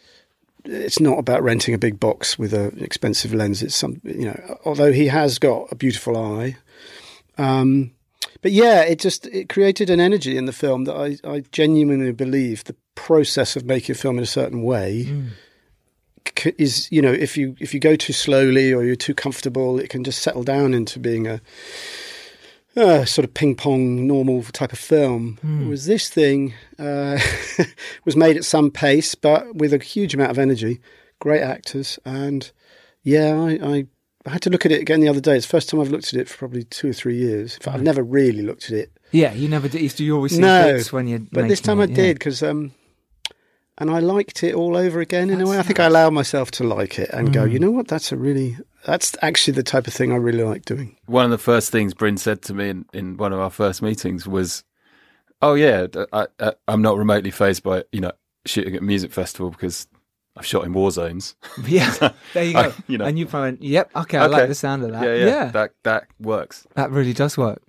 it's 0.65 1.00
not 1.00 1.20
about 1.20 1.43
renting 1.43 1.74
a 1.74 1.77
big 1.77 2.00
box 2.00 2.39
with 2.39 2.53
an 2.53 2.77
expensive 2.82 3.34
lens. 3.34 3.62
It's 3.62 3.75
some, 3.75 4.00
you 4.03 4.25
know, 4.25 4.60
although 4.65 4.91
he 4.91 5.08
has 5.08 5.39
got 5.39 5.72
a 5.72 5.75
beautiful 5.75 6.17
eye. 6.17 6.58
Um, 7.38 7.91
but 8.41 8.51
yeah, 8.51 8.82
it 8.82 9.00
just 9.00 9.25
it 9.27 9.50
created 9.50 9.89
an 9.89 10.00
energy 10.00 10.38
in 10.38 10.46
the 10.46 10.53
film 10.53 10.86
that 10.86 10.96
I, 10.96 11.17
I 11.27 11.43
genuinely 11.51 12.12
believe 12.12 12.63
the 12.63 12.75
process 12.96 13.55
of 13.55 13.65
making 13.65 13.93
a 13.93 13.98
film 13.98 14.17
in 14.17 14.24
a 14.24 14.27
certain 14.27 14.62
way 14.63 15.03
c- 16.38 16.53
is, 16.58 16.91
you 16.91 17.01
know, 17.01 17.12
if 17.12 17.38
you 17.38 17.55
if 17.60 17.74
you 17.74 17.79
go 17.79 17.96
too 17.96 18.13
slowly 18.13 18.74
or 18.74 18.84
you're 18.84 18.96
too 18.96 19.13
comfortable, 19.13 19.79
it 19.79 19.89
can 19.89 20.03
just 20.03 20.22
settle 20.22 20.43
down 20.43 20.74
into 20.74 21.00
being 21.00 21.27
a 21.27 21.41
uh, 22.75 23.06
sort 23.06 23.25
of 23.25 23.34
ping 23.34 23.56
pong 23.56 24.08
normal 24.08 24.44
type 24.44 24.74
of 24.74 24.80
film. 24.80 25.38
Was 25.70 25.86
this 25.86 26.10
thing 26.10 26.53
uh, 26.80 27.20
was 28.06 28.15
made 28.15 28.38
at 28.38 28.46
some 28.46 28.72
pace, 28.72 29.15
but 29.15 29.56
with 29.56 29.74
a 29.74 29.77
huge 29.77 30.13
amount 30.13 30.32
of 30.32 30.39
energy, 30.39 30.80
great 31.20 31.42
actors, 31.42 32.00
and 32.06 32.51
yeah, 33.03 33.36
I, 33.36 33.60
I, 33.63 33.86
I 34.25 34.30
had 34.32 34.42
to 34.44 34.50
look 34.50 34.65
at 34.65 34.72
it 34.72 34.82
again 34.82 35.01
the 35.01 35.10
other 35.10 35.22
day. 35.22 35.36
It's 35.36 35.46
the 35.46 35.51
first 35.51 35.70
time 35.70 35.80
I've 35.80 35.92
looked 35.92 36.13
at 36.13 36.20
it 36.20 36.30
for 36.30 36.38
probably 36.38 36.63
two 36.63 36.89
or 36.89 36.94
three 36.94 37.18
years. 37.18 37.56
In 37.56 37.62
fact, 37.62 37.75
I've 37.75 37.84
never 37.84 38.01
really 38.03 38.42
looked 38.42 38.65
at 38.65 38.72
it. 38.72 38.92
Yeah, 39.12 39.34
you 39.34 39.48
never 39.48 39.68
did. 39.68 40.00
You 40.00 40.15
always 40.15 40.34
see 40.34 40.39
No, 40.39 40.74
bits 40.74 40.92
when 40.92 41.08
you're. 41.08 41.20
But 41.20 41.48
this 41.48 41.62
time 41.62 41.80
I 41.80 41.86
yeah. 41.86 41.96
did 41.96 42.20
because, 42.20 42.42
um, 42.42 42.72
and 43.77 43.89
I 43.89 44.00
liked 44.00 44.44
it 44.44 44.53
all 44.53 44.75
over 44.77 45.00
again 45.01 45.30
in 45.30 45.42
a 45.42 45.48
way. 45.48 45.58
I 45.58 45.63
think 45.63 45.80
I 45.80 45.86
allowed 45.86 46.13
myself 46.13 46.51
to 46.51 46.63
like 46.63 47.00
it 47.00 47.10
and 47.12 47.30
Mm. 47.30 47.34
go, 47.34 47.44
you 47.44 47.60
know 47.60 47.72
what? 47.72 47.88
That's 47.88 48.12
a 48.12 48.18
really, 48.18 48.58
that's 48.86 49.15
actually 49.22 49.53
the 49.53 49.63
type 49.63 49.88
of 49.88 49.94
thing 49.94 50.12
I 50.12 50.18
really 50.18 50.44
like 50.44 50.65
doing. 50.65 50.96
One 51.06 51.25
of 51.25 51.32
the 51.32 51.38
first 51.38 51.72
things 51.72 51.94
Bryn 51.94 52.18
said 52.18 52.42
to 52.44 52.53
me 52.53 52.70
in, 52.70 52.86
in 52.94 53.18
one 53.18 53.34
of 53.34 53.39
our 53.39 53.50
first 53.50 53.82
meetings 53.82 54.27
was, 54.27 54.63
"Oh 55.42 55.56
yeah, 55.56 55.88
I, 56.13 56.27
am 56.68 56.82
not 56.82 56.98
remotely 56.98 57.32
phased 57.32 57.63
by 57.63 57.84
you 57.92 58.01
know 58.01 58.12
shooting 58.46 58.75
at 58.75 58.82
a 58.82 58.86
music 58.86 59.12
festival 59.12 59.50
because 59.50 59.88
I've 60.38 60.46
shot 60.46 60.65
in 60.65 60.74
war 60.74 60.92
zones." 60.92 61.36
Yeah, 61.68 62.12
there 62.34 62.44
you 62.44 62.53
go. 62.53 62.60
I- 62.60 62.74
you 62.88 62.98
know. 62.98 63.06
And 63.06 63.18
you 63.18 63.25
find, 63.27 63.58
yep, 63.62 63.89
okay, 63.96 64.18
I 64.20 64.27
like 64.27 64.48
the 64.48 64.56
sound 64.56 64.84
of 64.84 64.92
that. 64.92 65.03
yeah, 65.03 65.15
yeah, 65.25 65.46
that 65.51 65.72
that 65.84 66.08
works. 66.20 66.68
That 66.75 66.92
really 66.92 67.13
does 67.13 67.38
work. 67.38 67.62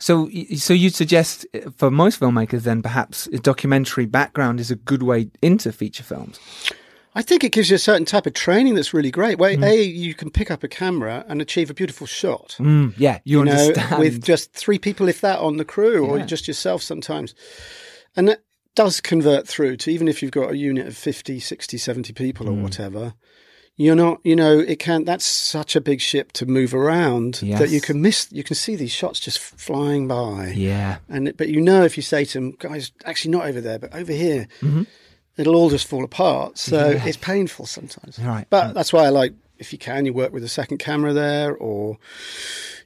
So, 0.00 0.28
so 0.56 0.74
you'd 0.74 0.94
suggest 0.94 1.46
uh, 1.54 1.70
for 1.76 1.90
most 1.90 2.20
filmmakers, 2.20 2.62
then 2.62 2.82
perhaps 2.82 3.26
a 3.28 3.38
documentary 3.38 4.06
background 4.06 4.60
is 4.60 4.70
a 4.70 4.76
good 4.76 5.02
way 5.02 5.30
into 5.42 5.72
feature 5.72 6.04
films. 6.04 6.38
I 7.14 7.22
think 7.22 7.42
it 7.42 7.50
gives 7.50 7.68
you 7.68 7.74
a 7.76 7.80
certain 7.80 8.04
type 8.04 8.26
of 8.26 8.34
training 8.34 8.76
that's 8.76 8.94
really 8.94 9.10
great. 9.10 9.38
Where 9.38 9.56
Mm. 9.56 9.64
a 9.64 9.82
you 9.82 10.14
can 10.14 10.30
pick 10.30 10.52
up 10.52 10.62
a 10.62 10.68
camera 10.68 11.24
and 11.26 11.42
achieve 11.42 11.68
a 11.68 11.74
beautiful 11.74 12.06
shot. 12.06 12.54
Mm, 12.60 12.94
yeah, 12.96 13.18
you, 13.24 13.40
you 13.40 13.44
know, 13.44 13.72
with 13.98 14.22
just 14.22 14.52
three 14.52 14.78
people, 14.78 15.08
if 15.08 15.20
that, 15.22 15.40
on 15.40 15.56
the 15.56 15.64
crew, 15.64 16.06
or 16.06 16.20
just 16.20 16.46
yourself 16.46 16.82
sometimes. 16.82 17.34
And 18.14 18.28
that 18.28 18.42
does 18.76 19.00
convert 19.00 19.48
through 19.48 19.78
to 19.78 19.90
even 19.90 20.06
if 20.06 20.22
you've 20.22 20.30
got 20.30 20.52
a 20.52 20.56
unit 20.56 20.86
of 20.86 20.96
50, 20.96 21.40
60, 21.40 21.76
70 21.76 22.12
people 22.12 22.48
or 22.48 22.52
whatever. 22.52 23.14
You're 23.80 23.94
not, 23.94 24.20
you 24.24 24.34
know, 24.34 24.58
it 24.58 24.80
can. 24.80 25.04
That's 25.04 25.24
such 25.24 25.76
a 25.76 25.80
big 25.80 26.00
ship 26.00 26.32
to 26.32 26.46
move 26.46 26.74
around 26.74 27.34
that 27.34 27.70
you 27.70 27.80
can 27.80 28.02
miss. 28.02 28.26
You 28.32 28.42
can 28.42 28.56
see 28.56 28.74
these 28.74 28.90
shots 28.90 29.20
just 29.20 29.38
flying 29.38 30.08
by, 30.08 30.48
yeah, 30.48 30.98
and 31.08 31.34
but 31.36 31.48
you 31.48 31.60
know 31.60 31.84
if 31.84 31.96
you 31.96 32.02
say 32.02 32.24
to 32.24 32.38
them, 32.38 32.56
guys, 32.58 32.90
actually 33.04 33.30
not 33.30 33.46
over 33.46 33.60
there, 33.60 33.78
but 33.78 33.94
over 33.94 34.12
here, 34.12 34.48
Mm-hmm. 34.60 34.82
it'll 35.36 35.54
all 35.54 35.70
just 35.70 35.86
fall 35.86 36.04
apart. 36.04 36.58
So 36.58 36.98
it's 37.04 37.16
painful 37.16 37.66
sometimes. 37.66 38.18
Right. 38.18 38.46
But 38.50 38.66
uh, 38.66 38.72
that's 38.72 38.92
why 38.92 39.04
I 39.04 39.10
like, 39.10 39.34
if 39.58 39.72
you 39.72 39.78
can, 39.78 40.04
you 40.04 40.12
work 40.12 40.32
with 40.32 40.44
a 40.44 40.48
second 40.48 40.78
camera 40.78 41.12
there 41.12 41.56
or, 41.56 41.98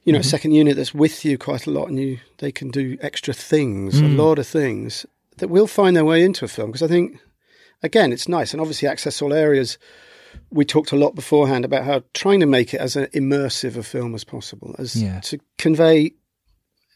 you 0.03 0.13
know, 0.13 0.19
a 0.19 0.21
mm-hmm. 0.21 0.29
second 0.29 0.51
unit 0.51 0.75
that's 0.75 0.93
with 0.93 1.25
you 1.25 1.37
quite 1.37 1.65
a 1.67 1.71
lot 1.71 1.89
and 1.89 1.99
you 1.99 2.19
they 2.37 2.51
can 2.51 2.69
do 2.69 2.97
extra 3.01 3.33
things, 3.33 3.99
a 3.99 4.03
mm. 4.03 4.17
lot 4.17 4.39
of 4.39 4.47
things 4.47 5.05
that 5.37 5.49
will 5.49 5.67
find 5.67 5.95
their 5.95 6.05
way 6.05 6.23
into 6.23 6.45
a 6.45 6.47
film. 6.47 6.71
Because 6.71 6.83
I 6.83 6.87
think, 6.87 7.19
again, 7.81 8.11
it's 8.13 8.27
nice. 8.27 8.53
And 8.53 8.61
obviously, 8.61 8.87
access 8.87 9.21
all 9.21 9.33
areas. 9.33 9.77
We 10.49 10.65
talked 10.65 10.91
a 10.91 10.95
lot 10.95 11.15
beforehand 11.15 11.65
about 11.65 11.85
how 11.85 12.03
trying 12.13 12.39
to 12.41 12.45
make 12.45 12.73
it 12.73 12.79
as 12.81 12.95
immersive 12.95 13.75
a 13.77 13.83
film 13.83 14.15
as 14.15 14.23
possible, 14.23 14.75
as 14.77 15.01
Yeah. 15.01 15.19
to 15.21 15.39
convey, 15.57 16.13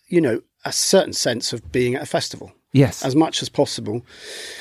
you 0.08 0.21
know, 0.21 0.41
a 0.65 0.71
certain 0.71 1.13
sense 1.13 1.54
of 1.54 1.71
being 1.71 1.95
at 1.95 2.02
a 2.04 2.06
festival 2.08 2.52
yes, 2.73 3.03
as 3.06 3.15
much 3.15 3.41
as 3.41 3.49
possible. 3.49 4.06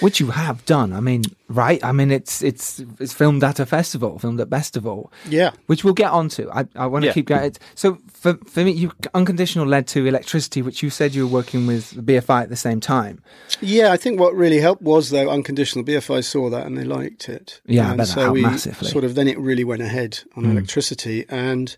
which 0.00 0.20
you 0.20 0.28
have 0.30 0.64
done. 0.64 0.92
I 0.92 1.00
mean, 1.00 1.22
right? 1.48 1.82
I 1.84 1.92
mean, 1.92 2.10
it's 2.10 2.42
it's 2.42 2.80
it's 3.00 3.12
filmed 3.12 3.42
at 3.44 3.58
a 3.60 3.66
festival, 3.66 4.18
filmed 4.18 4.40
at 4.40 4.48
Bestival, 4.50 5.10
Yeah. 5.28 5.50
which 5.66 5.84
we'll 5.84 5.94
get 5.94 6.10
onto. 6.10 6.48
I 6.50 6.66
I 6.74 6.86
want 6.86 7.02
to 7.02 7.06
Yeah. 7.08 7.12
keep 7.14 7.26
going. 7.26 7.52
So 7.74 7.98
for 8.12 8.38
for 8.46 8.64
me, 8.64 8.70
you 8.72 8.92
unconditional 9.14 9.66
led 9.66 9.86
to 9.88 10.06
electricity, 10.06 10.62
which 10.62 10.82
you 10.82 10.90
said 10.90 11.14
you 11.14 11.26
were 11.26 11.32
working 11.32 11.66
with 11.66 11.90
the 11.90 12.02
BFI 12.02 12.42
at 12.42 12.48
the 12.48 12.56
same 12.56 12.80
time. 12.80 13.22
Yeah, 13.60 13.92
I 13.92 13.96
think 13.96 14.20
what 14.20 14.34
really 14.34 14.60
helped 14.60 14.82
was 14.82 15.10
though 15.10 15.28
unconditional. 15.30 15.84
BFI 15.84 16.22
saw 16.24 16.50
that 16.50 16.66
and 16.66 16.76
they 16.78 16.84
liked 16.84 17.28
it. 17.28 17.60
Yeah, 17.66 17.86
I 17.86 17.88
and 17.90 17.98
bet 17.98 18.08
so 18.08 18.20
helped 18.20 18.34
we 18.34 18.42
massively. 18.42 18.88
Sort 18.88 19.04
of 19.04 19.14
then 19.14 19.28
it 19.28 19.38
really 19.38 19.64
went 19.64 19.82
ahead 19.82 20.20
on 20.36 20.44
electricity, 20.44 21.24
and 21.28 21.76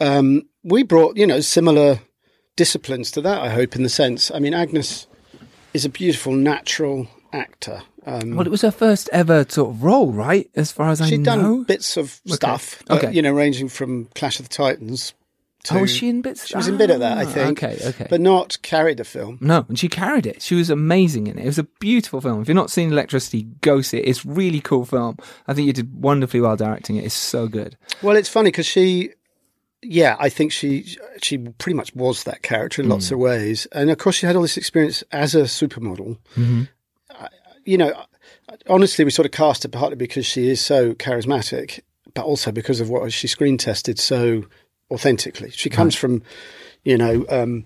um, 0.00 0.42
we 0.62 0.82
brought 0.82 1.16
you 1.16 1.26
know 1.26 1.40
similar 1.40 2.00
disciplines 2.56 3.10
to 3.12 3.20
that. 3.20 3.38
I 3.40 3.50
hope 3.50 3.76
in 3.76 3.82
the 3.82 3.88
sense. 3.88 4.30
I 4.34 4.38
mean, 4.38 4.52
Agyness 4.52 5.06
is 5.76 5.84
a 5.84 5.88
beautiful 5.88 6.32
natural 6.32 7.06
actor. 7.32 7.82
Um, 8.04 8.34
Well, 8.36 8.46
it 8.46 8.50
was 8.50 8.62
her 8.62 8.70
first 8.70 9.08
ever 9.12 9.44
sort 9.48 9.70
of 9.70 9.82
role, 9.82 10.10
right? 10.12 10.48
As 10.54 10.72
far 10.72 10.88
as 10.90 11.00
I 11.00 11.04
know, 11.04 11.10
she'd 11.10 11.22
done 11.24 11.62
bits 11.64 11.96
of 11.96 12.20
stuff, 12.26 12.82
but, 12.86 13.04
Okay. 13.04 13.12
you 13.14 13.22
know, 13.22 13.32
ranging 13.32 13.68
from 13.68 14.08
Clash 14.14 14.40
of 14.40 14.48
the 14.48 14.54
Titans. 14.54 15.12
To, 15.64 15.78
oh, 15.78 15.80
was 15.80 15.90
she 15.90 16.08
in 16.08 16.22
bits? 16.22 16.46
She 16.46 16.56
was 16.56 16.68
in 16.68 16.76
bit 16.76 16.90
of 16.90 17.00
that, 17.00 17.18
I 17.18 17.24
Ah, 17.24 17.26
think. 17.26 17.60
Okay, 17.62 17.76
okay. 17.88 18.06
but 18.08 18.20
not 18.20 18.56
carried 18.62 19.00
a 19.00 19.04
film. 19.04 19.38
No, 19.40 19.66
and 19.68 19.76
she 19.76 19.88
carried 19.88 20.24
it. 20.24 20.40
She 20.40 20.54
was 20.54 20.70
amazing 20.70 21.26
in 21.26 21.38
it. 21.38 21.42
It 21.42 21.46
was 21.46 21.58
a 21.58 21.64
beautiful 21.80 22.20
film. 22.20 22.40
If 22.40 22.46
you're 22.46 22.54
not 22.54 22.70
seeing 22.70 22.92
Electricity, 22.92 23.48
go 23.62 23.80
see 23.80 23.98
it. 23.98 24.06
It's 24.08 24.24
a 24.24 24.28
really 24.28 24.60
cool 24.60 24.84
film. 24.84 25.16
I 25.48 25.54
think 25.54 25.66
you 25.66 25.72
did 25.72 26.00
wonderfully 26.00 26.40
well 26.40 26.54
directing 26.56 26.94
it. 26.96 27.04
It's 27.04 27.14
so 27.16 27.48
good. 27.48 27.76
Well, 28.00 28.14
it's 28.16 28.28
funny 28.28 28.50
because 28.52 28.66
she, 28.66 29.10
yeah, 29.88 30.16
I 30.18 30.28
think 30.28 30.52
she 30.52 30.96
she 31.22 31.38
pretty 31.38 31.76
much 31.76 31.94
was 31.94 32.24
that 32.24 32.42
character 32.42 32.82
in 32.82 32.88
lots 32.88 33.10
of 33.10 33.18
ways, 33.18 33.66
and 33.72 33.90
of 33.90 33.98
course 33.98 34.16
she 34.16 34.26
had 34.26 34.36
all 34.36 34.42
this 34.42 34.56
experience 34.56 35.02
as 35.12 35.34
a 35.34 35.42
supermodel. 35.42 36.18
Mm-hmm. 36.36 36.62
I- 37.10 37.28
You 37.64 37.78
know, 37.78 37.92
honestly, 38.68 39.04
we 39.04 39.10
sort 39.10 39.26
of 39.26 39.32
cast 39.32 39.62
her 39.64 39.68
partly 39.68 39.96
because 39.96 40.26
she 40.26 40.48
is 40.48 40.60
so 40.60 40.94
charismatic, 40.94 41.80
but 42.14 42.24
also 42.24 42.52
because 42.52 42.80
of 42.80 42.88
what 42.90 43.12
she 43.12 43.26
screen 43.28 43.58
tested 43.58 43.98
so 43.98 44.44
authentically. 44.90 45.50
She 45.50 45.70
comes 45.70 45.94
from, 45.94 46.22
you 46.84 46.96
know. 46.98 47.24
Um, 47.28 47.64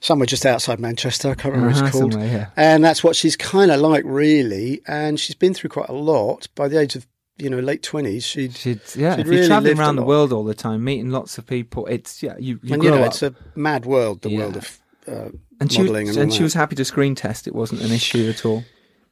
Somewhere 0.00 0.26
just 0.26 0.44
outside 0.44 0.80
Manchester, 0.80 1.30
I 1.30 1.34
can't 1.34 1.54
remember 1.54 1.74
Uh-huh, 1.76 1.86
it's 1.86 1.96
called. 1.98 2.12
yeah. 2.20 2.48
And 2.58 2.84
that's 2.84 3.02
what 3.02 3.16
she's 3.16 3.36
kind 3.38 3.70
of 3.70 3.80
like, 3.80 4.02
really. 4.04 4.82
And 4.86 5.18
she's 5.18 5.34
been 5.34 5.54
through 5.54 5.70
quite 5.70 5.88
a 5.88 5.94
lot. 5.94 6.46
By 6.54 6.68
the 6.68 6.78
age 6.78 6.94
of, 6.94 7.06
you 7.38 7.50
know, 7.50 7.58
late 7.58 7.82
20s, 7.82 8.22
she'd, 8.24 8.54
She'd, 8.56 8.80
yeah, 8.94 9.16
She'd 9.16 9.22
if 9.22 9.26
really 9.26 9.38
you're 9.38 9.46
traveling 9.48 9.78
around 9.78 9.96
the 9.96 10.02
world 10.04 10.32
all 10.32 10.44
the 10.44 10.54
time, 10.54 10.84
meeting 10.84 11.10
lots 11.10 11.36
of 11.38 11.46
people, 11.46 11.86
it's 11.86 12.22
yeah, 12.22 12.36
you, 12.38 12.60
you 12.62 12.74
and 12.74 12.82
grow 12.82 12.90
you 12.92 12.96
know, 12.98 13.02
up. 13.04 13.08
it's 13.12 13.22
a 13.22 13.34
mad 13.54 13.84
world, 13.86 14.22
the 14.22 14.30
Yeah. 14.30 14.38
world 14.38 14.56
of 14.56 14.78
uh, 15.06 15.28
And 15.60 15.70
she, 15.72 15.78
modelling 15.78 16.06
was, 16.06 16.16
and, 16.16 16.22
and 16.24 16.32
she 16.32 16.42
was 16.42 16.54
happy 16.54 16.76
to 16.76 16.84
screen 16.84 17.14
test. 17.14 17.46
It 17.46 17.54
wasn't 17.54 17.82
an 17.82 17.90
issue 17.92 18.28
at 18.28 18.44
all. 18.44 18.64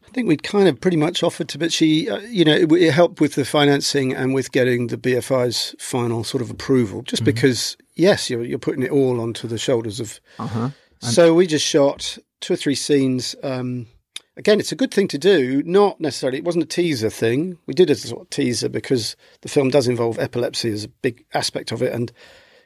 I 0.06 0.10
think 0.14 0.28
we'd 0.28 0.42
kind 0.42 0.68
of 0.68 0.80
pretty 0.80 0.96
much 0.98 1.22
offered 1.22 1.48
to, 1.50 1.58
but 1.58 1.72
she, 1.72 2.08
uh, 2.10 2.18
you 2.20 2.44
know, 2.44 2.54
it, 2.54 2.70
it 2.72 2.92
helped 2.92 3.20
with 3.20 3.34
the 3.34 3.44
financing 3.44 4.14
and 4.14 4.34
with 4.34 4.52
getting 4.52 4.88
the 4.88 4.98
BFI's 4.98 5.74
final 5.78 6.22
sort 6.22 6.42
of 6.42 6.50
approval. 6.50 7.02
Just 7.02 7.24
because, 7.24 7.76
yes, 7.94 8.28
you're 8.28 8.44
you're 8.44 8.58
putting 8.58 8.82
it 8.82 8.90
all 8.90 9.20
onto 9.20 9.48
the 9.48 9.58
shoulders 9.58 10.00
of. 10.00 10.20
Uh 10.38 10.46
huh. 10.46 10.70
So 11.00 11.34
we 11.34 11.46
just 11.46 11.66
shot 11.66 12.18
two 12.40 12.52
or 12.52 12.56
three 12.56 12.74
scenes. 12.74 13.34
Um, 13.42 13.86
again, 14.36 14.60
it's 14.60 14.72
a 14.72 14.76
good 14.76 14.92
thing 14.92 15.08
to 15.08 15.18
do. 15.18 15.62
Not 15.64 16.00
necessarily. 16.00 16.38
It 16.38 16.44
wasn't 16.44 16.64
a 16.64 16.68
teaser 16.68 17.10
thing. 17.10 17.58
We 17.66 17.74
did 17.74 17.90
a 17.90 17.94
sort 17.94 18.22
of 18.22 18.30
teaser 18.30 18.68
because 18.68 19.16
the 19.42 19.48
film 19.48 19.68
does 19.70 19.88
involve 19.88 20.18
epilepsy 20.18 20.70
as 20.70 20.84
a 20.84 20.88
big 20.88 21.24
aspect 21.34 21.72
of 21.72 21.82
it, 21.82 21.92
and 21.92 22.12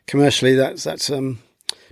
commercially, 0.06 0.54
that's 0.54 0.84
that's 0.84 1.10
um, 1.10 1.38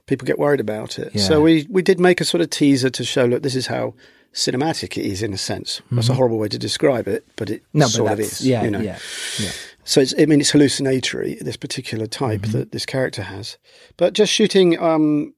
people 0.06 0.26
get 0.26 0.38
worried 0.38 0.60
about 0.60 0.98
it. 0.98 1.14
Yeah. 1.14 1.22
So 1.22 1.40
we 1.40 1.66
we 1.70 1.82
did 1.82 1.98
make 2.00 2.20
a 2.20 2.24
sort 2.24 2.40
of 2.40 2.50
teaser 2.50 2.90
to 2.90 3.04
show, 3.04 3.24
look, 3.24 3.42
this 3.42 3.56
is 3.56 3.66
how 3.66 3.94
cinematic 4.32 4.96
it 4.98 5.06
is 5.06 5.22
in 5.22 5.32
a 5.32 5.38
sense. 5.38 5.80
That's 5.92 6.08
a 6.08 6.14
horrible 6.14 6.38
way 6.38 6.48
to 6.48 6.58
describe 6.58 7.06
it, 7.06 7.24
but 7.36 7.50
it 7.50 7.62
Mm-hmm. 7.72 7.78
No, 7.78 8.04
but 8.04 8.12
of 8.14 8.20
is. 8.20 8.46
Yeah, 8.46 8.64
you 8.64 8.70
know? 8.70 8.80
yeah, 8.80 8.98
yeah. 9.38 9.50
So 9.84 10.00
it's, 10.00 10.14
I 10.18 10.26
mean, 10.26 10.40
it's 10.40 10.50
hallucinatory. 10.50 11.34
This 11.40 11.56
particular 11.56 12.06
type 12.06 12.40
Mm-hmm. 12.40 12.58
that 12.58 12.72
this 12.72 12.84
character 12.86 13.22
has, 13.22 13.58
but 13.96 14.12
just 14.12 14.32
shooting, 14.32 14.76
um, 14.80 15.34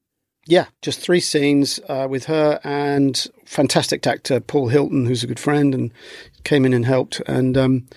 yeah, 0.47 0.65
just 0.81 0.99
three 0.99 1.19
scenes 1.19 1.79
uh, 1.89 2.07
with 2.09 2.25
her 2.25 2.59
and 2.63 3.27
fantastic 3.47 4.05
actor 4.05 4.39
Paul 4.39 4.67
Hilton, 4.67 5.05
who's 5.05 5.23
a 5.23 5.27
good 5.27 5.39
friend, 5.39 5.73
and 5.73 5.91
came 6.43 6.65
in 6.65 6.73
and 6.73 6.85
helped, 6.85 7.21
and 7.27 7.57
um, 7.57 7.87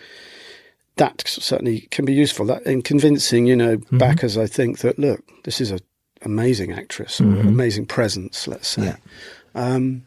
that 0.96 1.22
certainly 1.26 1.82
can 1.90 2.04
be 2.04 2.12
useful. 2.14 2.46
That 2.46 2.62
in 2.64 2.82
convincing, 2.82 3.46
you 3.46 3.56
know, 3.56 3.76
Mm-hmm. 3.76 3.98
backers. 3.98 4.36
I 4.38 4.46
think 4.46 4.78
that 4.78 4.98
look, 4.98 5.20
this 5.44 5.60
is 5.60 5.70
an 5.70 5.80
amazing 6.22 6.72
actress 6.72 7.20
or 7.20 7.24
amazing 7.40 7.86
presence. 7.86 8.46
Let's 8.48 8.68
say. 8.68 8.82
Mm-hmm. 8.82 9.58
Yeah. 9.58 9.64
Um, 9.74 10.06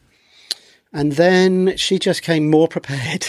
and 0.92 1.14
then 1.14 1.76
she 1.78 1.98
just 2.00 2.22
came 2.22 2.50
more 2.50 2.68
prepared 2.78 3.26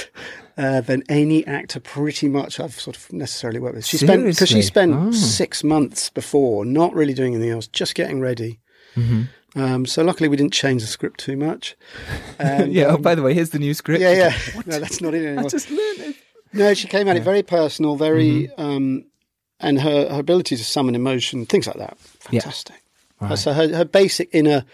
uh, 0.59 0.81
than 0.83 1.03
any 1.09 1.47
actor, 1.47 1.81
pretty 1.81 2.29
much 2.29 2.61
I've 2.61 2.79
sort 2.79 2.97
of 2.97 3.13
necessarily 3.13 3.59
worked 3.59 3.77
with. 3.77 3.87
She 3.87 3.97
spent 3.97 4.25
because 4.25 4.49
she 4.51 4.63
spent 4.63 4.95
Oh. 4.95 5.11
six 5.13 5.65
months 5.65 6.11
before, 6.11 6.65
not 6.65 6.95
really 6.95 7.15
doing 7.15 7.35
anything 7.35 7.51
else, 7.51 7.67
just 7.67 7.95
getting 7.95 8.21
ready. 8.21 8.61
Mm-hmm. 8.97 9.23
Um, 9.57 9.87
so 9.87 10.03
luckily 10.03 10.29
we 10.29 10.37
didn't 10.37 10.53
change 10.53 10.83
the 10.83 10.89
script 10.89 11.21
too 11.21 11.37
much. 11.37 11.77
And, 12.39 12.73
yeah. 12.73 12.87
Oh, 12.87 12.95
um, 12.97 13.03
by 13.03 13.15
the 13.15 13.23
way, 13.23 13.35
here's 13.35 13.51
the 13.51 13.59
new 13.61 13.73
script. 13.75 14.01
yeah, 14.01 14.13
yeah. 14.13 14.37
No, 14.67 14.81
that's 14.81 15.01
not 15.01 15.15
it 15.15 15.25
anymore. 15.25 15.45
I 15.47 15.49
just 15.49 15.71
learned 15.71 16.01
it. 16.01 16.17
No, 16.53 16.75
she 16.75 16.89
came 16.89 17.07
at 17.09 17.17
it 17.17 17.23
very 17.23 17.43
personal, 17.43 17.97
very, 17.97 18.49
Mm-hmm. 18.59 18.61
um, 18.63 19.05
and 19.61 19.81
her, 19.81 20.09
her 20.09 20.19
ability 20.21 20.57
to 20.57 20.65
summon 20.65 20.95
emotion, 20.95 21.47
things 21.47 21.67
like 21.67 21.77
that, 21.79 21.97
Yeah. 22.31 22.41
fantastic. 22.41 22.83
Right. 23.21 23.31
Uh, 23.33 23.37
So 23.37 23.53
her, 23.53 23.69
her 23.75 23.85
basic 23.85 24.29
inner, 24.33 24.65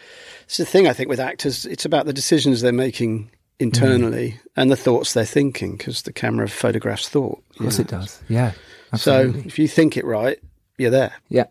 it's 0.45 0.57
the 0.57 0.65
thing 0.65 0.89
I 0.89 0.93
think 0.95 1.09
with 1.11 1.21
actors, 1.21 1.67
it's 1.67 1.85
about 1.85 2.07
the 2.07 2.13
decisions 2.15 2.61
they're 2.63 2.73
making 2.73 3.31
internally 3.59 4.31
Mm. 4.33 4.39
and 4.57 4.71
the 4.71 4.77
thoughts 4.77 5.13
they're 5.13 5.25
thinking 5.27 5.77
because 5.77 6.03
the 6.03 6.13
camera 6.13 6.49
photographs 6.49 7.09
thought. 7.09 7.43
Yes, 7.61 7.79
it 7.79 7.87
does. 7.89 8.21
Yeah. 8.29 8.53
So 8.97 9.33
if 9.47 9.59
you 9.59 9.69
think 9.69 9.97
it 9.99 10.05
right, 10.07 10.39
you're 10.79 10.91
there. 10.91 11.13
Yeah. 11.29 11.45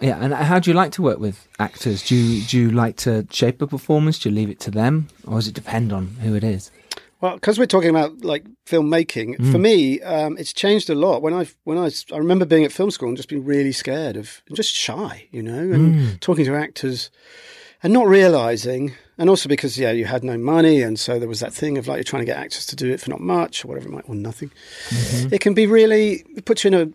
Yeah, 0.00 0.18
and 0.22 0.34
how 0.34 0.58
do 0.58 0.70
you 0.70 0.74
like 0.76 0.92
to 0.92 1.02
work 1.02 1.18
with 1.18 1.46
actors? 1.58 2.02
Do 2.02 2.14
you 2.14 2.42
do 2.44 2.58
you 2.58 2.70
like 2.70 2.96
to 2.98 3.26
shape 3.30 3.62
a 3.62 3.66
performance? 3.66 4.18
Do 4.18 4.28
you 4.28 4.34
leave 4.34 4.50
it 4.50 4.60
to 4.60 4.70
them, 4.70 5.08
or 5.26 5.36
does 5.36 5.48
it 5.48 5.54
depend 5.54 5.92
on 5.92 6.06
who 6.22 6.34
it 6.34 6.44
is? 6.44 6.70
Well, 7.20 7.34
because 7.36 7.58
we're 7.58 7.66
talking 7.66 7.90
about 7.90 8.22
like 8.24 8.44
filmmaking, 8.66 9.38
Mm. 9.38 9.52
for 9.52 9.58
me, 9.58 10.00
um, 10.02 10.36
it's 10.36 10.52
changed 10.52 10.90
a 10.90 10.94
lot. 10.94 11.22
When 11.22 11.32
I 11.32 11.46
when 11.64 11.78
I 11.78 11.90
I 12.12 12.18
remember 12.18 12.44
being 12.44 12.64
at 12.64 12.72
film 12.72 12.90
school 12.90 13.08
and 13.08 13.16
just 13.16 13.28
being 13.28 13.44
really 13.44 13.72
scared 13.72 14.16
of 14.16 14.42
just 14.52 14.74
shy, 14.74 15.26
you 15.32 15.42
know, 15.42 15.58
and 15.72 15.94
Mm. 15.94 16.20
talking 16.20 16.44
to 16.44 16.54
actors 16.54 17.10
and 17.82 17.92
not 17.92 18.06
realizing, 18.06 18.92
and 19.16 19.30
also 19.30 19.48
because 19.48 19.78
yeah, 19.78 19.90
you 19.92 20.04
had 20.04 20.22
no 20.22 20.36
money, 20.36 20.82
and 20.82 20.98
so 21.00 21.18
there 21.18 21.28
was 21.28 21.40
that 21.40 21.54
thing 21.54 21.78
of 21.78 21.86
like 21.88 21.96
you're 21.96 22.04
trying 22.04 22.22
to 22.22 22.26
get 22.26 22.36
actors 22.36 22.66
to 22.66 22.76
do 22.76 22.92
it 22.92 23.00
for 23.00 23.10
not 23.10 23.20
much 23.20 23.64
or 23.64 23.68
whatever 23.68 23.88
it 23.88 23.92
might 23.92 24.08
or 24.08 24.14
nothing. 24.14 24.50
Mm-hmm. 24.90 25.34
It 25.34 25.40
can 25.40 25.54
be 25.54 25.66
really 25.66 26.24
it 26.36 26.44
puts 26.44 26.62
you 26.64 26.68
in 26.68 26.74
a 26.74 26.92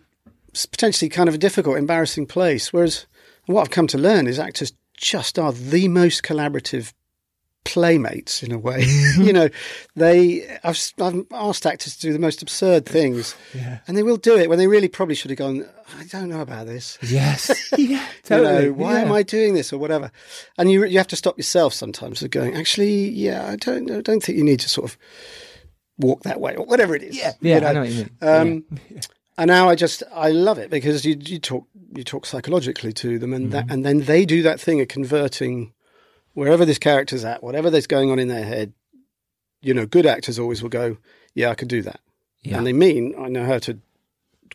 potentially 0.70 1.08
kind 1.08 1.28
of 1.28 1.34
a 1.34 1.38
difficult, 1.38 1.76
embarrassing 1.78 2.26
place. 2.26 2.72
Whereas 2.72 3.06
what 3.46 3.62
I've 3.62 3.70
come 3.70 3.86
to 3.88 3.98
learn 3.98 4.26
is 4.26 4.38
actors 4.38 4.72
just 4.96 5.38
are 5.38 5.52
the 5.52 5.88
most 5.88 6.22
collaborative 6.22 6.92
playmates 7.64 8.42
in 8.42 8.52
a 8.52 8.58
way. 8.58 8.82
you 9.18 9.32
know, 9.32 9.48
they 9.94 10.58
I've, 10.64 10.78
I've 11.00 11.24
asked 11.32 11.66
actors 11.66 11.94
to 11.96 12.00
do 12.02 12.12
the 12.12 12.18
most 12.18 12.42
absurd 12.42 12.86
things, 12.86 13.34
and 13.86 13.96
they 13.96 14.02
will 14.02 14.16
do 14.16 14.36
it 14.36 14.48
when 14.48 14.58
they 14.58 14.66
really 14.66 14.88
probably 14.88 15.14
should 15.14 15.30
have 15.30 15.38
gone. 15.38 15.66
I 15.98 16.04
don't 16.04 16.28
know 16.30 16.40
about 16.40 16.66
this. 16.66 16.98
Yes. 17.02 17.50
yeah. 17.78 18.06
You 18.30 18.42
know, 18.42 18.72
why 18.72 19.00
am 19.00 19.12
I 19.12 19.22
doing 19.22 19.54
this 19.54 19.72
or 19.72 19.78
whatever? 19.78 20.10
And 20.58 20.70
you 20.70 20.84
you 20.84 20.98
have 20.98 21.08
to 21.08 21.16
stop 21.16 21.36
yourself 21.38 21.74
sometimes 21.74 22.22
of 22.22 22.30
going. 22.30 22.54
Actually, 22.54 23.10
yeah, 23.10 23.46
I 23.46 23.56
don't 23.56 23.90
I 23.90 24.00
don't 24.00 24.22
think 24.22 24.38
you 24.38 24.44
need 24.44 24.60
to 24.60 24.68
sort 24.68 24.90
of 24.90 24.98
walk 25.98 26.22
that 26.22 26.40
way 26.40 26.56
or 26.56 26.64
whatever 26.64 26.94
it 26.96 27.02
is. 27.02 27.16
Yeah. 27.16 27.32
you 27.40 27.50
Yeah. 27.50 27.58
know. 27.60 27.66
I 27.68 27.72
know 27.72 27.80
what 27.80 27.90
you 27.90 27.96
mean. 27.96 28.10
Um, 28.22 28.64
And 29.40 29.48
now 29.48 29.70
I 29.70 29.74
just 29.74 30.02
I 30.12 30.32
love 30.32 30.58
it 30.58 30.68
because 30.68 31.06
you 31.06 31.16
you 31.18 31.38
talk 31.38 31.66
you 31.96 32.04
talk 32.04 32.26
psychologically 32.26 32.92
to 32.92 33.18
them 33.18 33.32
and 33.32 33.50
that 33.52 33.64
mm-hmm. 33.64 33.72
and 33.72 33.86
then 33.86 34.00
they 34.00 34.26
do 34.26 34.42
that 34.42 34.60
thing 34.60 34.82
of 34.82 34.88
converting 34.88 35.72
wherever 36.34 36.66
this 36.66 36.78
character's 36.78 37.24
at, 37.24 37.42
whatever 37.42 37.70
there's 37.70 37.86
going 37.86 38.10
on 38.10 38.18
in 38.18 38.28
their 38.28 38.44
head. 38.44 38.74
You 39.62 39.72
know, 39.72 39.86
good 39.86 40.04
actors 40.04 40.38
always 40.38 40.62
will 40.62 40.68
go, 40.68 40.98
yeah, 41.32 41.48
I 41.48 41.54
could 41.54 41.68
do 41.68 41.80
that, 41.80 42.00
yeah. 42.42 42.58
and 42.58 42.66
they 42.66 42.74
mean 42.74 43.14
I 43.18 43.28
know 43.28 43.46
how 43.46 43.58
to 43.60 43.78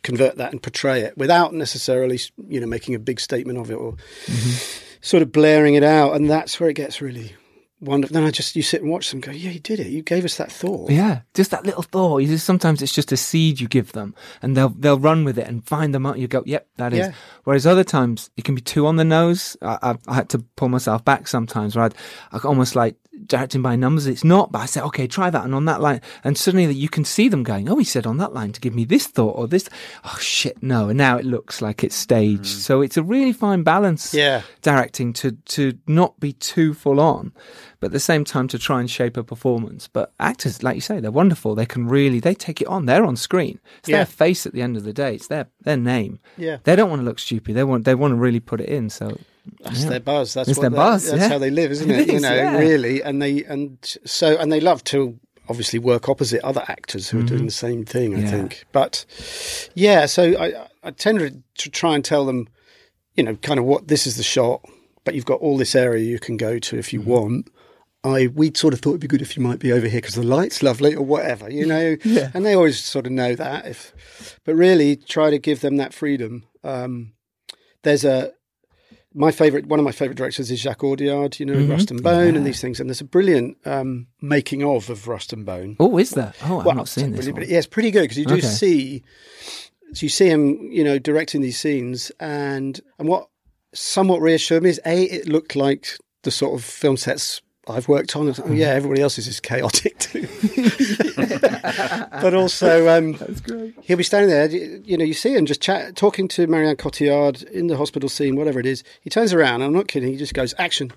convert 0.04 0.36
that 0.36 0.52
and 0.52 0.62
portray 0.62 1.00
it 1.00 1.18
without 1.18 1.52
necessarily 1.52 2.20
you 2.46 2.60
know 2.60 2.68
making 2.68 2.94
a 2.94 3.00
big 3.00 3.18
statement 3.18 3.58
of 3.58 3.72
it 3.72 3.74
or 3.74 3.94
mm-hmm. 4.26 4.96
sort 5.00 5.24
of 5.24 5.32
blaring 5.32 5.74
it 5.74 5.82
out, 5.82 6.14
and 6.14 6.30
that's 6.30 6.60
where 6.60 6.70
it 6.70 6.74
gets 6.74 7.00
really 7.02 7.34
wonderful. 7.80 8.14
Then 8.14 8.24
I 8.24 8.30
just 8.30 8.56
you 8.56 8.62
sit 8.62 8.82
and 8.82 8.90
watch 8.90 9.10
them 9.10 9.20
go, 9.20 9.30
yeah, 9.30 9.50
you 9.50 9.60
did 9.60 9.80
it, 9.80 9.88
you 9.88 10.02
gave 10.02 10.24
us 10.24 10.36
that 10.36 10.50
thought. 10.50 10.90
Yeah, 10.90 11.20
just 11.34 11.50
that 11.50 11.64
little 11.64 11.82
thought. 11.82 12.18
You 12.18 12.28
just, 12.28 12.46
sometimes 12.46 12.82
it's 12.82 12.94
just 12.94 13.12
a 13.12 13.16
seed 13.16 13.60
you 13.60 13.68
give 13.68 13.92
them, 13.92 14.14
and 14.42 14.56
they'll 14.56 14.70
they'll 14.70 14.98
run 14.98 15.24
with 15.24 15.38
it 15.38 15.46
and 15.46 15.66
find 15.66 15.94
them 15.94 16.06
out. 16.06 16.18
You 16.18 16.28
go, 16.28 16.42
yep, 16.46 16.68
that 16.76 16.92
is. 16.92 16.98
Yeah. 16.98 17.12
Whereas 17.44 17.66
other 17.66 17.84
times 17.84 18.30
it 18.36 18.44
can 18.44 18.54
be 18.54 18.60
too 18.60 18.86
on 18.86 18.96
the 18.96 19.04
nose. 19.04 19.56
I, 19.62 19.78
I, 19.82 19.96
I 20.08 20.14
had 20.14 20.28
to 20.30 20.38
pull 20.56 20.68
myself 20.68 21.04
back 21.04 21.28
sometimes, 21.28 21.76
where 21.76 21.84
I'd, 21.84 21.94
I 22.32 22.38
almost 22.38 22.76
like 22.76 22.96
directing 23.26 23.62
by 23.62 23.76
numbers. 23.76 24.06
It's 24.06 24.24
not, 24.24 24.52
but 24.52 24.60
I 24.60 24.66
say, 24.66 24.80
okay, 24.82 25.06
try 25.06 25.30
that, 25.30 25.44
and 25.44 25.54
on 25.54 25.64
that 25.66 25.80
line, 25.80 26.00
and 26.24 26.36
suddenly 26.36 26.66
that 26.66 26.74
you 26.74 26.88
can 26.88 27.04
see 27.04 27.28
them 27.28 27.42
going, 27.42 27.68
oh, 27.68 27.76
he 27.76 27.84
said 27.84 28.06
on 28.06 28.18
that 28.18 28.34
line 28.34 28.52
to 28.52 28.60
give 28.60 28.74
me 28.74 28.84
this 28.84 29.06
thought 29.06 29.36
or 29.36 29.46
this. 29.48 29.68
Oh 30.04 30.18
shit, 30.20 30.62
no, 30.62 30.88
and 30.88 30.98
now 30.98 31.16
it 31.16 31.24
looks 31.24 31.62
like 31.62 31.82
it's 31.82 31.96
staged. 31.96 32.44
Mm. 32.44 32.60
So 32.60 32.80
it's 32.82 32.96
a 32.96 33.02
really 33.02 33.32
fine 33.32 33.62
balance 33.62 34.12
Yeah. 34.14 34.42
directing 34.62 35.12
to 35.14 35.32
to 35.32 35.78
not 35.86 36.18
be 36.20 36.32
too 36.34 36.74
full 36.74 37.00
on, 37.00 37.32
but 37.80 37.86
at 37.86 37.92
the 37.92 38.00
same 38.00 38.24
time 38.24 38.48
to 38.48 38.58
try 38.58 38.80
and 38.80 38.90
shape 38.90 39.16
a 39.16 39.22
performance. 39.24 39.88
But 39.88 40.12
actors, 40.20 40.62
like 40.62 40.74
you 40.74 40.80
say, 40.80 41.00
they're 41.00 41.10
wonderful. 41.10 41.54
They 41.54 41.66
can 41.66 41.86
really 41.88 42.20
they 42.20 42.34
take 42.34 42.60
it 42.60 42.68
on. 42.68 42.86
They're 42.86 43.04
on 43.04 43.16
screen. 43.16 43.60
It's 43.78 43.88
Yeah. 43.88 43.98
their 43.98 44.06
face 44.06 44.46
at 44.46 44.52
the 44.52 44.62
end 44.62 44.76
of 44.76 44.84
the 44.84 44.92
day. 44.92 45.14
It's 45.14 45.28
their 45.28 45.46
their 45.62 45.76
name. 45.76 46.18
Yeah. 46.36 46.58
They 46.64 46.76
don't 46.76 46.90
want 46.90 47.00
to 47.00 47.06
look 47.06 47.18
stupid. 47.18 47.54
They 47.54 47.64
want 47.64 47.84
they 47.84 47.94
want 47.94 48.12
to 48.12 48.16
really 48.16 48.40
put 48.40 48.60
it 48.60 48.68
in. 48.68 48.90
So 48.90 49.18
That's 49.60 49.82
Yeah. 49.84 49.90
their 49.90 50.00
buzz. 50.00 50.34
That's 50.34 50.48
It's 50.48 50.58
what 50.58 50.62
their 50.62 50.70
buzz, 50.70 51.10
That's 51.10 51.22
yeah. 51.22 51.28
how 51.28 51.38
they 51.38 51.50
live, 51.50 51.70
isn't 51.72 51.90
It 52.00 52.08
it? 52.08 52.12
you 52.14 52.20
know, 52.20 52.34
yeah. 52.34 52.56
really. 52.58 53.02
And 53.02 53.20
they 53.22 53.44
and 53.44 53.78
so 54.04 54.36
and 54.38 54.52
they 54.52 54.60
love 54.60 54.82
to 54.84 55.18
obviously 55.48 55.78
work 55.78 56.08
opposite 56.08 56.40
other 56.44 56.64
actors 56.68 57.08
who 57.08 57.20
are 57.20 57.22
doing 57.22 57.44
the 57.46 57.52
same 57.52 57.84
thing. 57.84 58.14
I 58.14 58.18
Mm-hmm. 58.18 58.30
Think, 58.30 58.64
but 58.72 59.04
yeah. 59.74 60.06
So 60.06 60.36
I 60.38 60.66
I 60.82 60.90
tend 60.90 61.42
to 61.58 61.70
try 61.70 61.94
and 61.94 62.04
tell 62.04 62.24
them, 62.26 62.48
you 63.14 63.22
know, 63.24 63.36
kind 63.36 63.58
of 63.60 63.64
what 63.64 63.88
this 63.88 64.06
is 64.06 64.16
the 64.16 64.22
shot, 64.24 64.64
but 65.04 65.14
you've 65.14 65.24
got 65.24 65.40
all 65.40 65.56
this 65.56 65.74
area 65.74 66.04
you 66.04 66.18
can 66.18 66.36
go 66.36 66.58
to 66.58 66.76
if 66.78 66.92
you 66.92 67.00
Mm-hmm. 67.00 67.10
want. 67.10 67.50
I 68.04 68.28
we 68.28 68.52
sort 68.54 68.72
of 68.74 68.80
thought 68.80 68.90
it'd 68.90 69.00
be 69.00 69.08
good 69.08 69.22
if 69.22 69.36
you 69.36 69.42
might 69.42 69.58
be 69.58 69.72
over 69.72 69.88
here 69.88 70.00
because 70.00 70.14
the 70.14 70.22
light's 70.22 70.62
lovely 70.62 70.94
or 70.94 71.04
whatever, 71.04 71.50
you 71.50 71.66
know. 71.66 71.96
Yeah. 72.04 72.30
And 72.34 72.44
they 72.46 72.54
always 72.54 72.82
sort 72.84 73.06
of 73.06 73.12
know 73.12 73.34
that. 73.34 73.66
If, 73.66 74.38
but 74.44 74.54
really, 74.54 74.94
try 74.96 75.30
to 75.30 75.38
give 75.38 75.60
them 75.60 75.76
that 75.78 75.92
freedom. 75.92 76.44
Um, 76.62 77.12
there's 77.82 78.04
a 78.04 78.32
my 79.18 79.30
favorite 79.32 79.66
one 79.66 79.78
of 79.80 79.84
my 79.84 79.92
favorite 79.92 80.16
directors 80.18 80.50
is 80.50 80.60
Jacques 80.60 80.80
Audiard, 80.82 81.40
you 81.40 81.46
know, 81.46 81.54
Mhm. 81.54 81.70
Rust 81.70 81.90
and 81.90 82.02
Bone 82.02 82.32
Yeah. 82.34 82.38
and 82.38 82.46
these 82.46 82.60
things. 82.60 82.78
And 82.78 82.88
there's 82.88 83.00
a 83.00 83.04
brilliant 83.04 83.56
um, 83.64 84.06
making 84.20 84.62
of 84.62 84.90
of 84.90 85.08
Rust 85.08 85.32
and 85.32 85.44
Bone. 85.46 85.76
oh, 85.80 85.98
is 85.98 86.10
there? 86.10 86.34
Oh, 86.44 86.58
I've 86.60 86.66
Well, 86.66 86.74
not 86.76 86.88
seen 86.88 87.12
this. 87.12 87.26
One. 87.26 87.34
but 87.40 87.48
yeah, 87.48 87.58
it's 87.58 87.66
pretty 87.66 87.90
good 87.90 88.02
because 88.02 88.18
you 88.18 88.26
do 88.26 88.34
Okay. 88.34 88.46
see 88.46 89.02
so 89.94 90.04
you 90.04 90.10
see 90.10 90.26
him, 90.28 90.68
you 90.70 90.84
know, 90.84 90.98
directing 90.98 91.40
these 91.40 91.58
scenes, 91.58 92.10
and 92.20 92.80
and 92.98 93.08
what 93.08 93.28
somewhat 93.72 94.20
reassured 94.20 94.62
me 94.62 94.70
is 94.70 94.80
a 94.84 95.04
it 95.04 95.28
looked 95.28 95.56
like 95.56 95.96
the 96.22 96.30
sort 96.30 96.54
of 96.58 96.64
film 96.64 96.96
sets 96.96 97.40
I've 97.68 97.88
worked 97.88 98.14
on. 98.16 98.22
I 98.22 98.26
was 98.26 98.38
like, 98.38 98.50
Oh 98.50 98.52
yeah, 98.52 98.68
Mm-hmm. 98.68 98.76
everybody 98.76 99.00
else 99.02 99.18
is 99.18 99.40
chaotic 99.40 99.98
too. 99.98 100.28
but 102.20 102.34
also, 102.34 102.88
um, 102.88 103.12
That's 103.12 103.40
great. 103.40 103.74
he'll 103.82 103.96
be 103.96 104.02
standing 104.02 104.30
there. 104.30 104.46
You 104.48 104.82
you 104.84 104.96
know, 104.96 105.04
you 105.04 105.14
see 105.14 105.34
him 105.34 105.46
just 105.46 105.60
chat, 105.60 105.96
talking 105.96 106.28
to 106.28 106.46
Marianne 106.46 106.76
Cotillard 106.76 107.42
in 107.50 107.66
the 107.66 107.76
hospital 107.76 108.08
scene, 108.08 108.36
whatever 108.36 108.60
it 108.60 108.66
is. 108.66 108.82
He 109.00 109.10
turns 109.10 109.32
around. 109.32 109.62
I'm 109.62 109.72
not 109.72 109.88
kidding. 109.88 110.10
He 110.10 110.16
just 110.18 110.34
goes, 110.34 110.54
"Action." 110.58 110.92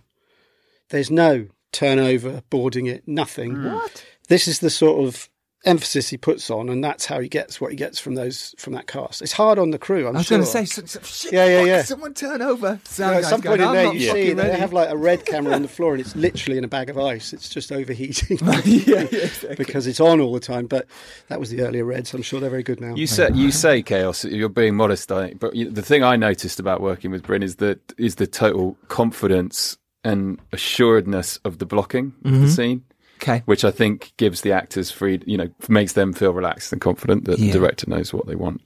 There's 0.89 1.11
no 1.11 1.47
turnover, 1.71 2.41
boarding 2.49 2.87
it, 2.87 3.07
nothing. 3.07 3.63
What? 3.63 4.03
This 4.27 4.47
is 4.47 4.59
the 4.59 4.71
sort 4.71 5.07
of 5.07 5.28
emphasis 5.65 6.09
he 6.09 6.17
puts 6.17 6.49
on, 6.49 6.69
and 6.69 6.83
that's 6.83 7.05
how 7.05 7.19
he 7.19 7.27
gets 7.27 7.59
what 7.59 7.71
he 7.71 7.77
gets 7.77 7.99
from 7.99 8.15
those 8.15 8.55
from 8.57 8.73
that 8.73 8.87
cast. 8.87 9.21
It's 9.21 9.33
hard 9.33 9.59
on 9.59 9.71
the 9.71 9.79
crew. 9.79 10.07
I'm 10.07 10.15
I 10.15 10.19
was 10.19 10.27
sure. 10.27 10.37
going 10.37 10.45
to 10.45 10.51
say, 10.51 10.65
so, 10.65 10.85
so, 10.85 10.99
shit, 11.01 11.33
Yeah, 11.33 11.45
yeah, 11.45 11.57
fuck, 11.59 11.67
yeah. 11.67 11.81
Someone 11.83 12.13
turn 12.13 12.41
over. 12.41 12.79
You 12.97 13.03
know, 13.03 13.11
at 13.11 13.21
guy's 13.21 13.29
some 13.29 13.41
going, 13.41 13.59
point 13.59 13.69
in 13.69 13.75
there, 13.75 13.93
you 13.93 14.07
fucking 14.07 14.23
see 14.23 14.33
they 14.33 14.57
have 14.57 14.73
like 14.73 14.89
a 14.89 14.97
red 14.97 15.25
camera 15.25 15.53
on 15.53 15.61
the 15.61 15.67
floor, 15.67 15.93
and 15.93 16.01
it's 16.01 16.15
literally 16.15 16.57
in 16.57 16.63
a 16.63 16.67
bag 16.67 16.89
of 16.89 16.97
ice. 16.97 17.33
It's 17.33 17.49
just 17.49 17.71
overheating 17.71 18.39
yeah, 18.41 18.61
yeah, 18.63 18.99
exactly. 19.11 19.55
because 19.55 19.87
it's 19.87 19.99
on 19.99 20.21
all 20.21 20.33
the 20.33 20.39
time. 20.39 20.67
But 20.67 20.87
that 21.27 21.39
was 21.39 21.49
the 21.49 21.61
earlier 21.61 21.85
Reds. 21.85 22.13
I'm 22.13 22.21
sure 22.21 22.39
they're 22.39 22.49
very 22.49 22.63
good 22.63 22.79
now. 22.79 22.95
You 22.95 23.07
say 23.07 23.29
you 23.33 23.51
say 23.51 23.81
chaos. 23.81 24.23
You're 24.23 24.49
being 24.49 24.75
modest, 24.75 25.11
I 25.11 25.27
think. 25.27 25.39
But 25.39 25.55
you, 25.55 25.69
the 25.69 25.81
thing 25.81 26.03
I 26.03 26.15
noticed 26.15 26.59
about 26.59 26.81
working 26.81 27.11
with 27.11 27.23
Bryn 27.23 27.43
is 27.43 27.57
that 27.57 27.93
is 27.97 28.15
the 28.15 28.27
total 28.27 28.77
confidence 28.87 29.77
and 30.03 30.39
assuredness 30.53 31.37
of 31.43 31.57
the 31.57 31.65
blocking 31.65 32.13
of 32.23 32.31
the 32.31 32.37
mm-hmm. 32.37 32.47
scene, 32.47 32.83
Okay. 33.21 33.41
which 33.45 33.63
I 33.65 33.71
think 33.71 34.13
gives 34.17 34.41
the 34.41 34.51
actors 34.51 34.91
free. 34.91 35.21
You 35.25 35.37
know, 35.37 35.49
makes 35.67 35.93
them 35.93 36.13
feel 36.13 36.31
relaxed 36.33 36.71
and 36.71 36.81
confident 36.81 37.25
that 37.25 37.37
Yeah. 37.39 37.51
the 37.53 37.59
director 37.59 37.89
knows 37.89 38.13
what 38.13 38.27
they 38.27 38.35
want. 38.35 38.61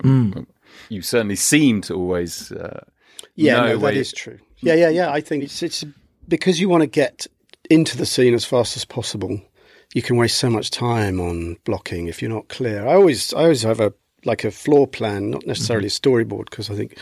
You 0.90 1.02
certainly 1.02 1.36
seem 1.36 1.82
to 1.82 1.94
always. 1.96 2.52
Uh, 2.52 2.82
Yeah, 3.36 3.56
know 3.58 3.62
no, 3.74 3.78
where 3.80 3.92
that 3.92 3.96
you- 3.96 4.02
is 4.02 4.12
true. 4.14 4.38
Yeah, 4.62 4.76
yeah, 4.76 4.90
yeah. 4.90 5.12
I 5.12 5.22
think 5.22 5.44
it's 5.44 5.62
it's 5.64 5.84
because 6.28 6.60
you 6.62 6.70
want 6.70 6.82
to 6.82 6.88
get 6.88 7.28
into 7.70 7.98
the 7.98 8.06
scene 8.06 8.34
as 8.36 8.46
fast 8.46 8.78
as 8.78 8.86
possible. 8.86 9.42
You 9.96 10.02
can 10.02 10.18
waste 10.18 10.38
so 10.38 10.50
much 10.50 10.70
time 10.72 11.20
on 11.20 11.58
blocking 11.66 12.08
if 12.08 12.22
you're 12.22 12.32
not 12.32 12.48
clear. 12.48 12.86
I 12.88 12.94
always, 12.94 13.34
I 13.34 13.44
always 13.44 13.64
have 13.64 13.80
a 13.80 13.94
like 14.26 14.44
a 14.44 14.52
floor 14.52 14.88
plan, 14.88 15.30
not 15.32 15.46
necessarily 15.46 15.88
Mm-hmm. 15.90 16.10
a 16.10 16.24
storyboard, 16.24 16.50
because 16.50 16.70
I 16.70 16.76
think 16.76 16.98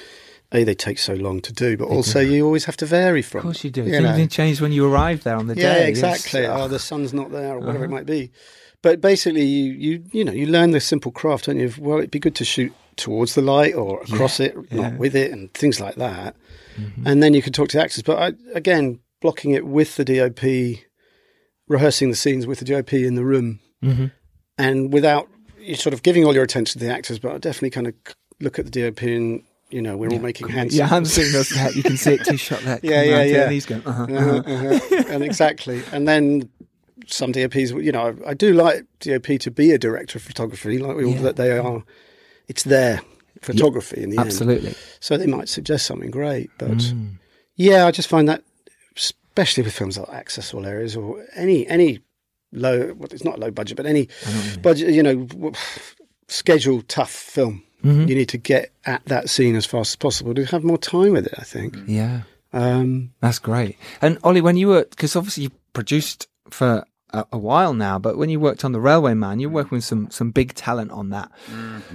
a 0.53 0.63
they 0.63 0.75
take 0.75 0.99
so 0.99 1.13
long 1.13 1.39
to 1.41 1.53
do, 1.53 1.77
but 1.77 1.85
also 1.87 2.19
you 2.19 2.45
always 2.45 2.65
have 2.65 2.77
to 2.77 2.85
vary 2.85 3.21
from. 3.21 3.39
Of 3.39 3.43
course 3.43 3.63
you 3.63 3.71
do. 3.71 3.83
You 3.83 3.91
Things 3.91 4.17
didn't 4.17 4.31
change 4.31 4.59
when 4.61 4.71
you 4.71 4.85
arrive 4.91 5.23
there 5.23 5.35
on 5.37 5.47
the 5.47 5.55
Yeah, 5.55 5.75
day. 5.75 5.87
exactly. 5.89 6.41
It's- 6.41 6.59
Oh, 6.59 6.67
the 6.67 6.79
sun's 6.79 7.13
not 7.13 7.31
there, 7.31 7.53
or 7.55 7.59
whatever 7.59 7.85
it 7.85 7.87
Uh-huh. 7.87 7.95
might 7.95 8.05
be. 8.05 8.31
But 8.81 8.99
basically, 8.99 9.43
you 9.45 9.71
you 9.73 10.03
you 10.11 10.23
know 10.25 10.31
you 10.31 10.47
learn 10.47 10.71
the 10.71 10.79
simple 10.81 11.11
craft, 11.11 11.45
don't 11.45 11.57
you? 11.59 11.65
Of, 11.67 11.77
well, 11.79 11.99
it'd 11.99 12.11
be 12.11 12.19
good 12.19 12.35
to 12.35 12.45
shoot 12.45 12.73
towards 12.97 13.35
the 13.35 13.41
light 13.41 13.73
or 13.75 14.01
across 14.01 14.39
it, 14.39 14.53
yeah. 14.55 14.61
Mm-hmm. 14.61 14.77
not 14.81 14.97
with 14.97 15.15
it, 15.15 15.31
and 15.31 15.53
things 15.53 15.79
like 15.79 15.95
that. 15.95 16.35
And 17.05 17.21
then 17.21 17.33
you 17.35 17.41
can 17.43 17.53
talk 17.53 17.69
to 17.69 17.77
the 17.77 17.83
actors. 17.83 18.01
But 18.01 18.17
I, 18.17 18.33
again, 18.55 18.99
blocking 19.21 19.51
it 19.51 19.65
with 19.67 19.97
the 19.97 20.03
DOP, 20.05 20.41
rehearsing 21.67 22.09
the 22.09 22.15
scenes 22.15 22.47
with 22.47 22.59
the 22.59 22.65
DOP 22.65 22.93
in 23.05 23.15
the 23.15 23.23
room, 23.23 23.59
Mhm. 23.83 24.11
and 24.57 24.91
without 24.91 25.29
you 25.59 25.75
sort 25.75 25.93
of 25.93 26.01
giving 26.01 26.25
all 26.25 26.33
your 26.33 26.43
attention 26.43 26.79
to 26.79 26.85
the 26.85 26.91
actors, 26.91 27.19
but 27.19 27.33
I 27.33 27.37
definitely 27.37 27.69
kind 27.69 27.87
of 27.87 27.93
look 28.39 28.57
at 28.57 28.65
the 28.65 28.71
DOP 28.71 29.15
and 29.15 29.43
you 29.71 29.81
know 29.81 29.97
we're 29.97 30.09
all 30.09 30.19
making 30.19 30.49
hands. 30.49 30.75
Yeah, 30.75 30.87
signals 31.03 31.49
that. 31.49 31.75
You 31.75 31.83
can 31.83 31.97
see 31.97 32.13
it 32.13 32.39
shot 32.39 32.61
there. 32.61 32.79
Yeah, 32.83 33.03
yeah, 33.03 33.23
yeah. 33.23 33.43
And 33.43 33.51
he's 33.53 33.65
going, 33.65 33.83
uh-huh, 33.85 34.03
Uh-huh, 34.03 34.29
uh-huh. 34.45 34.67
uh-huh. 34.67 35.03
and 35.09 35.23
exactly. 35.23 35.81
And 35.91 36.07
then 36.07 36.49
some 37.07 37.31
DOPs, 37.31 37.71
you 37.71 37.91
know, 37.91 38.15
I, 38.25 38.29
I 38.29 38.33
do 38.33 38.53
like 38.53 38.85
DOP 38.99 39.39
to 39.39 39.51
be 39.51 39.71
a 39.71 39.77
director 39.77 40.17
of 40.17 40.23
photography, 40.23 40.77
like 40.77 40.95
we 40.95 41.05
all, 41.05 41.11
Yeah. 41.13 41.21
that 41.21 41.35
they 41.35 41.57
are. 41.57 41.83
It's 42.47 42.63
their 42.63 43.01
photography 43.41 44.03
in 44.03 44.09
the 44.11 44.17
end. 44.17 44.27
Absolutely. 44.27 44.75
So 44.99 45.17
they 45.17 45.25
might 45.27 45.49
suggest 45.49 45.85
something 45.85 46.11
great, 46.11 46.49
but 46.57 46.69
Mm. 46.77 47.13
yeah, 47.55 47.87
I 47.87 47.91
just 47.91 48.07
find 48.07 48.27
that, 48.29 48.43
especially 48.95 49.63
with 49.63 49.73
films 49.73 49.97
like 49.97 50.09
Access 50.09 50.53
All 50.53 50.65
Areas 50.65 50.95
or 50.95 51.25
any 51.35 51.65
any 51.67 51.99
low, 52.51 52.93
well, 52.93 53.07
it's 53.11 53.23
not 53.23 53.39
low 53.39 53.49
budget, 53.51 53.77
but 53.77 53.85
any 53.85 54.07
I 54.25 54.29
know 54.31 54.35
what 54.37 54.45
you 54.45 54.51
mean. 54.51 54.61
budget, 54.61 54.89
you 54.93 55.03
know, 55.03 55.51
scheduled 56.27 56.87
tough 56.87 57.11
film. 57.11 57.63
Mhm. 57.83 58.07
You 58.07 58.15
need 58.15 58.29
to 58.29 58.37
get 58.37 58.71
at 58.85 59.03
that 59.05 59.29
scene 59.29 59.55
as 59.55 59.65
fast 59.65 59.91
as 59.91 59.95
possible 59.95 60.33
to 60.35 60.45
have 60.45 60.63
more 60.63 60.77
time 60.77 61.13
with 61.13 61.25
it. 61.27 61.33
I 61.37 61.43
think. 61.43 61.77
Yeah. 61.87 62.21
Um, 62.53 63.11
That's 63.21 63.39
great. 63.39 63.77
And 64.01 64.17
Ollie, 64.23 64.41
when 64.41 64.57
you 64.57 64.67
were, 64.67 64.85
because 64.89 65.15
obviously 65.15 65.43
you 65.43 65.51
produced 65.73 66.27
for 66.49 66.83
a, 67.13 67.25
a 67.31 67.37
while 67.37 67.73
now, 67.73 67.97
but 67.97 68.17
when 68.17 68.29
you 68.29 68.39
worked 68.41 68.65
on 68.65 68.73
the 68.73 68.79
Railway 68.81 69.13
Man, 69.13 69.39
you 69.39 69.49
were 69.49 69.55
working 69.55 69.77
with 69.77 69.85
some 69.85 70.09
some 70.11 70.31
big 70.31 70.53
talent 70.53 70.91
on 70.91 71.09
that. 71.11 71.31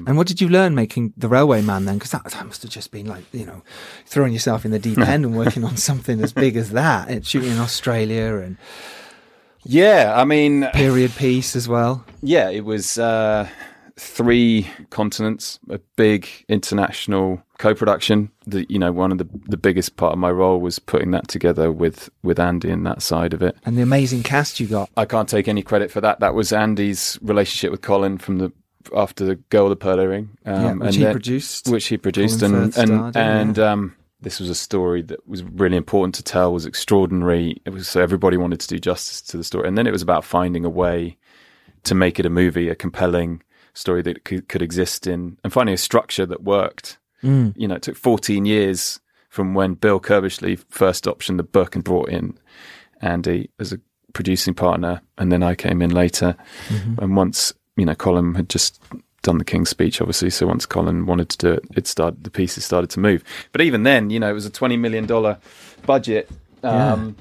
And 0.07 0.17
what 0.17 0.27
did 0.27 0.41
you 0.41 0.49
learn 0.49 0.75
making 0.75 1.13
the 1.17 1.29
Railway 1.29 1.61
Man 1.63 1.85
then? 1.85 1.97
Because 1.99 2.13
that, 2.13 2.25
that 2.25 2.47
must 2.47 2.63
have 2.63 2.71
just 2.71 2.91
been 2.91 3.07
like 3.07 3.25
you 3.33 3.45
know 3.47 3.63
throwing 4.07 4.33
yourself 4.33 4.65
in 4.65 4.71
the 4.71 4.79
deep 4.79 4.99
end 5.15 5.25
and 5.27 5.37
working 5.37 5.63
on 5.65 5.77
something 5.77 6.23
as 6.23 6.33
big 6.33 6.57
as 6.57 6.71
that, 6.71 7.09
and 7.11 7.27
shooting 7.27 7.53
in 7.53 7.59
Australia 7.59 8.37
and 8.37 8.57
yeah, 9.69 10.15
I 10.17 10.25
mean, 10.25 10.65
period 10.75 11.13
piece 11.17 11.57
as 11.57 11.69
well. 11.69 12.05
yeah, 12.23 12.49
it 12.51 12.65
was 12.65 12.99
uh, 12.99 13.49
three 13.99 14.69
continents, 14.91 15.59
a 15.71 15.81
big 15.97 16.29
international 16.49 17.43
co-production. 17.59 18.31
The 18.47 18.67
you 18.69 18.79
know 18.79 18.93
one 18.93 19.13
of 19.13 19.19
the 19.19 19.29
the 19.47 19.57
biggest 19.57 19.97
part 19.97 20.13
of 20.13 20.19
my 20.19 20.31
role 20.31 20.61
was 20.61 20.79
putting 20.79 21.11
that 21.13 21.29
together 21.29 21.73
with 21.73 22.11
with 22.23 22.39
Andy 22.39 22.71
and 22.71 22.87
that 22.87 23.03
side 23.03 23.33
of 23.35 23.43
it. 23.43 23.57
And 23.65 23.77
the 23.77 23.83
amazing 23.83 24.23
cast 24.23 24.61
you 24.61 24.67
got. 24.67 24.91
I 24.97 25.05
can't 25.05 25.29
take 25.29 25.49
any 25.49 25.63
credit 25.63 25.91
for 25.91 26.01
that. 26.01 26.21
That 26.21 26.35
was 26.35 26.53
Andy's 26.53 27.19
relationship 27.23 27.71
with 27.71 27.83
Colin 27.83 28.19
from 28.19 28.39
the 28.39 28.53
after 28.95 29.25
the 29.25 29.37
Girl 29.37 29.65
of 29.65 29.71
the 29.71 29.77
Pearl 29.77 30.07
Ring, 30.07 30.31
um, 30.45 30.63
yeah, 30.63 30.73
which 30.73 30.87
and 30.87 30.95
he 30.95 31.05
then- 31.05 31.13
produced. 31.13 31.69
which 31.69 31.87
he 31.87 31.97
produced, 31.97 32.41
Colin 32.41 32.55
and 32.55 32.77
and 32.77 33.17
and 33.17 33.59
yeah. 33.59 33.73
um, 33.73 33.97
this 34.21 34.39
was 34.41 34.49
a 34.49 34.55
story 34.55 35.03
that 35.03 35.27
was 35.29 35.43
really 35.43 35.77
important 35.77 36.15
to 36.17 36.23
tell. 36.23 36.53
Was 36.53 36.67
extraordinary. 36.67 37.61
It 37.65 37.71
was 37.71 37.89
so 37.89 38.03
everybody 38.03 38.37
wanted 38.37 38.61
to 38.61 38.69
do 38.69 38.79
justice 38.79 39.23
to 39.23 39.37
the 39.37 39.45
story, 39.45 39.67
and 39.67 39.77
then 39.77 39.87
it 39.87 39.93
was 39.93 40.03
about 40.03 40.25
finding 40.25 40.65
a 40.65 40.71
way 40.71 41.17
to 41.85 41.95
make 41.95 42.19
it 42.19 42.27
a 42.27 42.31
movie, 42.31 42.69
a 42.69 42.75
compelling 42.75 43.43
story 43.77 44.03
that 44.03 44.25
could, 44.25 44.49
could 44.49 44.63
exist 44.63 45.07
in, 45.07 45.39
and 45.45 45.53
finding 45.53 45.75
a 45.75 45.79
structure 45.79 46.27
that 46.27 46.43
worked. 46.43 46.99
Mm. 47.23 47.55
You 47.57 47.69
know, 47.69 47.77
it 47.77 47.83
took 47.83 47.97
14 47.97 48.45
years 48.45 49.01
from 49.29 49.55
when 49.55 49.75
Bill 49.75 50.01
Curbishley 50.01 50.59
first 50.69 51.05
optioned 51.05 51.37
the 51.37 51.43
book 51.43 51.75
and 51.75 51.85
brought 51.85 52.09
in 52.09 52.39
Andy 53.01 53.51
as 53.59 53.73
a 53.73 53.81
producing 54.13 54.55
partner, 54.55 55.03
and 55.19 55.31
then 55.31 55.43
I 55.43 55.55
came 55.55 55.83
in 55.83 55.91
later. 55.91 56.37
Mm-hmm. 56.69 57.03
And 57.03 57.17
once 57.17 57.53
you 57.77 57.85
know, 57.85 57.95
Colin 57.95 58.35
had 58.35 58.49
just 58.49 58.83
done 59.23 59.39
the 59.39 59.45
King's 59.45 59.69
Speech, 59.69 60.01
obviously. 60.01 60.31
So 60.31 60.47
once 60.47 60.67
Colin 60.67 61.07
wanted 61.07 61.29
to 61.31 61.39
do 61.39 61.53
it, 61.53 61.65
it 61.77 61.87
started. 61.87 62.25
The 62.25 62.31
pieces 62.31 62.65
started 62.65 62.91
to 62.91 63.01
move. 63.01 63.23
But 63.53 63.61
even 63.61 63.83
then, 63.83 64.11
you 64.11 64.19
know, 64.19 64.31
it 64.31 64.35
was 64.35 64.47
a 64.47 64.51
twenty 64.51 64.77
million 64.77 65.07
dollar 65.07 65.39
budget. 65.85 66.31
Um, 66.63 67.17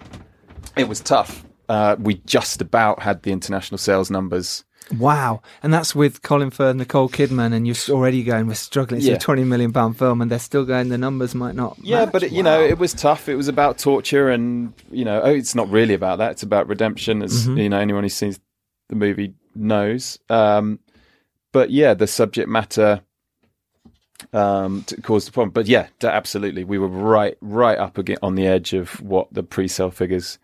It 0.76 0.88
was 0.88 1.00
tough. 1.00 1.46
Uh, 1.70 1.96
we 2.00 2.16
just 2.26 2.62
about 2.62 3.02
had 3.02 3.24
the 3.24 3.32
international 3.32 3.78
sales 3.78 4.10
numbers. 4.10 4.64
Wow. 5.00 5.42
And 5.64 5.74
that's 5.74 5.96
with 5.96 6.22
Colin 6.22 6.52
Firth, 6.52 6.76
Nicole 6.76 7.10
Kidman, 7.10 7.54
and 7.54 7.66
you're 7.66 7.76
already 7.90 8.24
going, 8.24 8.46
we're 8.48 8.54
struggling. 8.54 9.00
It's 9.00 9.08
Yeah. 9.08 9.16
a 9.16 9.20
20 9.20 9.44
million 9.44 9.74
pound 9.74 9.98
film, 9.98 10.22
and 10.22 10.30
they're 10.30 10.38
still 10.40 10.64
going, 10.66 10.90
the 10.90 10.98
numbers 10.98 11.34
might 11.34 11.56
not. 11.56 11.78
Yeah, 11.82 12.02
match. 12.06 12.12
but 12.14 12.24
it, 12.24 12.32
you 12.32 12.44
know, 12.44 12.62
it 12.62 12.78
was 12.78 12.94
tough. 12.94 13.28
It 13.28 13.36
was 13.36 13.48
about 13.48 13.78
torture, 13.80 14.30
and 14.30 14.74
you 14.92 15.04
know, 15.06 15.22
oh, 15.24 15.32
it's 15.32 15.56
not 15.56 15.70
really 15.70 15.94
about 15.96 16.20
that. 16.20 16.32
It's 16.32 16.44
about 16.44 16.68
redemption, 16.68 17.24
as 17.24 17.48
Mhm. 17.48 17.64
you 17.64 17.70
know, 17.70 17.80
anyone 17.80 18.04
who's 18.04 18.14
seen 18.14 18.36
the 18.90 18.96
movie 18.96 19.34
knows. 19.56 20.20
Um, 20.30 20.80
but 21.52 21.72
yeah, 21.72 21.94
the 21.96 22.06
subject 22.08 22.48
matter 22.50 23.02
um, 24.34 24.86
caused 25.04 25.28
the 25.28 25.32
problem. 25.32 25.52
But 25.52 25.68
yeah, 25.68 25.88
absolutely, 26.04 26.64
we 26.64 26.78
were 26.78 26.88
right, 26.88 27.38
right 27.42 27.78
up 27.78 27.98
again 27.98 28.18
on 28.22 28.36
the 28.36 28.48
edge 28.48 28.74
of 28.74 29.02
what 29.02 29.34
the 29.34 29.44
pre-sale 29.44 29.92
figures 29.92 30.38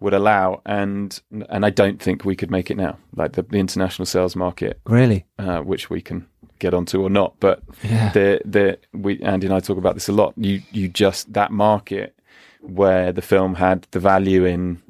would 0.00 0.14
allow, 0.14 0.60
and 0.66 1.20
and 1.48 1.64
I 1.64 1.70
don't 1.70 2.00
think 2.02 2.24
we 2.24 2.34
could 2.36 2.50
make 2.50 2.70
it 2.70 2.76
now. 2.76 2.98
Like 3.16 3.32
the, 3.32 3.42
the 3.42 3.58
international 3.58 4.06
sales 4.06 4.34
market, 4.36 4.80
Really? 4.86 5.26
uh, 5.38 5.60
which 5.60 5.90
we 5.90 6.00
can 6.00 6.26
get 6.58 6.74
onto 6.74 7.02
or 7.02 7.10
not, 7.10 7.34
but 7.40 7.62
Yeah. 7.82 8.10
the 8.12 8.40
the 8.44 8.78
we 8.92 9.20
Andy 9.22 9.46
and 9.46 9.54
I 9.54 9.60
talk 9.60 9.78
about 9.78 9.94
this 9.94 10.08
a 10.08 10.12
lot. 10.12 10.34
You 10.36 10.62
you 10.72 10.88
just 10.88 11.32
that 11.34 11.50
market 11.52 12.14
where 12.62 13.12
the 13.12 13.22
film 13.22 13.54
had 13.54 13.86
the 13.90 14.00
value 14.00 14.44
in 14.44 14.82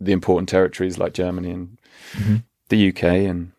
the 0.00 0.12
important 0.12 0.48
territories 0.48 0.98
like 0.98 1.12
Germany 1.14 1.50
and 1.50 1.78
Mhm. 2.14 2.42
the 2.68 2.88
UK 2.88 3.02
and 3.26 3.52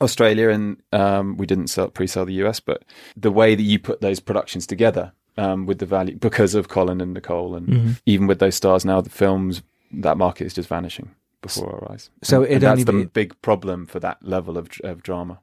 Australia, 0.00 0.50
and 0.50 0.76
um, 0.92 1.36
we 1.38 1.46
didn't 1.46 1.68
sell, 1.68 1.88
pre-sell 1.88 2.26
the 2.26 2.34
US, 2.44 2.60
but 2.60 2.82
the 3.16 3.30
way 3.30 3.54
that 3.54 3.62
you 3.62 3.78
put 3.78 4.00
those 4.00 4.20
productions 4.20 4.66
together 4.66 5.12
um, 5.38 5.64
with 5.66 5.78
the 5.78 5.86
value 5.86 6.16
because 6.16 6.54
of 6.54 6.68
Colin 6.68 7.00
and 7.00 7.14
Nicole, 7.14 7.54
and 7.54 7.66
Mhm. 7.68 8.00
even 8.06 8.26
with 8.26 8.38
those 8.38 8.54
stars 8.56 8.84
now, 8.84 9.00
the 9.00 9.10
films 9.10 9.62
that 10.02 10.16
market 10.16 10.44
is 10.46 10.54
just 10.54 10.68
vanishing 10.68 11.10
before 11.42 11.74
our 11.84 11.92
eyes. 11.92 12.10
So 12.22 12.42
And 12.42 12.50
it'd 12.50 12.62
that's 12.62 12.70
only 12.72 12.84
the 12.84 12.92
be- 12.92 13.04
big 13.04 13.42
problem 13.42 13.86
for 13.86 14.00
that 14.00 14.18
level 14.22 14.56
of 14.58 14.68
of 14.84 15.02
drama. 15.02 15.40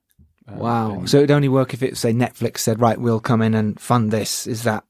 Um, 0.48 0.58
Wow. 0.58 0.92
and 1.00 1.10
So 1.10 1.18
it'd 1.18 1.32
only 1.32 1.48
work 1.50 1.74
if 1.74 1.82
it, 1.82 1.96
say, 1.98 2.12
Netflix 2.14 2.60
said, 2.60 2.82
right, 2.82 3.00
we'll 3.00 3.22
come 3.22 3.42
in 3.42 3.54
and 3.54 3.80
fund 3.80 4.12
this. 4.12 4.46
Is 4.48 4.64
that 4.64 4.84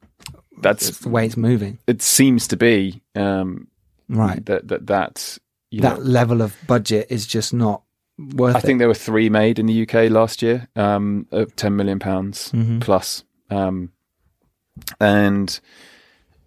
that's 0.62 0.88
that's 0.88 1.00
the 1.00 1.10
way 1.10 1.26
it's 1.26 1.38
moving? 1.38 1.78
it 1.88 2.02
seems 2.02 2.48
to 2.48 2.58
be 2.58 3.02
um, 3.16 3.68
Right. 4.10 4.44
that 4.46 4.68
that 4.70 4.88
that 4.88 5.38
you 5.72 5.82
that 5.82 6.00
know, 6.00 6.04
level 6.06 6.42
of 6.42 6.56
budget 6.68 7.08
is 7.10 7.26
just 7.28 7.54
not 7.54 7.84
worth 8.18 8.56
I 8.56 8.60
it. 8.60 8.62
think 8.64 8.80
there 8.80 8.88
were 8.88 8.94
three 8.94 9.30
made 9.30 9.60
in 9.60 9.66
the 9.68 9.82
UK 9.88 10.10
last 10.12 10.42
year, 10.42 10.68
um, 10.76 11.28
of 11.32 11.56
ten 11.56 11.76
million 11.76 12.00
pounds 12.00 12.52
Mhm. 12.52 12.82
plus, 12.82 13.24
um, 13.50 13.92
and 15.00 15.60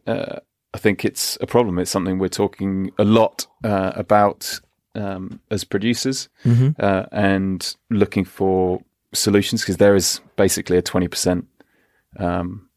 uh, 0.07 0.40
I 0.77 0.79
think 0.79 1.05
it's 1.05 1.39
a 1.41 1.47
problem. 1.47 1.79
It's 1.79 1.91
something 1.91 2.19
we're 2.19 2.29
talking 2.45 2.91
a 2.99 3.05
lot 3.05 3.47
uh, 3.65 3.93
about 3.97 4.61
um, 4.95 5.41
as 5.51 5.65
producers 5.65 6.29
Mhm. 6.45 6.75
uh, 6.79 7.07
and 7.12 7.77
looking 7.89 8.27
for 8.27 8.83
solutions 9.12 9.62
because 9.62 9.79
there 9.79 9.97
is 9.97 10.21
basically 10.37 10.77
a 10.79 10.83
twenty 10.83 11.09
percent 11.09 11.47
um, 12.19 12.69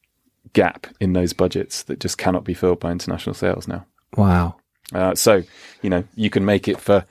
gap 0.53 0.87
in 0.99 1.13
those 1.13 1.33
budgets 1.33 1.83
that 1.83 1.99
just 2.03 2.17
cannot 2.17 2.43
be 2.45 2.53
filled 2.53 2.79
by 2.79 2.91
international 2.91 3.33
sales 3.35 3.67
now. 3.67 3.85
Wow. 4.17 4.55
Uh, 4.93 5.13
so, 5.15 5.43
you 5.83 5.89
know, 5.89 6.03
you 6.15 6.29
can 6.29 6.45
make 6.45 6.67
it 6.71 6.79
for 6.79 7.05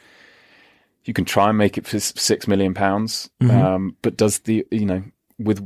you 1.04 1.14
can 1.14 1.24
try 1.24 1.48
and 1.48 1.58
make 1.58 1.78
it 1.78 1.86
for 1.86 2.00
six 2.00 2.48
million 2.48 2.74
pounds, 2.74 3.30
Mm-hmm. 3.42 3.66
um, 3.66 3.96
but 4.02 4.16
does 4.16 4.38
the 4.40 4.66
you 4.70 4.86
know 4.86 5.02
with 5.38 5.60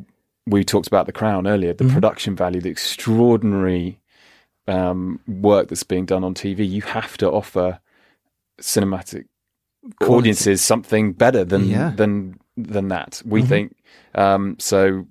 we 0.47 0.65
talked 0.65 0.89
about 0.89 1.07
the 1.07 1.13
Crown 1.13 1.47
earlier, 1.47 1.73
Mm-hmm. 1.75 1.87
the 1.89 1.95
production 1.95 2.37
value, 2.37 2.61
the 2.61 2.71
extraordinary 2.71 3.99
um, 4.69 5.21
work 5.27 5.69
that's 5.69 5.83
being 5.83 6.07
done 6.07 6.25
on 6.25 6.35
TV, 6.35 6.69
you 6.69 6.83
have 6.83 7.17
to 7.19 7.31
offer 7.31 7.81
cinematic 8.61 9.27
Quality. 10.01 10.15
audiences 10.19 10.63
something 10.63 11.13
better 11.13 11.45
than 11.45 11.65
Yeah. 11.69 11.89
Mm-hmm. 11.89 11.97
than 11.97 12.39
than 12.57 12.89
that. 12.89 13.23
We 13.25 13.43
think 13.43 13.77
um, 14.15 14.57
so. 14.59 15.07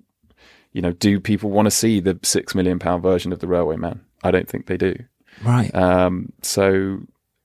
You 0.74 0.82
know, 0.82 0.94
do 0.94 1.20
people 1.20 1.50
want 1.52 1.66
to 1.66 1.72
see 1.72 2.00
the 2.00 2.18
six 2.24 2.56
million 2.56 2.80
pound 2.80 3.04
version 3.04 3.34
of 3.34 3.40
the 3.40 3.48
Railway 3.48 3.76
Man? 3.76 4.00
I 4.24 4.32
don't 4.32 4.48
think 4.48 4.68
they 4.68 4.78
do. 4.78 4.96
Right. 5.44 5.70
Um, 5.76 6.32
so 6.44 7.00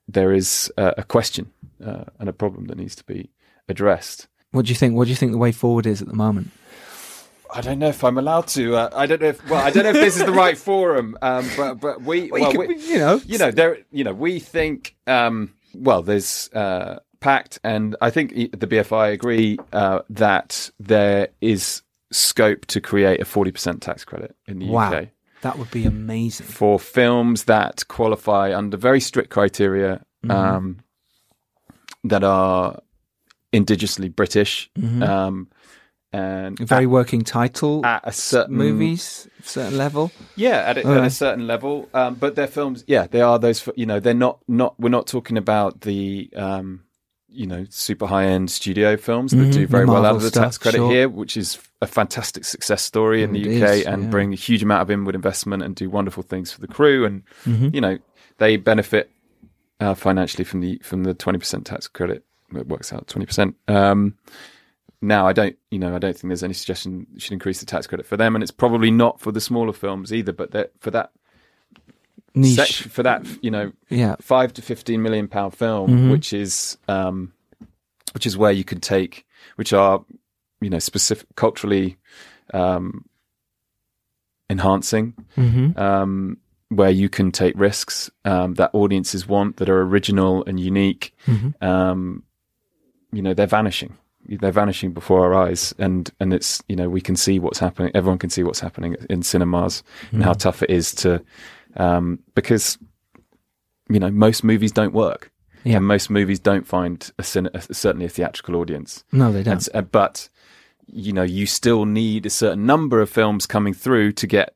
there 0.06 0.32
is 0.32 0.70
a, 0.76 0.94
a 0.98 1.02
question 1.02 1.50
uh, 1.84 2.04
and 2.20 2.28
a 2.28 2.32
problem 2.32 2.66
that 2.66 2.78
needs 2.78 2.94
to 2.94 3.02
be 3.04 3.30
addressed. 3.68 4.28
what 4.52 4.66
do 4.66 4.68
you 4.68 4.76
think? 4.76 4.94
What 4.94 5.06
do 5.06 5.10
you 5.10 5.16
think 5.16 5.32
the 5.32 5.38
way 5.38 5.50
forward 5.50 5.86
is 5.86 6.00
at 6.00 6.06
the 6.06 6.14
moment? 6.14 6.50
I 7.52 7.60
don't 7.60 7.78
know 7.78 7.88
if 7.88 8.02
I'm 8.04 8.18
allowed 8.18 8.46
to. 8.48 8.76
Uh, 8.76 8.90
I 8.94 9.06
don't 9.06 9.20
know 9.20 9.28
if 9.28 9.48
well, 9.48 9.64
I 9.64 9.70
don't 9.70 9.84
know 9.84 9.90
if 9.90 9.96
this 9.96 10.16
is 10.16 10.24
the 10.24 10.32
right 10.32 10.58
forum. 10.68 11.16
Um, 11.22 11.48
but 11.56 11.74
but 11.80 12.02
we 12.02 12.30
Well, 12.30 12.42
well, 12.42 12.52
you, 12.52 12.58
we, 12.58 12.66
could, 12.66 12.82
you 12.82 12.98
know, 12.98 13.20
you 13.24 13.38
know 13.38 13.50
there 13.50 13.78
you 13.90 14.04
know 14.04 14.12
we 14.12 14.38
think 14.38 14.96
um, 15.06 15.52
well 15.74 16.02
there's 16.02 16.48
uh, 16.52 16.98
pact 17.20 17.58
and 17.64 17.96
I 18.00 18.10
think 18.10 18.32
the 18.32 18.66
BFI 18.66 19.12
agree 19.12 19.58
uh, 19.72 20.00
that 20.10 20.70
there 20.78 21.28
is 21.40 21.82
scope 22.12 22.66
to 22.66 22.80
create 22.80 23.20
a 23.20 23.24
40% 23.24 23.80
tax 23.80 24.04
credit 24.04 24.36
in 24.46 24.60
the 24.60 24.68
wow, 24.68 24.92
UK. 24.92 25.08
that 25.42 25.58
would 25.58 25.70
be 25.72 25.84
amazing. 25.86 26.46
for 26.46 26.78
films 26.78 27.44
that 27.44 27.88
qualify 27.88 28.56
under 28.56 28.76
very 28.76 29.00
strict 29.00 29.30
criteria 29.30 30.02
Mm-hmm. 30.24 30.30
um, 30.30 30.78
that 32.04 32.24
are 32.24 32.80
indigenously 33.52 34.14
British 34.14 34.70
um, 35.02 35.48
and 36.16 36.60
A 36.60 36.64
very 36.64 36.86
working 36.86 37.22
title. 37.24 37.84
at, 37.84 38.04
at 38.04 38.08
a 38.08 38.12
certain 38.12 38.56
movies, 38.56 39.28
certain 39.42 39.76
level. 39.78 40.10
yeah, 40.36 40.58
at 40.70 40.76
a, 40.78 40.80
at 40.80 40.86
Okay. 40.86 41.06
a 41.06 41.10
certain 41.10 41.46
level. 41.46 41.88
Um, 41.94 42.14
but 42.14 42.34
they're 42.36 42.46
films. 42.46 42.84
Yeah, 42.86 43.06
they 43.06 43.20
are 43.20 43.38
those. 43.38 43.68
You 43.76 43.86
know, 43.86 44.00
they're 44.00 44.14
not 44.26 44.38
not. 44.48 44.78
We're 44.80 44.88
not 44.98 45.06
talking 45.06 45.36
about 45.36 45.80
the. 45.82 46.30
Um, 46.36 46.82
you 47.28 47.46
know, 47.46 47.66
super 47.68 48.06
high 48.06 48.24
end 48.24 48.50
studio 48.50 48.96
films 48.96 49.32
that 49.32 49.36
Mhm, 49.36 49.52
do 49.52 49.66
very 49.66 49.84
well 49.84 50.06
out 50.06 50.16
of 50.16 50.22
the 50.22 50.30
tax 50.30 50.56
credit 50.56 50.78
sure. 50.78 50.90
here, 50.90 51.06
which 51.06 51.36
is 51.36 51.58
a 51.82 51.86
fantastic 51.86 52.46
success 52.46 52.80
story 52.82 53.22
in 53.22 53.36
It 53.36 53.42
the 53.44 53.56
UK 53.62 53.70
is, 53.80 53.84
and 53.86 54.04
yeah. 54.04 54.08
bring 54.08 54.32
a 54.32 54.36
huge 54.36 54.62
amount 54.62 54.80
of 54.80 54.90
inward 54.90 55.14
investment 55.14 55.62
and 55.62 55.74
do 55.76 55.90
wonderful 55.90 56.22
things 56.22 56.50
for 56.50 56.62
the 56.62 56.66
crew. 56.68 57.04
And 57.04 57.24
Mm-hmm. 57.44 57.68
you 57.74 57.80
know, 57.82 57.98
they 58.38 58.56
benefit 58.56 59.10
uh, 59.80 59.92
financially 59.92 60.44
from 60.44 60.60
the 60.62 60.78
from 60.82 61.04
the 61.04 61.12
twenty 61.12 61.38
percent 61.38 61.66
tax 61.66 61.88
credit. 61.88 62.24
It 62.54 62.68
works 62.68 62.90
out 62.90 63.06
twenty 63.06 63.26
percent. 63.26 63.54
Um, 63.68 64.14
now, 65.06 65.26
I 65.26 65.32
don't, 65.32 65.56
you 65.70 65.78
know, 65.78 65.94
I 65.94 65.98
don't 65.98 66.12
think 66.16 66.28
there's 66.30 66.42
any 66.42 66.54
suggestion 66.54 67.06
you 67.12 67.20
should 67.20 67.32
increase 67.32 67.60
the 67.60 67.66
tax 67.66 67.86
credit 67.86 68.06
for 68.06 68.16
them, 68.16 68.34
and 68.36 68.42
it's 68.42 68.50
probably 68.50 68.90
not 68.90 69.20
for 69.20 69.32
the 69.32 69.40
smaller 69.40 69.72
films 69.72 70.12
either. 70.12 70.32
But 70.32 70.50
that 70.52 70.72
for 70.80 70.90
that 70.90 71.10
Niche. 72.34 72.82
sec- 72.82 72.90
for 72.92 73.02
that, 73.02 73.24
you 73.42 73.50
know, 73.50 73.72
yeah. 73.88 74.16
five 74.20 74.52
to 74.54 74.62
fifteen 74.62 75.02
million 75.02 75.28
pound 75.28 75.54
film, 75.54 75.90
Mhm. 75.90 76.10
which 76.10 76.32
is 76.32 76.76
um, 76.88 77.32
which 78.12 78.26
is 78.26 78.36
where 78.36 78.52
you 78.52 78.64
can 78.64 78.80
take, 78.80 79.26
which 79.56 79.72
are 79.72 80.04
you 80.60 80.70
know 80.70 80.78
specific 80.78 81.26
culturally 81.36 81.96
um, 82.54 83.04
enhancing, 84.50 85.14
Mm-hmm. 85.36 85.78
um, 85.78 86.38
where 86.68 86.90
you 86.90 87.08
can 87.08 87.30
take 87.30 87.54
risks 87.56 88.10
um, 88.24 88.54
that 88.54 88.70
audiences 88.72 89.26
want 89.28 89.56
that 89.58 89.68
are 89.68 89.82
original 89.82 90.44
and 90.46 90.58
unique. 90.58 91.14
Mm-hmm. 91.26 91.64
Um, 91.64 92.22
you 93.12 93.22
know, 93.22 93.34
they're 93.34 93.46
vanishing. 93.46 93.96
They're 94.28 94.52
vanishing 94.52 94.92
before 94.92 95.24
our 95.24 95.34
eyes, 95.34 95.74
and 95.78 96.10
and 96.20 96.32
it's 96.32 96.62
you 96.68 96.76
know 96.76 96.88
we 96.88 97.00
can 97.00 97.16
see 97.16 97.38
what's 97.38 97.58
happening. 97.58 97.92
Everyone 97.94 98.18
can 98.18 98.30
see 98.30 98.42
what's 98.42 98.60
happening 98.60 98.96
in 99.08 99.22
cinemas 99.22 99.82
and 100.12 100.22
how 100.22 100.32
tough 100.32 100.62
it 100.62 100.70
is 100.70 100.94
to 100.96 101.22
um, 101.76 102.20
because 102.34 102.78
you 103.88 104.00
know 104.00 104.10
most 104.10 104.44
movies 104.44 104.72
don't 104.72 104.92
work. 104.92 105.30
Yeah. 105.64 105.78
And 105.78 105.86
most 105.86 106.10
movies 106.10 106.38
don't 106.38 106.64
find 106.64 107.10
a, 107.18 107.22
cine- 107.22 107.52
a 107.52 107.74
certainly 107.74 108.06
a 108.06 108.08
theatrical 108.08 108.54
audience. 108.54 109.02
No, 109.10 109.32
they 109.32 109.42
don't. 109.42 109.66
And 109.68 109.76
uh, 109.76 109.82
but 109.82 110.28
you 110.86 111.12
know, 111.12 111.22
you 111.22 111.46
still 111.46 111.84
need 111.84 112.26
a 112.26 112.30
certain 112.30 112.66
number 112.66 113.00
of 113.00 113.10
films 113.10 113.46
coming 113.46 113.74
through 113.74 114.12
to 114.12 114.26
get 114.26 114.54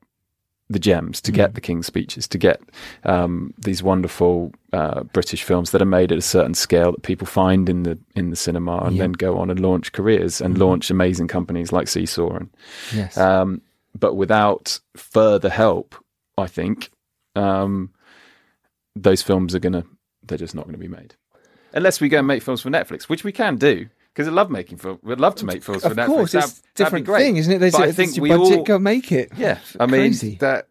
the 0.71 0.79
gems, 0.79 1.21
to 1.21 1.33
Mm. 1.33 1.35
get 1.35 1.55
the 1.55 1.61
King's 1.61 1.87
speeches, 1.87 2.29
to 2.29 2.39
get 2.39 2.61
um, 3.05 3.53
these 3.59 3.83
wonderful 3.83 4.53
uh, 4.73 5.03
British 5.03 5.43
films 5.43 5.73
that 5.73 5.83
are 5.83 5.97
made 5.99 6.13
at 6.13 6.19
a 6.19 6.23
certain 6.23 6.55
scale 6.55 6.93
that 6.93 7.03
people 7.03 7.27
find 7.27 7.69
in 7.69 7.83
the 7.83 7.99
in 8.15 8.31
the 8.31 8.37
cinema, 8.37 8.79
and 8.85 8.95
Yeah. 8.97 9.03
then 9.03 9.13
go 9.13 9.37
on 9.39 9.51
and 9.51 9.59
launch 9.61 9.91
careers 9.93 10.41
and 10.41 10.57
launch 10.59 10.91
amazing 10.91 11.27
companies 11.29 11.73
like 11.73 11.89
Seesaw. 11.89 12.37
And 12.37 12.51
yes. 12.95 13.19
um, 13.19 13.61
but 13.99 14.15
without 14.15 14.79
further 14.97 15.51
help, 15.51 15.97
I 16.39 16.47
think 16.47 16.91
um, 17.35 17.91
those 18.95 19.23
films 19.23 19.55
are 19.55 19.61
gonna 19.61 19.85
they're 20.23 20.39
just 20.39 20.55
not 20.55 20.65
going 20.65 20.75
to 20.75 20.79
be 20.79 20.89
made 20.89 21.15
unless 21.73 22.01
we 22.01 22.09
go 22.09 22.19
and 22.19 22.27
make 22.27 22.43
films 22.43 22.61
for 22.63 22.71
Netflix, 22.71 23.05
which 23.05 23.25
we 23.25 23.33
can 23.33 23.57
do 23.57 23.89
because 24.15 24.29
I 24.29 24.31
love 24.33 24.51
making 24.51 24.79
films. 24.79 25.01
We'd 25.03 25.21
love 25.21 25.35
to 25.37 25.45
make 25.47 25.63
films 25.63 25.83
for 25.83 25.91
of 25.91 25.97
Netflix. 25.97 26.07
course, 26.07 26.33
That'd- 26.33 26.49
it's 26.51 26.59
a 26.59 26.63
that'd 26.63 26.75
different 26.77 27.07
great. 27.07 27.23
thing, 27.23 27.37
isn't 27.39 27.53
it? 27.53 27.59
There's 27.59 27.73
But 27.73 27.83
I 27.89 27.93
think 27.93 28.17
we 28.19 28.29
budget, 28.29 28.59
all- 28.59 28.65
go 28.65 28.79
make 28.79 29.13
it. 29.13 29.31
Yeah, 29.37 29.59
I 29.79 29.87
mean 29.87 30.01
Crazy. 30.01 30.37
that 30.41 30.67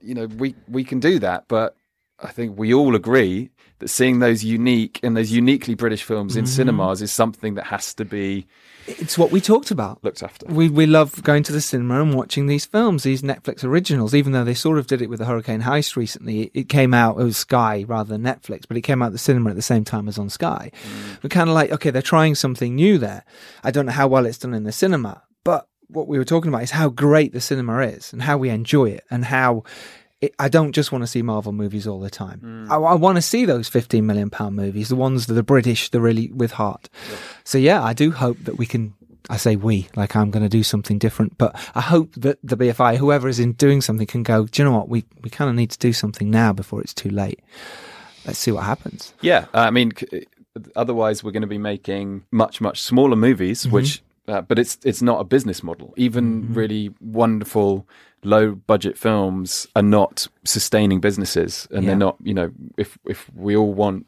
you 0.00 0.14
know 0.14 0.26
we 0.26 0.54
we 0.68 0.84
can 0.84 1.00
do 1.00 1.18
that, 1.20 1.44
but 1.48 1.76
I 2.20 2.28
think 2.28 2.58
we 2.58 2.74
all 2.74 2.94
agree 2.94 3.50
that 3.78 3.88
seeing 3.88 4.18
those 4.18 4.42
unique 4.42 4.98
and 5.02 5.16
those 5.16 5.30
uniquely 5.30 5.74
British 5.74 6.02
films 6.02 6.36
in 6.36 6.44
mm-hmm. 6.44 6.50
cinemas 6.50 7.00
is 7.00 7.12
something 7.12 7.54
that 7.54 7.66
has 7.66 7.94
to 7.94 8.04
be 8.04 8.46
It's 8.86 9.16
what 9.16 9.30
we 9.30 9.40
talked 9.40 9.70
about. 9.70 10.02
looked 10.02 10.22
after. 10.22 10.46
We 10.46 10.68
we 10.68 10.86
love 10.86 11.22
going 11.22 11.44
to 11.44 11.52
the 11.52 11.60
cinema 11.60 12.02
and 12.02 12.14
watching 12.14 12.46
these 12.46 12.64
films, 12.64 13.04
these 13.04 13.22
Netflix 13.22 13.62
originals. 13.62 14.14
Even 14.14 14.32
though 14.32 14.44
they 14.44 14.54
sort 14.54 14.78
of 14.78 14.86
did 14.86 15.00
it 15.00 15.08
with 15.08 15.20
the 15.20 15.26
Hurricane 15.26 15.62
Heist 15.62 15.96
recently, 15.96 16.50
it, 16.54 16.68
came 16.68 16.92
out 16.92 17.20
it 17.20 17.24
was 17.24 17.36
Sky 17.36 17.84
rather 17.86 18.08
than 18.16 18.22
Netflix, 18.22 18.66
but 18.66 18.76
it 18.76 18.82
came 18.82 19.00
out 19.02 19.12
the 19.12 19.18
cinema 19.18 19.50
at 19.50 19.56
the 19.56 19.62
same 19.62 19.84
time 19.84 20.08
as 20.08 20.18
on 20.18 20.28
Sky. 20.28 20.72
Mm. 20.74 21.22
We're 21.22 21.30
kind 21.30 21.48
of 21.48 21.54
like, 21.54 21.70
okay, 21.72 21.90
they're 21.90 22.02
trying 22.02 22.34
something 22.34 22.74
new 22.74 22.98
there. 22.98 23.24
I 23.62 23.70
don't 23.70 23.86
know 23.86 23.92
how 23.92 24.08
well 24.08 24.26
it's 24.26 24.38
done 24.38 24.54
in 24.54 24.64
the 24.64 24.72
cinema, 24.72 25.22
but 25.44 25.68
what 25.86 26.08
we 26.08 26.18
were 26.18 26.24
talking 26.24 26.48
about 26.48 26.62
is 26.62 26.72
how 26.72 26.88
great 26.88 27.32
the 27.32 27.40
cinema 27.40 27.78
is 27.80 28.12
and 28.12 28.22
how 28.22 28.36
we 28.38 28.50
enjoy 28.50 28.90
it 28.90 29.04
and 29.10 29.24
how. 29.26 29.62
It, 30.20 30.34
I 30.38 30.48
don't 30.48 30.72
just 30.72 30.90
want 30.90 31.02
to 31.04 31.06
see 31.06 31.22
Marvel 31.22 31.52
movies 31.52 31.86
all 31.86 32.00
the 32.00 32.10
time. 32.10 32.66
I, 32.70 32.74
I 32.76 32.94
want 32.94 33.16
to 33.16 33.22
see 33.22 33.44
those 33.44 33.68
fifteen 33.68 34.04
million 34.06 34.30
pound 34.30 34.56
movies, 34.56 34.88
the 34.88 34.96
ones 34.96 35.26
that 35.26 35.38
are 35.38 35.42
British, 35.44 35.90
the 35.90 36.00
really 36.00 36.30
with 36.32 36.52
heart. 36.52 36.88
So 37.44 37.56
yeah, 37.58 37.82
I 37.84 37.92
do 37.92 38.10
hope 38.10 38.38
that 38.44 38.58
we 38.58 38.66
can. 38.66 38.94
I 39.30 39.36
say 39.36 39.56
we, 39.56 39.88
like 39.94 40.16
I'm 40.16 40.30
going 40.30 40.42
to 40.42 40.48
do 40.48 40.62
something 40.62 40.98
different, 40.98 41.36
but 41.36 41.54
I 41.74 41.82
hope 41.82 42.14
that 42.16 42.38
the 42.42 42.56
BFI, 42.56 42.96
whoever 42.96 43.28
is 43.28 43.38
in 43.38 43.52
doing 43.52 43.80
something, 43.82 44.06
can 44.06 44.22
go. 44.22 44.46
Do 44.46 44.62
you 44.62 44.68
know 44.68 44.74
what? 44.76 44.88
We 44.88 45.04
we 45.22 45.28
kind 45.30 45.50
of 45.50 45.54
need 45.54 45.70
to 45.70 45.78
do 45.78 45.92
something 45.92 46.30
now 46.30 46.52
before 46.52 46.80
it's 46.80 46.94
too 46.94 47.10
late. 47.10 47.40
Let's 48.26 48.38
see 48.38 48.50
what 48.52 48.64
happens. 48.64 49.12
Yeah, 49.20 49.46
I 49.54 49.70
mean, 49.70 49.92
otherwise 50.76 51.22
we're 51.22 51.30
going 51.32 51.42
to 51.42 51.46
be 51.46 51.58
making 51.58 52.24
much 52.30 52.60
much 52.60 52.80
smaller 52.82 53.16
movies, 53.16 53.62
Mm-hmm. 53.62 53.74
which 53.74 54.02
uh, 54.28 54.40
but 54.42 54.58
it's 54.58 54.78
it's 54.84 55.00
not 55.02 55.20
a 55.20 55.24
business 55.24 55.62
model. 55.62 55.94
Even 55.96 56.52
really 56.54 56.90
wonderful 57.00 57.86
low 58.24 58.54
budget 58.54 58.98
films 58.98 59.66
are 59.76 59.82
not 59.82 60.26
sustaining 60.44 61.00
businesses, 61.00 61.66
and 61.70 61.82
Yeah. 61.82 61.88
they're 61.90 61.96
not. 61.98 62.16
You 62.22 62.34
know, 62.34 62.50
if 62.76 62.98
if 63.06 63.30
we 63.34 63.56
all 63.56 63.72
want 63.74 64.06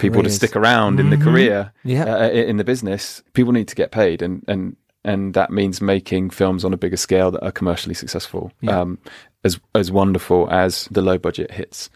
people 0.00 0.22
to 0.22 0.30
stick 0.30 0.54
around 0.54 1.00
in 1.00 1.10
the 1.10 1.16
career 1.16 1.72
Yeah. 1.84 2.04
uh, 2.04 2.28
in 2.30 2.56
the 2.56 2.64
business, 2.64 3.22
people 3.32 3.52
need 3.52 3.68
to 3.68 3.74
get 3.74 3.90
paid, 3.90 4.22
and 4.22 4.44
and 4.48 4.76
and 5.04 5.34
that 5.34 5.50
means 5.50 5.80
making 5.80 6.30
films 6.30 6.64
on 6.64 6.72
a 6.72 6.76
bigger 6.76 6.96
scale 6.96 7.30
that 7.30 7.42
are 7.44 7.52
commercially 7.52 7.94
successful. 7.94 8.52
Yeah. 8.60 8.80
Um, 8.80 8.98
as 9.44 9.58
as 9.74 9.90
wonderful 9.90 10.48
as 10.50 10.86
the 10.90 11.02
low 11.02 11.18
budget 11.18 11.50
hits 11.52 11.90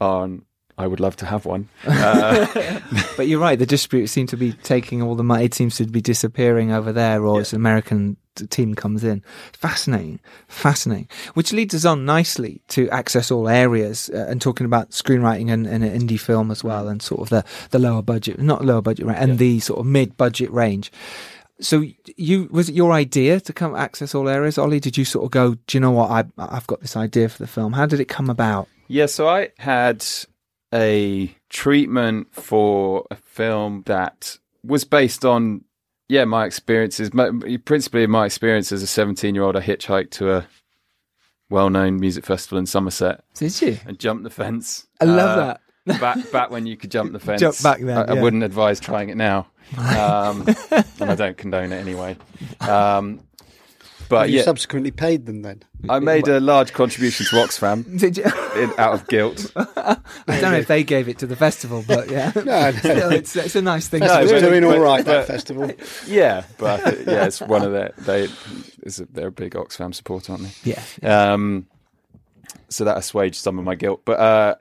are. 0.00 0.28
I 0.78 0.86
would 0.86 1.00
love 1.00 1.16
to 1.16 1.26
have 1.26 1.46
one. 1.46 1.70
Uh, 1.88 2.46
But 3.16 3.28
you're 3.28 3.40
right. 3.40 3.58
The 3.58 3.64
distributors 3.64 4.10
seem 4.10 4.26
to 4.26 4.36
be 4.36 4.52
taking 4.62 5.00
all 5.00 5.14
the 5.14 5.24
money. 5.24 5.44
It 5.46 5.54
seems 5.54 5.76
to 5.76 5.86
be 5.86 6.02
disappearing 6.02 6.70
over 6.70 6.92
there, 6.92 7.24
or 7.24 7.40
it's 7.40 7.54
American 7.54 8.18
team 8.44 8.74
comes 8.74 9.04
in. 9.04 9.22
Fascinating, 9.52 10.20
fascinating. 10.48 11.08
Which 11.34 11.52
leads 11.52 11.74
us 11.74 11.84
on 11.84 12.04
nicely 12.04 12.60
to 12.68 12.90
access 12.90 13.30
all 13.30 13.48
areas 13.48 14.10
uh, 14.12 14.26
and 14.28 14.40
talking 14.40 14.66
about 14.66 14.90
screenwriting 14.90 15.50
and, 15.50 15.66
and 15.66 15.84
indie 15.84 16.20
film 16.20 16.50
as 16.50 16.64
well, 16.64 16.88
and 16.88 17.00
sort 17.00 17.20
of 17.22 17.28
the 17.28 17.44
the 17.70 17.78
lower 17.78 18.02
budget, 18.02 18.40
not 18.40 18.64
lower 18.64 18.82
budget, 18.82 19.06
right, 19.06 19.18
and 19.18 19.38
the 19.38 19.60
sort 19.60 19.80
of 19.80 19.86
mid 19.86 20.16
budget 20.16 20.50
range. 20.50 20.90
So 21.60 21.84
you 22.16 22.48
was 22.50 22.68
it 22.68 22.74
your 22.74 22.92
idea 22.92 23.40
to 23.40 23.52
come 23.52 23.74
access 23.74 24.14
all 24.14 24.28
areas, 24.28 24.58
Ollie? 24.58 24.80
Did 24.80 24.98
you 24.98 25.04
sort 25.04 25.24
of 25.24 25.30
go? 25.30 25.54
Do 25.54 25.76
you 25.76 25.80
know 25.80 25.92
what? 25.92 26.10
I 26.10 26.24
I've 26.36 26.66
got 26.66 26.80
this 26.80 26.96
idea 26.96 27.28
for 27.28 27.38
the 27.38 27.46
film. 27.46 27.72
How 27.72 27.86
did 27.86 28.00
it 28.00 28.08
come 28.08 28.28
about? 28.28 28.68
Yeah, 28.88 29.06
so 29.06 29.28
I 29.28 29.50
had 29.58 30.04
a 30.72 31.34
treatment 31.48 32.28
for 32.32 33.06
a 33.10 33.16
film 33.16 33.82
that 33.86 34.38
was 34.62 34.84
based 34.84 35.24
on, 35.24 35.64
yeah, 36.08 36.24
my 36.24 36.44
experiences, 36.46 37.12
my, 37.12 37.30
principally 37.64 38.06
my 38.06 38.26
experience 38.26 38.72
as 38.72 38.82
a 38.82 38.86
17 38.86 39.34
year 39.34 39.44
old. 39.44 39.56
I 39.56 39.60
hitchhiked 39.60 40.10
to 40.12 40.32
a 40.32 40.46
well 41.50 41.70
known 41.70 41.98
music 42.00 42.24
festival 42.26 42.58
in 42.58 42.66
Somerset 42.66 43.22
Did 43.34 43.60
you? 43.60 43.78
and 43.86 43.98
jumped 43.98 44.24
the 44.24 44.30
fence. 44.30 44.86
I 45.00 45.04
love 45.04 45.38
Uh, 45.38 45.46
that. 45.46 45.60
back 46.00 46.32
back 46.32 46.50
when 46.50 46.66
you 46.66 46.76
could 46.76 46.90
jump 46.90 47.12
the 47.12 47.20
fence. 47.20 47.40
Jump 47.40 47.62
back 47.62 47.80
then, 47.80 47.96
I, 47.96 48.16
I 48.16 48.20
wouldn't 48.22 48.42
advise 48.42 48.80
trying 48.80 49.08
it 49.08 49.16
now, 49.16 49.46
um, 49.78 50.44
and 51.00 51.10
I 51.10 51.14
don't 51.14 51.36
condone 51.36 51.72
it 51.72 51.76
anyway. 51.76 52.16
Um, 52.60 53.20
but 54.08 54.30
you 54.30 54.38
yeah, 54.38 54.42
subsequently 54.44 54.90
paid 54.90 55.26
them 55.26 55.42
then. 55.42 55.62
I 55.88 55.98
made 55.98 56.28
a 56.28 56.40
large 56.40 56.72
contribution 56.72 57.26
to 57.26 57.36
Oxfam 57.36 57.98
Did 58.00 58.16
you? 58.18 58.24
in, 58.56 58.72
out 58.78 58.94
of 58.94 59.06
guilt. 59.08 59.52
I 59.56 59.96
don't 60.26 60.42
know 60.42 60.54
if 60.54 60.66
they 60.66 60.82
gave 60.84 61.08
it 61.08 61.18
to 61.18 61.26
the 61.26 61.36
festival, 61.36 61.84
but 61.86 62.10
yeah. 62.10 62.32
No, 62.36 62.42
no. 62.44 62.72
Still, 62.72 63.12
it's, 63.12 63.36
it's 63.36 63.56
a 63.56 63.62
nice 63.62 63.88
thing. 63.88 64.00
to 64.00 64.06
No, 64.06 64.20
It's 64.20 64.32
do. 64.32 64.40
doing 64.40 64.64
all 64.64 64.78
right 64.78 65.04
but- 65.04 65.12
that 65.12 65.26
festival. 65.26 65.70
Yeah, 66.06 66.44
but 66.58 66.80
yeah, 67.06 67.26
it's 67.26 67.40
one 67.40 67.62
of 67.62 67.72
their 67.72 67.92
they. 67.98 68.28
It's 68.82 68.98
a, 69.00 69.06
they're 69.06 69.28
a 69.28 69.32
big 69.32 69.54
Oxfam 69.54 69.94
supporter, 69.94 70.32
aren't 70.32 70.44
they? 70.64 70.74
yeah. 71.02 71.32
Um, 71.32 71.66
so 72.68 72.84
that 72.84 72.96
assuaged 72.96 73.36
some 73.36 73.58
of 73.58 73.64
my 73.64 73.74
guilt. 73.74 74.02
But 74.04 74.18
uh, 74.20 74.54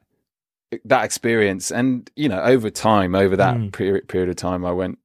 that 0.85 1.05
experience, 1.05 1.71
and 1.71 2.09
you 2.15 2.29
know, 2.29 2.41
over 2.41 2.69
time, 2.69 3.15
over 3.15 3.35
that 3.37 3.55
Mm. 3.55 3.71
period 3.73 4.07
period 4.07 4.29
of 4.29 4.35
time, 4.35 4.65
I 4.65 4.71
went, 4.71 4.99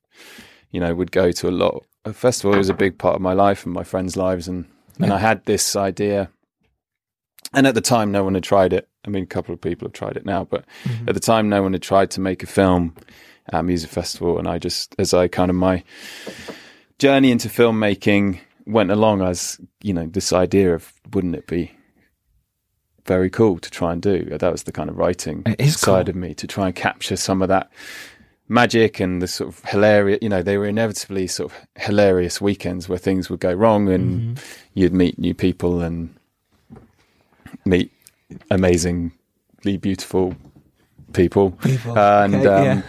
you 0.71 0.81
know, 0.81 0.95
would 0.95 1.13
go 1.13 1.31
to 1.33 1.49
a 1.49 1.51
lot 1.51 1.85
of 2.05 2.17
festival. 2.17 2.55
It 2.55 2.59
was 2.59 2.69
a 2.69 2.75
big 2.75 2.99
part 2.99 3.15
of 3.17 3.21
my 3.21 3.33
life 3.33 3.65
and 3.65 3.73
my 3.75 3.85
friends' 3.85 4.17
lives, 4.17 4.49
and 4.49 4.67
and 4.99 5.07
Yeah. 5.09 5.15
I 5.15 5.19
had 5.19 5.45
this 5.47 5.77
idea. 5.77 6.31
And 7.53 7.67
at 7.67 7.75
the 7.75 7.81
time, 7.81 8.13
no 8.13 8.23
one 8.23 8.35
had 8.35 8.45
tried 8.45 8.73
it. 8.73 8.89
I 9.05 9.11
mean, 9.11 9.25
a 9.25 9.27
couple 9.27 9.53
of 9.55 9.61
people 9.61 9.87
have 9.87 9.93
tried 9.93 10.17
it 10.17 10.25
now, 10.27 10.45
but 10.45 10.65
Mm-hmm. 10.85 11.09
at 11.09 11.15
the 11.15 11.21
time, 11.21 11.49
no 11.49 11.63
one 11.63 11.73
had 11.73 11.83
tried 11.83 12.11
to 12.13 12.21
make 12.21 12.43
a 12.43 12.47
film 12.47 12.95
at 13.47 13.61
a 13.61 13.63
music 13.63 13.91
festival. 13.91 14.39
And 14.39 14.47
I 14.47 14.59
just, 14.59 14.95
as 14.99 15.13
I 15.15 15.27
kind 15.29 15.51
of 15.51 15.57
my 15.57 15.83
journey 16.99 17.31
into 17.31 17.49
filmmaking 17.49 18.41
went 18.67 18.91
along, 18.91 19.23
as 19.23 19.59
you 19.83 19.93
know, 19.95 20.07
this 20.07 20.33
idea 20.33 20.75
of 20.75 20.93
wouldn't 21.13 21.35
it 21.35 21.47
be 21.47 21.73
very 23.07 23.31
cool 23.31 23.59
to 23.59 23.71
try 23.71 23.93
and 23.93 24.03
do? 24.03 24.25
That 24.39 24.53
was 24.53 24.65
the 24.65 24.73
kind 24.73 24.91
of 24.91 24.97
writing 24.99 25.45
side 25.69 26.07
cool. 26.07 26.11
of 26.11 26.15
me 26.17 26.35
to 26.35 26.47
try 26.47 26.67
and 26.67 26.75
capture 26.77 27.17
some 27.17 27.43
of 27.43 27.49
that 27.49 27.71
magic 28.51 29.01
and 29.01 29.23
the 29.23 29.27
sort 29.29 29.49
of 29.49 29.65
hilarious. 29.65 30.19
You 30.21 30.29
know, 30.29 30.43
they 30.43 30.59
were 30.59 30.67
inevitably 30.67 31.27
sort 31.29 31.53
of 31.53 31.59
hilarious 31.77 32.41
weekends 32.41 32.89
where 32.89 32.99
things 32.99 33.31
would 33.31 33.41
go 33.41 33.53
wrong 33.55 33.89
and 33.89 34.37
Mm-hmm. 34.37 34.45
you'd 34.75 34.93
meet 34.93 35.19
new 35.19 35.33
people 35.35 35.81
and 35.81 36.15
meet 37.65 37.91
amazingly 38.51 39.77
beautiful 39.81 40.35
people, 41.13 41.53
People. 41.63 41.99
and 41.99 42.35
Okay, 42.35 42.47
um, 42.47 42.65
yeah. 42.65 42.83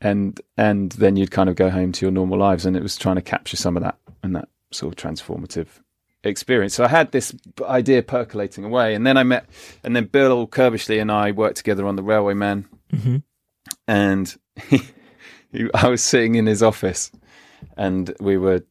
and 0.00 0.40
and 0.56 0.92
then 0.92 1.16
you'd 1.16 1.30
kind 1.30 1.48
of 1.48 1.56
go 1.56 1.70
home 1.70 1.92
to 1.92 2.04
your 2.06 2.12
normal 2.12 2.38
lives, 2.38 2.66
and 2.66 2.76
it 2.76 2.82
was 2.82 2.96
trying 2.96 3.16
to 3.16 3.22
capture 3.22 3.56
some 3.56 3.76
of 3.76 3.82
that 3.82 3.96
and 4.22 4.34
that 4.36 4.48
sort 4.72 4.92
of 4.92 4.96
transformative 5.02 5.66
experience. 6.24 6.74
So 6.74 6.84
I 6.84 6.88
had 6.88 7.12
this 7.12 7.34
idea 7.62 8.02
percolating 8.02 8.64
away, 8.64 8.94
and 8.94 9.06
then 9.06 9.16
I 9.16 9.22
met, 9.22 9.46
and 9.84 9.94
then 9.94 10.06
Bill 10.06 10.46
Curbishley 10.46 11.00
and 11.00 11.10
I 11.12 11.30
worked 11.32 11.56
together 11.58 11.86
on 11.86 11.96
the 11.96 12.02
Railway 12.02 12.34
Man, 12.34 12.66
Mhm. 12.92 13.22
And 13.88 14.34
he, 14.68 14.80
he, 15.52 15.68
I 15.74 15.88
was 15.88 16.02
sitting 16.02 16.34
in 16.34 16.46
his 16.46 16.62
office, 16.62 17.10
and 17.76 18.14
we 18.20 18.36
were 18.38 18.62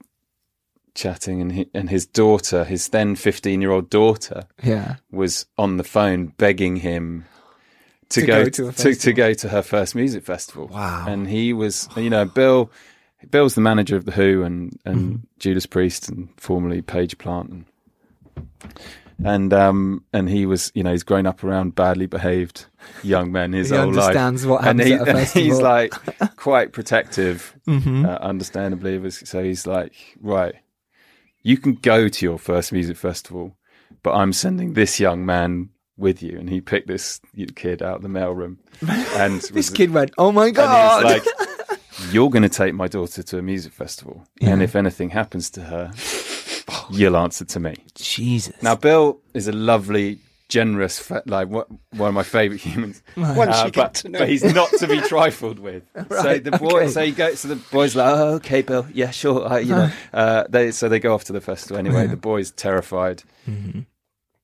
chatting, 0.95 1.41
and 1.41 1.51
he, 1.51 1.69
and 1.73 1.89
his 1.89 2.05
daughter, 2.05 2.63
his 2.63 2.89
then 2.89 3.15
fifteen 3.15 3.61
year 3.61 3.71
old 3.71 3.89
daughter, 3.89 4.43
Yeah. 4.63 4.95
was 5.11 5.45
on 5.57 5.77
the 5.77 5.83
phone 5.83 6.27
begging 6.37 6.77
him 6.77 7.25
to, 8.09 8.21
To 8.21 8.27
go, 8.27 8.43
go 8.43 8.49
to 8.49 8.71
to, 8.71 8.95
to 8.95 9.13
go 9.13 9.33
to 9.33 9.49
her 9.49 9.61
first 9.63 9.95
music 9.95 10.23
festival. 10.23 10.67
Wow. 10.67 11.05
And 11.07 11.27
he 11.27 11.51
was, 11.53 11.89
you 11.97 12.09
know, 12.09 12.25
Bill. 12.25 12.69
Bill's 13.31 13.55
the 13.55 13.61
manager 13.61 13.95
of 13.95 14.03
the 14.05 14.11
Who 14.11 14.43
and 14.43 14.77
and 14.85 14.97
Mm-hmm. 14.97 15.15
Judas 15.39 15.65
Priest 15.65 16.09
and 16.09 16.29
formerly 16.37 16.81
Page 16.81 17.17
Plant 17.17 17.49
and 17.49 17.65
and 19.25 19.53
um 19.53 20.03
and 20.13 20.29
he 20.29 20.45
was, 20.45 20.71
you 20.75 20.83
know, 20.83 20.91
he's 20.91 21.03
grown 21.03 21.25
up 21.25 21.43
around 21.43 21.75
badly 21.75 22.05
behaved 22.05 22.65
young 23.03 23.31
men 23.31 23.53
his 23.53 23.69
He 23.69 23.75
whole 23.75 23.87
life. 23.87 23.97
understands 24.15 24.45
what 24.45 24.65
and 24.65 24.79
he, 24.81 24.93
at 24.93 25.01
a 25.01 25.05
festival. 25.13 25.41
he's 25.43 25.61
like 25.61 25.93
quite 26.35 26.71
protective, 26.73 27.55
Mhm. 27.67 28.05
uh, 28.05 28.17
understandably. 28.21 29.09
So 29.11 29.43
he's 29.43 29.65
like, 29.67 29.93
right, 30.21 30.55
you 31.41 31.57
can 31.57 31.73
go 31.75 32.07
to 32.09 32.25
your 32.25 32.37
first 32.39 32.71
music 32.71 32.97
festival, 32.97 33.55
but 34.03 34.13
I'm 34.13 34.33
sending 34.33 34.73
this 34.73 34.99
young 34.99 35.25
man 35.25 35.69
with 35.97 36.23
you. 36.23 36.37
And 36.39 36.49
he 36.49 36.59
picked 36.61 36.87
this 36.87 37.19
kid 37.55 37.81
out 37.81 37.97
of 37.97 38.01
the 38.01 38.09
mailroom, 38.09 38.57
and 39.15 39.35
This 39.41 39.51
was- 39.51 39.69
kid 39.69 39.91
went, 39.91 40.11
"Oh 40.17 40.31
my 40.31 40.47
and 40.47 40.55
god!" 40.55 41.03
like, 41.03 41.23
"You're 42.11 42.29
going 42.29 42.43
to 42.43 42.49
take 42.49 42.73
my 42.73 42.87
daughter 42.87 43.23
to 43.23 43.37
a 43.37 43.41
music 43.41 43.73
festival, 43.73 44.25
and 44.41 44.61
if 44.63 44.75
anything 44.75 45.11
happens 45.11 45.49
to 45.51 45.61
her, 45.61 45.91
you'll 46.91 47.17
answer 47.17 47.45
to 47.45 47.59
me." 47.59 47.75
Jesus. 47.95 48.53
Now, 48.61 48.75
Bill 48.75 49.19
is 49.33 49.47
a 49.47 49.51
lovely, 49.51 50.19
generous, 50.49 51.09
like 51.25 51.47
one 51.49 51.65
of 51.99 52.13
my 52.13 52.23
favourite 52.23 52.61
humans. 52.61 53.01
Once 53.17 53.55
Uh, 53.55 53.63
you 53.65 53.71
get 53.71 53.81
but, 53.81 53.93
to 53.95 54.09
know 54.09 54.19
but 54.19 54.29
he's 54.29 54.43
not 54.43 54.69
to 54.79 54.87
be 54.87 54.99
trifled 55.01 55.59
with. 55.59 55.83
so 56.09 56.37
the 56.39 56.51
boy, 56.51 56.81
okay. 56.83 56.87
so 56.89 57.05
he 57.05 57.11
goes. 57.11 57.39
So 57.39 57.47
the 57.47 57.55
boys 57.71 57.95
like, 57.95 58.07
oh, 58.15 58.33
okay, 58.35 58.61
Bill, 58.61 58.85
yeah, 58.93 59.11
sure, 59.11 59.45
uh, 59.51 59.57
you 59.57 59.69
know. 59.75 59.91
Uh, 60.13 60.43
they 60.49 60.71
so 60.71 60.87
they 60.89 60.99
go 60.99 61.13
off 61.13 61.23
to 61.25 61.33
the 61.33 61.41
festival 61.41 61.77
anyway. 61.77 62.05
The 62.07 62.17
boy's 62.17 62.51
terrified. 62.51 63.23
Mm-hmm. 63.49 63.81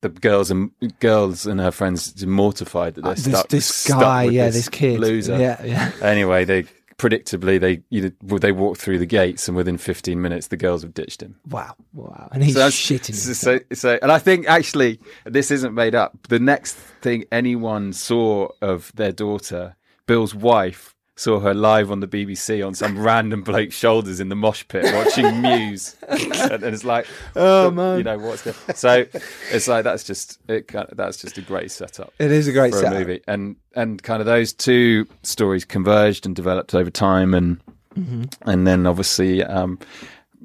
The 0.01 0.09
girls 0.09 0.49
and 0.49 0.71
girls 0.99 1.45
and 1.45 1.59
her 1.59 1.71
friends 1.71 2.25
mortified 2.25 2.95
that 2.95 3.01
they're 3.01 3.11
Uh, 3.11 3.15
this 3.15 3.25
stuck. 3.25 3.47
this 3.49 3.65
stuck 3.65 3.99
guy, 3.99 4.25
with 4.25 4.33
yeah, 4.33 4.45
this, 4.45 4.55
this, 4.55 4.69
kid, 4.69 4.99
loser. 4.99 5.37
yeah, 5.37 5.61
yeah. 5.63 5.91
Anyway, 6.01 6.45
they 6.45 6.63
predictably 6.99 7.59
they 7.59 7.81
you 7.89 8.13
know, 8.21 8.37
they 8.37 8.51
walk 8.51 8.77
through 8.77 8.99
the 8.99 9.05
gates 9.07 9.47
and 9.47 9.57
within 9.57 9.77
15 9.77 10.21
minutes 10.21 10.47
the 10.47 10.57
girls 10.57 10.83
have 10.83 10.93
ditched 10.93 11.21
him. 11.23 11.39
Wow, 11.49 11.75
wow, 11.93 12.29
and 12.31 12.43
he's 12.43 12.55
So 12.55 12.69
shitting. 12.69 13.15
So, 13.15 13.33
so, 13.33 13.59
so, 13.73 13.99
and 14.01 14.11
I 14.11 14.19
think 14.19 14.47
actually 14.47 14.99
this 15.25 15.49
isn't 15.49 15.73
made 15.73 15.95
up. 15.95 16.27
The 16.27 16.39
next 16.39 16.73
thing 17.01 17.25
anyone 17.31 17.93
saw 17.93 18.49
of 18.61 18.91
their 18.95 19.11
daughter, 19.11 19.75
Bill's 20.05 20.35
wife, 20.35 20.95
saw 21.19 21.39
her 21.41 21.53
live 21.53 21.91
on 21.91 21.99
the 21.99 22.07
BBC 22.07 22.65
on 22.65 22.73
some 22.73 22.97
random 23.03 23.41
bloke's 23.43 23.75
shoulders 23.75 24.19
in 24.21 24.29
the 24.29 24.35
mosh 24.35 24.63
pit 24.69 24.85
watching 24.95 25.41
Muse, 25.41 25.97
and, 26.07 26.63
it's 26.63 26.85
like, 26.85 27.05
Oh, 27.35 27.69
man. 27.71 27.97
you 27.97 28.03
know 28.05 28.17
what's 28.17 28.41
going. 28.41 28.55
So 28.75 29.05
it's 29.51 29.67
like 29.67 29.83
that's 29.83 30.03
just 30.05 30.39
it. 30.47 30.71
That's 30.93 31.17
just 31.17 31.37
a 31.37 31.41
great 31.41 31.71
setup 31.71 32.13
it 32.19 32.31
is 32.31 32.47
a 32.47 32.53
great 32.53 32.73
for 32.73 32.83
a 32.83 32.89
movie, 32.91 33.21
and 33.27 33.57
and 33.75 34.01
kind 34.01 34.21
of 34.21 34.25
those 34.25 34.53
two 34.53 35.05
stories 35.23 35.65
converged 35.65 36.25
and 36.25 36.35
developed 36.35 36.73
over 36.73 36.89
time, 36.89 37.33
and 37.33 37.59
Mm-hmm. 37.97 38.49
and 38.49 38.67
then 38.67 38.85
obviously 38.85 39.43
um, 39.43 39.79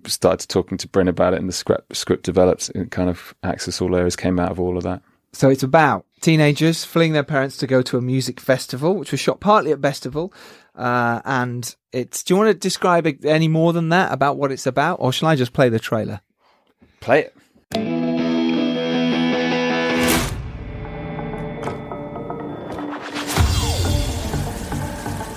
started 0.06 0.48
talking 0.48 0.78
to 0.78 0.88
Bryn 0.88 1.08
about 1.08 1.34
it, 1.34 1.40
and 1.40 1.48
the 1.48 1.52
script 1.52 1.94
script 1.94 2.24
developed. 2.24 2.70
And 2.74 2.90
kind 2.90 3.08
of 3.10 3.34
Access 3.44 3.80
All 3.82 3.94
Areas 3.94 4.16
came 4.16 4.40
out 4.40 4.50
of 4.50 4.58
all 4.58 4.76
of 4.78 4.82
that. 4.84 5.02
So 5.32 5.50
it's 5.50 5.62
about 5.62 6.06
teenagers 6.24 6.84
fleeing 6.84 7.12
their 7.12 7.22
parents 7.22 7.58
to 7.58 7.66
go 7.66 7.82
to 7.82 7.98
a 7.98 8.00
music 8.00 8.40
festival, 8.40 8.96
which 8.96 9.10
was 9.10 9.20
shot 9.20 9.40
partly 9.40 9.72
at 9.72 9.80
Bestival. 9.80 10.32
Uh, 10.74 11.20
and 11.24 11.76
it's. 11.92 12.22
Do 12.24 12.34
you 12.34 12.38
want 12.38 12.48
to 12.48 12.54
describe 12.54 13.06
any 13.24 13.46
more 13.46 13.72
than 13.72 13.90
that 13.90 14.10
about 14.10 14.38
what 14.38 14.50
it's 14.50 14.66
about, 14.66 14.96
or 15.00 15.12
shall 15.12 15.28
I 15.28 15.36
just 15.36 15.52
play 15.52 15.68
the 15.68 15.78
trailer? 15.78 16.22
Play 17.00 17.20
it. 17.26 17.36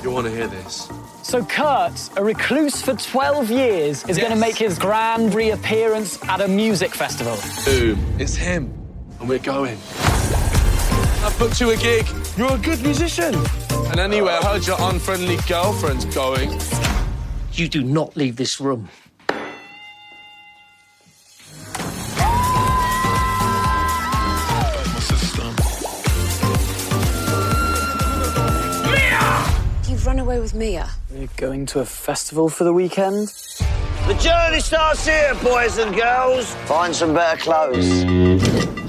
You 0.03 0.11
want 0.11 0.25
to 0.25 0.31
hear 0.31 0.47
this? 0.47 0.89
So 1.21 1.43
Kurt, 1.43 2.09
a 2.15 2.23
recluse 2.23 2.81
for 2.81 2.93
12 2.93 3.51
years, 3.51 4.05
is 4.05 4.17
going 4.17 4.31
to 4.31 4.39
make 4.39 4.55
his 4.55 4.79
grand 4.79 5.35
reappearance 5.35 6.23
at 6.29 6.39
a 6.39 6.47
music 6.47 6.95
festival. 6.95 7.37
Boom. 7.65 7.99
It's 8.17 8.35
him. 8.35 8.73
And 9.19 9.27
we're 9.27 9.39
going. 9.39 9.77
I 11.27 11.37
booked 11.37 11.59
you 11.59 11.71
a 11.71 11.75
gig. 11.75 12.07
You're 12.37 12.53
a 12.53 12.57
good 12.57 12.81
musician. 12.81 13.35
And 13.91 13.99
anyway, 13.99 14.31
I 14.31 14.41
heard 14.47 14.65
your 14.65 14.77
unfriendly 14.79 15.35
girlfriend's 15.45 16.05
going. 16.05 16.57
You 17.51 17.67
do 17.67 17.83
not 17.83 18.15
leave 18.15 18.37
this 18.37 18.61
room. 18.61 18.87
Mia! 28.85 29.45
You've 29.89 30.07
run 30.07 30.19
away 30.19 30.39
with 30.39 30.53
Mia. 30.53 30.89
We're 31.11 31.27
going 31.35 31.65
to 31.65 31.81
a 31.81 31.85
festival 31.85 32.47
for 32.47 32.63
the 32.63 32.71
weekend. 32.71 33.33
The 34.07 34.17
journey 34.21 34.61
starts 34.61 35.05
here, 35.05 35.35
boys 35.43 35.77
and 35.77 35.93
girls. 35.93 36.55
Find 36.67 36.95
some 36.95 37.13
better 37.13 37.37
clothes. 37.37 38.86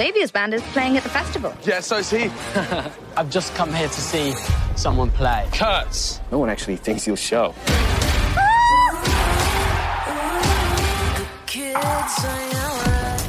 Xavier's 0.00 0.30
band 0.30 0.54
is 0.54 0.62
playing 0.72 0.96
at 0.96 1.02
the 1.02 1.10
festival. 1.10 1.52
Yeah, 1.62 1.80
so 1.80 1.98
is 1.98 2.08
he. 2.08 2.30
I've 3.18 3.28
just 3.28 3.54
come 3.54 3.70
here 3.70 3.88
to 3.88 4.00
see 4.00 4.32
someone 4.74 5.10
play. 5.10 5.46
Kurtz. 5.52 6.22
No 6.32 6.38
one 6.38 6.48
actually 6.48 6.76
thinks 6.76 7.04
he'll 7.04 7.16
show. 7.16 7.54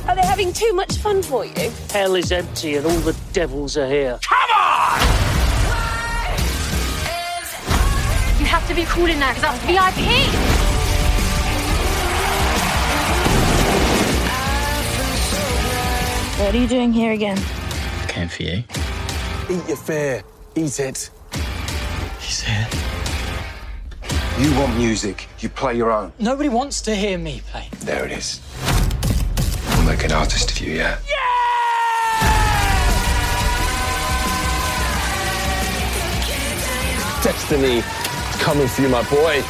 Are 0.08 0.16
they 0.16 0.22
having 0.22 0.54
too 0.54 0.72
much 0.72 0.96
fun 0.96 1.22
for 1.22 1.46
you? 1.46 1.74
Hell 1.90 2.16
is 2.16 2.32
empty 2.32 2.78
and 2.78 2.86
all 2.86 3.00
the 3.00 3.18
devils 3.34 3.76
are 3.76 3.90
here. 3.90 4.18
Come 4.24 4.52
on! 4.56 5.02
You 8.40 8.46
have 8.46 8.66
to 8.70 8.74
be 8.74 8.86
cool 8.86 9.08
in 9.08 9.20
there 9.20 9.34
because 9.34 9.42
that's 9.42 9.66
VIP. 9.66 10.51
What 16.42 16.56
are 16.56 16.58
you 16.58 16.68
doing 16.68 16.92
here 16.92 17.12
again? 17.14 17.38
Came 18.08 18.28
for 18.28 18.42
you. 18.42 18.64
Eat 19.48 19.68
your 19.68 19.78
fear. 19.78 20.24
Eat 20.56 20.80
it. 20.80 21.12
He's 22.20 22.42
here. 22.42 22.68
You 24.40 24.52
want 24.58 24.76
music, 24.76 25.28
you 25.38 25.50
play 25.50 25.78
your 25.78 25.92
own. 25.92 26.12
Nobody 26.18 26.50
wants 26.50 26.82
to 26.82 26.96
hear 26.96 27.20
me 27.20 27.44
play. 27.52 27.70
There 27.82 28.04
it 28.06 28.12
is. 28.12 28.42
I'll 29.68 29.86
make 29.86 30.04
an 30.04 30.14
artist 30.14 30.50
of 30.52 30.60
you, 30.60 30.74
yeah? 30.74 30.98
yeah? 31.08 31.18
Destiny 37.24 37.84
coming 38.40 38.68
for 38.68 38.82
you, 38.82 38.90
my 38.90 39.04
boy. 39.12 39.44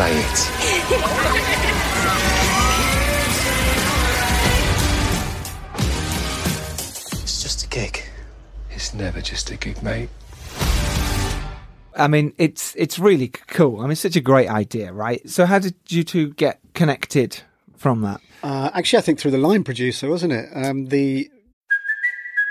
Play 0.00 0.12
it. 0.12 0.50
It's 7.20 7.42
just 7.42 7.64
a 7.64 7.68
gig. 7.68 8.02
It's 8.70 8.94
never 8.94 9.20
just 9.20 9.50
a 9.50 9.56
gig, 9.56 9.82
mate. 9.82 10.08
I 11.94 12.08
mean, 12.08 12.32
it's 12.38 12.74
it's 12.76 12.98
really 12.98 13.28
cool. 13.28 13.80
I 13.80 13.82
mean, 13.82 13.90
it's 13.90 14.00
such 14.00 14.16
a 14.16 14.22
great 14.22 14.48
idea, 14.48 14.90
right? 14.90 15.28
So, 15.28 15.44
how 15.44 15.58
did 15.58 15.74
you 15.90 16.02
two 16.02 16.32
get 16.32 16.60
connected 16.72 17.42
from 17.76 18.00
that? 18.00 18.22
Uh, 18.42 18.70
actually, 18.72 19.00
I 19.00 19.02
think 19.02 19.18
through 19.18 19.32
the 19.32 19.36
line 19.36 19.64
producer, 19.64 20.08
wasn't 20.08 20.32
it? 20.32 20.48
Um, 20.54 20.86
the 20.86 21.30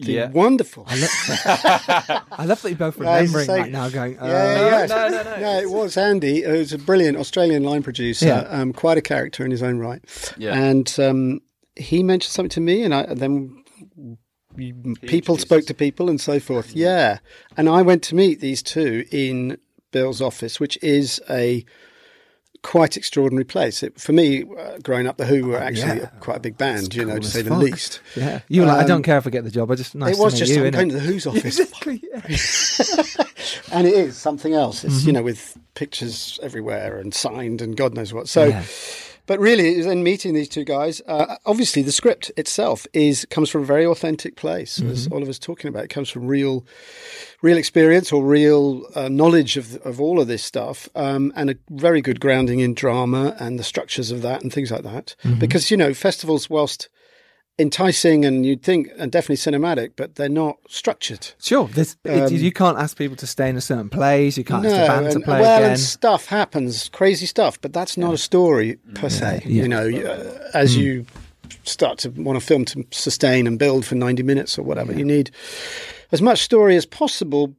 The 0.00 0.30
wonderful. 0.32 0.84
I, 0.88 0.96
lo- 1.00 1.06
I 2.32 2.44
love 2.44 2.60
that 2.62 2.68
you're 2.68 2.76
both 2.78 2.98
Yeah, 3.00 3.20
he's 3.20 3.30
remembering 3.34 3.46
saying- 3.46 3.62
right 3.62 3.72
now, 3.72 3.88
going, 3.88 4.18
uh, 4.18 4.26
Yeah, 4.26 4.68
yeah, 4.80 4.86
no, 4.86 5.08
no, 5.08 5.22
no. 5.22 5.36
Yeah, 5.38 5.60
it 5.60 5.70
was 5.70 5.96
Andy, 5.96 6.42
who's 6.42 6.72
a 6.72 6.78
brilliant 6.78 7.16
Australian 7.18 7.62
line 7.64 7.82
producer, 7.82 8.26
Yeah. 8.26 8.40
um, 8.48 8.72
quite 8.72 8.98
a 8.98 9.02
character 9.02 9.44
in 9.44 9.50
his 9.50 9.62
own 9.62 9.78
right. 9.78 10.02
Yeah. 10.36 10.54
And 10.58 10.94
um, 10.98 11.40
he 11.76 12.02
mentioned 12.02 12.32
something 12.32 12.50
to 12.50 12.60
me, 12.60 12.82
and 12.82 12.94
I, 12.94 13.02
and 13.02 13.18
then 13.20 13.64
we- 14.56 14.72
people 15.02 15.36
spoke 15.38 15.66
to 15.66 15.74
people 15.74 16.08
and 16.08 16.20
so 16.20 16.38
forth. 16.40 16.74
Yeah. 16.74 17.18
And 17.56 17.68
I 17.68 17.82
went 17.82 18.02
to 18.04 18.14
meet 18.14 18.40
these 18.40 18.62
two 18.62 19.04
in 19.10 19.58
Bill's 19.92 20.20
office, 20.20 20.58
which 20.60 20.76
is 20.82 21.20
a 21.30 21.64
quite 22.64 22.96
extraordinary 22.96 23.44
place. 23.44 23.82
It, 23.84 24.00
for 24.00 24.12
me, 24.12 24.42
uh, 24.58 24.78
growing 24.82 25.06
up, 25.06 25.18
The 25.18 25.26
Who 25.26 25.46
were 25.48 25.58
actually 25.58 25.98
Yeah. 25.98 26.08
a, 26.16 26.20
quite 26.20 26.38
a 26.38 26.40
big 26.40 26.56
band, 26.58 26.94
you 26.94 27.04
know, 27.04 27.12
cool 27.12 27.22
to 27.22 27.28
say 27.28 27.42
the 27.42 27.50
fuck. 27.50 27.58
least. 27.60 28.00
Yeah. 28.16 28.40
You 28.48 28.62
were 28.62 28.66
like, 28.66 28.78
I 28.78 28.82
Um, 28.82 28.88
don't 28.88 29.02
care 29.02 29.18
if 29.18 29.26
I 29.26 29.30
get 29.30 29.44
the 29.44 29.50
job. 29.50 29.70
I 29.70 29.74
just 29.76 29.94
nice 29.94 30.16
it 30.16 30.20
was 30.20 30.36
just 30.36 30.50
you, 30.50 30.64
I'm 30.64 30.72
going 30.72 30.88
to 30.88 30.94
the 30.94 31.00
Who's 31.00 31.26
office. 31.32 31.58
Exactly. 31.60 32.02
yeah. 32.10 33.24
and 33.72 33.86
it 33.86 33.94
is 33.94 34.16
something 34.16 34.54
else. 34.54 34.82
It's 34.82 35.04
you 35.04 35.12
Mhm. 35.12 35.16
know 35.16 35.22
with 35.22 35.56
pictures 35.74 36.40
everywhere 36.42 36.98
and 36.98 37.14
signed 37.14 37.60
and 37.62 37.76
God 37.76 37.94
knows 37.94 38.12
what. 38.12 38.28
So, 38.28 38.44
Yeah. 38.46 38.62
But 39.26 39.38
really, 39.40 39.80
in 39.80 40.02
meeting 40.02 40.34
these 40.34 40.48
two 40.48 40.64
guys, 40.64 41.00
uh, 41.06 41.36
obviously 41.46 41.82
the 41.82 41.92
script 41.92 42.30
itself 42.36 42.86
is 42.92 43.26
comes 43.30 43.48
from 43.50 43.62
a 43.62 43.64
very 43.66 43.86
authentic 43.86 44.36
place, 44.36 44.80
as 44.82 45.08
Mhm. 45.08 45.12
Oliver's 45.14 45.38
talking 45.38 45.68
about. 45.68 45.84
It 45.84 45.88
comes 45.90 46.10
from 46.10 46.26
real, 46.26 46.64
real 47.42 47.56
experience 47.56 48.12
or 48.12 48.24
real 48.24 48.86
uh, 48.94 49.08
knowledge 49.08 49.56
of 49.56 49.76
of 49.84 50.00
all 50.00 50.20
of 50.20 50.26
this 50.28 50.42
stuff, 50.42 50.88
um, 50.94 51.32
and 51.36 51.50
a 51.50 51.56
very 51.70 52.00
good 52.02 52.20
grounding 52.20 52.60
in 52.60 52.74
drama 52.74 53.36
and 53.40 53.58
the 53.58 53.64
structures 53.64 54.10
of 54.10 54.22
that 54.22 54.42
and 54.42 54.52
things 54.52 54.70
like 54.70 54.82
that. 54.82 55.14
Mhm. 55.24 55.38
Because 55.38 55.70
you 55.70 55.76
know 55.76 55.94
festivals, 55.94 56.48
whilst 56.50 56.88
enticing 57.58 58.24
and 58.24 58.44
you'd 58.44 58.62
think 58.62 58.88
and 58.98 59.12
definitely 59.12 59.36
cinematic, 59.36 59.92
but 59.96 60.16
they're 60.16 60.28
not 60.28 60.58
structured. 60.68 61.28
Sure. 61.40 61.68
Um, 62.08 62.28
you 62.30 62.50
can't 62.52 62.78
ask 62.78 62.96
people 62.98 63.16
to 63.18 63.26
stay 63.26 63.48
in 63.48 63.56
a 63.56 63.60
certain 63.60 63.88
place. 63.88 64.36
You 64.36 64.44
can't 64.44 64.66
ask 64.66 64.74
the 64.74 64.86
band 65.02 65.12
to 65.12 65.20
play 65.20 65.40
well, 65.40 65.58
again. 65.58 65.70
and 65.72 65.80
stuff 65.80 66.26
happens, 66.26 66.88
crazy 66.88 67.26
stuff, 67.26 67.60
but 67.60 67.72
that's 67.72 67.96
not 67.96 68.12
a 68.14 68.18
story 68.18 68.76
per 68.94 69.08
se. 69.08 69.42
Yeah. 69.44 69.62
You 69.62 69.68
know, 69.68 69.86
uh, 69.88 70.48
as 70.52 70.76
Mm. 70.76 70.80
you 70.80 71.06
start 71.62 71.98
to 71.98 72.10
want 72.10 72.36
a 72.36 72.40
film 72.40 72.64
to 72.64 72.84
sustain 72.90 73.46
and 73.46 73.58
build 73.58 73.84
for 73.86 73.94
90 73.94 74.22
minutes 74.22 74.58
or 74.58 74.62
whatever, 74.64 74.92
you 74.92 75.04
need 75.04 75.30
as 76.10 76.20
much 76.20 76.40
story 76.42 76.74
as 76.76 76.84
possible, 76.86 77.54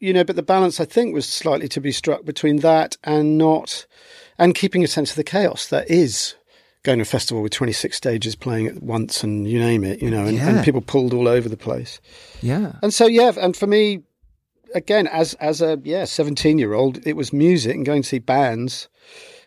you 0.00 0.12
know, 0.12 0.24
but 0.24 0.34
the 0.36 0.42
balance, 0.42 0.80
I 0.80 0.84
think, 0.84 1.14
was 1.14 1.26
slightly 1.26 1.68
to 1.68 1.80
be 1.80 1.92
struck 1.92 2.24
between 2.24 2.56
that 2.58 2.96
and 3.04 3.38
not, 3.38 3.86
and 4.38 4.54
keeping 4.54 4.82
a 4.82 4.88
sense 4.88 5.10
of 5.10 5.16
the 5.16 5.24
chaos 5.24 5.68
that 5.68 5.88
is 5.90 6.34
going 6.88 6.98
to 6.98 7.02
a 7.02 7.14
festival 7.18 7.42
with 7.42 7.52
26 7.52 7.96
stages 7.96 8.34
playing 8.34 8.66
at 8.66 8.82
once 8.82 9.22
and 9.24 9.46
you 9.48 9.58
name 9.58 9.84
it, 9.84 10.02
you 10.02 10.10
know, 10.10 10.24
and, 10.24 10.36
Yeah. 10.38 10.48
and 10.48 10.64
people 10.64 10.80
pulled 10.80 11.12
all 11.14 11.28
over 11.28 11.48
the 11.48 11.56
place. 11.68 12.00
yeah. 12.42 12.72
And 12.82 12.92
so 12.92 13.06
yeah, 13.06 13.32
and 13.44 13.56
for 13.56 13.66
me, 13.66 14.02
again, 14.74 15.06
as 15.06 15.34
as 15.50 15.62
a 15.62 15.78
yeah 15.84 16.04
seventeen 16.06 16.58
year 16.58 16.72
old, 16.74 16.98
it 17.06 17.14
was 17.16 17.32
music 17.32 17.74
and 17.76 17.86
going 17.86 18.02
to 18.02 18.08
see 18.08 18.18
bands 18.20 18.88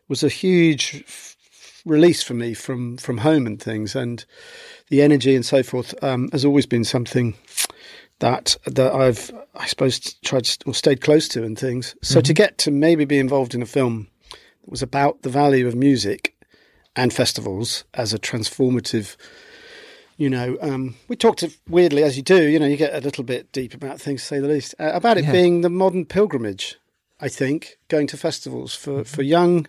was 0.07 0.23
a 0.23 0.29
huge 0.29 1.03
f- 1.07 1.35
release 1.85 2.21
for 2.23 2.33
me 2.33 2.53
from 2.55 2.97
from 2.97 3.17
home 3.19 3.45
and 3.47 3.61
things, 3.61 3.95
and 3.95 4.25
the 4.89 5.01
energy 5.01 5.35
and 5.35 5.45
so 5.45 5.63
forth 5.63 5.93
um, 6.03 6.29
has 6.31 6.43
always 6.45 6.65
been 6.67 6.83
something 6.83 7.33
that 8.19 8.57
that 8.65 8.93
I've 8.93 9.31
I 9.55 9.65
suppose 9.67 9.99
tried 10.25 10.45
to, 10.45 10.57
or 10.65 10.73
stayed 10.73 11.01
close 11.01 11.27
to 11.29 11.43
and 11.43 11.57
things. 11.57 11.95
So 12.01 12.21
to 12.21 12.33
Mhm. 12.33 12.35
get 12.35 12.57
to 12.59 12.71
maybe 12.71 13.05
be 13.05 13.19
involved 13.19 13.53
in 13.55 13.61
a 13.61 13.65
film 13.65 14.07
that 14.31 14.69
was 14.71 14.81
about 14.83 15.21
the 15.21 15.29
value 15.29 15.67
of 15.67 15.75
music 15.75 16.30
and 16.95 17.13
festivals 17.13 17.83
as 17.93 18.13
a 18.13 18.19
transformative 18.19 19.15
you 20.17 20.29
know, 20.29 20.55
um, 20.61 20.93
we 21.07 21.15
talked 21.15 21.43
weirdly 21.67 22.03
as 22.03 22.15
you 22.15 22.21
do. 22.21 22.47
You 22.47 22.59
know, 22.59 22.67
you 22.67 22.77
get 22.77 22.93
a 22.93 22.99
little 22.99 23.23
bit 23.23 23.51
deep 23.51 23.73
about 23.73 23.99
things, 23.99 24.21
to 24.21 24.27
say 24.27 24.39
the 24.39 24.47
least. 24.47 24.75
Uh, 24.79 24.91
about 24.93 25.17
it 25.17 25.23
Yeah. 25.23 25.31
being 25.31 25.61
the 25.61 25.69
modern 25.69 26.05
pilgrimage, 26.05 26.77
I 27.19 27.27
think, 27.27 27.79
going 27.87 28.05
to 28.07 28.17
festivals 28.17 28.75
for 28.75 29.03
for 29.03 29.23
young 29.23 29.67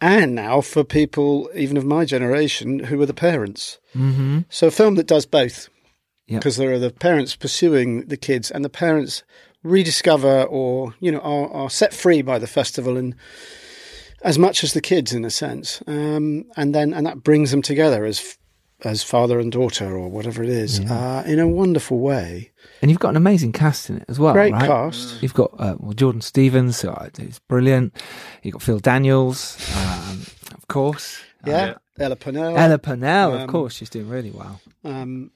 and 0.00 0.34
now 0.34 0.62
for 0.62 0.82
people 0.82 1.50
even 1.54 1.76
of 1.76 1.84
my 1.84 2.06
generation 2.06 2.78
who 2.84 3.02
are 3.02 3.06
the 3.06 3.12
parents. 3.12 3.78
Mm-hmm. 3.94 4.40
So 4.48 4.68
a 4.68 4.70
film 4.70 4.94
that 4.94 5.06
does 5.06 5.26
both, 5.26 5.68
because 6.26 6.56
there 6.56 6.72
are 6.72 6.78
the 6.78 6.90
parents 6.90 7.36
pursuing 7.36 8.06
the 8.06 8.16
kids 8.16 8.50
and 8.50 8.64
the 8.64 8.70
parents 8.70 9.24
rediscover 9.62 10.44
or 10.44 10.94
you 11.00 11.12
know 11.12 11.20
are, 11.20 11.50
are 11.52 11.70
set 11.70 11.92
free 11.92 12.22
by 12.22 12.38
the 12.38 12.46
festival 12.46 12.96
and 12.96 13.14
as 14.24 14.38
much 14.38 14.62
as 14.64 14.72
the 14.72 14.80
kids 14.80 15.12
in 15.12 15.24
a 15.24 15.30
sense, 15.30 15.82
um, 15.86 16.44
and 16.56 16.74
then 16.74 16.92
and 16.94 17.06
that 17.06 17.22
brings 17.22 17.50
them 17.50 17.62
together 17.62 18.04
as 18.04 18.38
as 18.84 19.02
father 19.04 19.38
and 19.38 19.52
daughter 19.52 19.96
or 19.96 20.08
whatever 20.08 20.42
it 20.42 20.48
is 20.48 20.80
uh, 20.80 21.22
in 21.24 21.38
a 21.38 21.46
wonderful 21.46 22.00
way. 22.00 22.50
And 22.80 22.90
you've 22.90 22.98
got 22.98 23.10
an 23.10 23.16
amazing 23.16 23.52
cast 23.52 23.88
in 23.88 23.98
it 23.98 24.04
as 24.08 24.18
well. 24.18 24.32
Great 24.32 24.52
right? 24.52 24.66
cast. 24.66 25.22
You've 25.22 25.34
got 25.34 25.52
uh, 25.58 25.76
well, 25.78 25.92
Jordan 25.92 26.20
Stephens, 26.20 26.80
who 26.80 26.90
who's 27.18 27.38
brilliant. 27.40 27.94
You've 28.42 28.54
got 28.54 28.62
Phil 28.62 28.80
Daniels, 28.80 29.56
um, 29.76 30.22
of 30.54 30.66
course. 30.68 31.18
Yeah, 31.46 31.74
Ella 31.98 32.16
Purnell. 32.16 32.56
Ella 32.56 32.78
Purnell, 32.78 33.34
of 33.34 33.40
Um, 33.42 33.48
course, 33.48 33.74
she's 33.74 33.90
doing 33.90 34.08
really 34.08 34.30
well. 34.30 34.60
Um, 34.84 35.30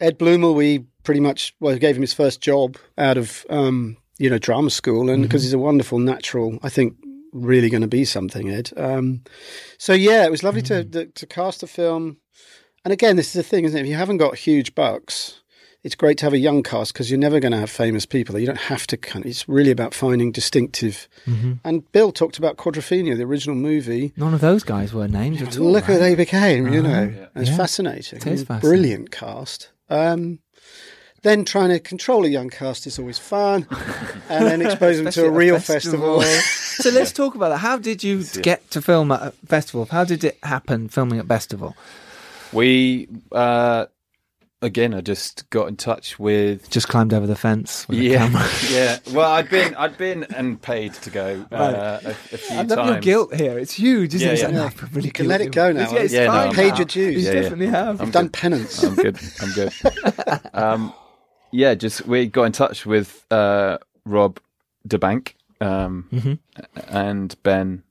Ed 0.00 0.18
Bloomer, 0.18 0.50
we 0.52 0.84
pretty 1.04 1.20
much 1.20 1.54
well 1.60 1.76
gave 1.78 1.96
him 1.96 2.02
his 2.02 2.12
first 2.12 2.40
job 2.40 2.76
out 2.98 3.16
of 3.16 3.44
um, 3.50 3.96
you 4.18 4.30
know 4.30 4.38
drama 4.38 4.70
school, 4.70 5.10
and 5.10 5.22
because 5.22 5.42
Mhm. 5.42 5.44
he's 5.46 5.52
a 5.54 5.58
wonderful 5.58 5.98
natural, 5.98 6.58
I 6.62 6.68
think 6.68 6.94
really 7.32 7.68
going 7.70 7.80
to 7.82 7.88
be 7.88 8.04
something. 8.04 8.50
Ed. 8.50 8.70
Um, 8.76 9.22
so 9.78 9.92
yeah, 9.92 10.24
it 10.24 10.30
was 10.30 10.42
lovely 10.42 10.62
to, 10.62 10.84
to 10.84 11.06
to 11.06 11.26
cast 11.26 11.62
a 11.62 11.66
film 11.66 12.18
and 12.84 12.92
again, 12.92 13.14
this 13.16 13.28
is 13.28 13.32
the 13.34 13.42
thing, 13.44 13.64
isn't 13.64 13.78
it? 13.78 13.82
If 13.82 13.86
you 13.88 13.94
haven't 13.94 14.16
got 14.16 14.36
huge 14.36 14.74
bucks, 14.74 15.40
it's 15.84 15.94
great 15.94 16.18
to 16.18 16.26
have 16.26 16.32
a 16.32 16.38
young 16.38 16.64
cast 16.64 16.92
because 16.92 17.10
you're 17.12 17.18
never 17.20 17.38
going 17.38 17.52
to 17.52 17.58
have 17.58 17.70
famous 17.70 18.04
people. 18.06 18.36
You 18.40 18.46
don't 18.46 18.58
have 18.58 18.88
to. 18.88 18.96
Kind 18.96 19.24
of, 19.24 19.30
it's 19.30 19.48
really 19.48 19.70
about 19.70 19.94
finding 19.94 20.32
distinctive. 20.32 21.08
Mhm. 21.26 21.60
And 21.64 21.90
Bill 21.92 22.10
talked 22.10 22.38
about 22.38 22.56
Quadrophenia, 22.56 23.16
the 23.16 23.22
original 23.22 23.54
movie. 23.54 24.12
None 24.16 24.34
of 24.34 24.40
those 24.40 24.64
guys 24.64 24.92
were 24.92 25.06
named 25.06 25.42
at 25.42 25.56
all. 25.58 25.70
Look 25.70 25.84
who 25.84 25.96
they 25.98 26.16
became. 26.16 26.72
You 26.72 26.80
Uh-huh. 26.80 26.88
know, 27.04 27.14
Yeah. 27.16 27.26
it's 27.40 27.50
Yeah. 27.50 27.56
fascinating. 27.56 28.18
It 28.18 28.26
is 28.26 28.42
fascinating. 28.42 28.68
Brilliant 28.68 29.10
cast. 29.12 29.68
Um, 29.88 30.40
then 31.22 31.44
trying 31.44 31.68
to 31.70 31.78
control 31.80 32.24
a 32.24 32.28
young 32.28 32.50
cast 32.50 32.86
is 32.86 32.98
always 32.98 33.18
fun, 33.18 33.66
and 34.28 34.46
then 34.46 34.62
expose 34.62 34.98
them 35.02 35.10
to 35.12 35.24
a 35.24 35.28
at 35.28 35.32
real 35.32 35.58
festival. 35.58 36.20
so 36.22 36.90
let's 36.90 37.12
talk 37.12 37.34
about 37.34 37.50
that. 37.50 37.58
How 37.58 37.78
did 37.78 38.02
you 38.04 38.24
get 38.42 38.68
to 38.72 38.82
film 38.82 39.12
at 39.12 39.22
a 39.22 39.30
festival? 39.46 39.86
How 39.90 40.04
did 40.04 40.24
it 40.24 40.38
happen 40.42 40.88
filming 40.88 41.18
at 41.18 41.26
festival? 41.26 41.76
We 42.52 43.08
uh, 43.30 43.86
again, 44.60 44.94
I 44.94 45.00
just 45.00 45.48
got 45.50 45.68
in 45.68 45.76
touch 45.76 46.18
with. 46.18 46.68
Just 46.70 46.88
climbed 46.88 47.14
over 47.14 47.26
the 47.26 47.34
fence 47.36 47.88
with 47.88 47.98
a 47.98 48.02
Yeah, 48.02 48.18
camera. 48.28 48.48
yeah. 48.70 48.98
Well, 49.12 49.30
I'd 49.30 49.48
been, 49.48 49.74
I'd 49.76 49.96
been 49.96 50.24
and 50.24 50.60
paid 50.60 50.92
to 50.94 51.10
go 51.10 51.46
uh, 51.50 51.56
Right. 51.56 52.04
a, 52.04 52.10
a 52.10 52.12
few 52.14 52.56
I 52.56 52.62
love 52.62 52.68
times. 52.78 52.90
your 52.90 53.00
guilt 53.00 53.34
here. 53.34 53.58
It's 53.58 53.72
huge, 53.72 54.14
isn't 54.14 54.26
Yeah, 54.26 54.30
it? 54.30 54.34
It's 54.34 54.42
yeah. 54.42 54.48
like, 54.48 54.54
no, 54.56 54.62
Yeah. 54.64 54.70
I'm 54.82 54.88
really 54.94 55.06
You 55.08 55.12
can 55.12 55.28
let 55.28 55.40
it 55.40 55.52
go 55.52 55.72
now. 55.72 55.90
Yeah, 55.90 55.98
it's 56.00 56.12
Yeah, 56.12 56.24
no, 56.26 56.30
fine 56.32 56.40
I'm- 56.48 56.54
Paid 56.54 56.68
now. 56.70 56.76
your 56.76 56.84
dues. 56.86 57.14
You 57.16 57.22
Yeah, 57.22 57.32
yeah. 57.34 57.40
definitely 57.42 57.66
have. 57.68 58.00
You've 58.00 58.12
done 58.12 58.28
penance. 58.28 58.82
I'm 58.82 58.94
good. 58.96 59.18
I'm 59.40 59.52
good. 59.52 59.72
um, 60.54 60.92
yeah, 61.52 61.74
just 61.74 62.06
we 62.06 62.26
got 62.26 62.44
in 62.44 62.52
touch 62.52 62.84
with 62.86 63.24
uh, 63.30 63.78
Rob 64.04 64.40
da 64.86 64.98
Bank 64.98 65.36
um, 65.60 66.06
Mhm. 66.12 66.38
and 66.88 67.34
Ben, 67.42 67.82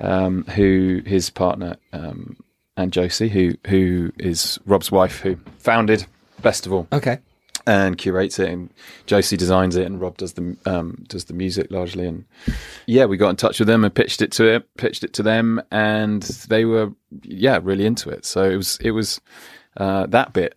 um, 0.00 0.44
who 0.44 1.02
his 1.06 1.30
partner, 1.30 1.76
um, 1.92 2.36
and 2.76 2.92
Josie, 2.92 3.28
who 3.28 3.54
who 3.66 4.12
is 4.18 4.58
Rob's 4.66 4.90
wife, 4.92 5.20
who 5.20 5.36
founded 5.58 6.06
Bestival. 6.42 6.86
Okay. 6.92 7.18
and 7.66 7.98
curates 7.98 8.38
it, 8.38 8.48
and 8.48 8.70
Josie 9.04 9.36
designs 9.36 9.76
it, 9.76 9.84
and 9.84 10.00
Rob 10.00 10.16
does 10.16 10.32
the 10.34 10.56
um, 10.64 11.04
does 11.08 11.24
the 11.26 11.34
music 11.34 11.70
largely. 11.70 12.06
And 12.06 12.24
yeah, 12.86 13.04
we 13.04 13.16
got 13.18 13.28
in 13.30 13.36
touch 13.36 13.58
with 13.58 13.68
them 13.68 13.84
and 13.84 13.94
pitched 13.94 14.22
it 14.22 14.32
to 14.32 14.44
it, 14.46 14.74
pitched 14.78 15.04
it 15.04 15.12
to 15.14 15.22
them, 15.22 15.60
and 15.70 16.22
they 16.48 16.64
were 16.64 16.92
yeah 17.22 17.58
really 17.62 17.84
into 17.84 18.08
it. 18.10 18.24
So 18.24 18.44
it 18.44 18.56
was 18.56 18.78
it 18.80 18.92
was 18.92 19.20
uh, 19.76 20.06
that 20.06 20.32
bit 20.32 20.54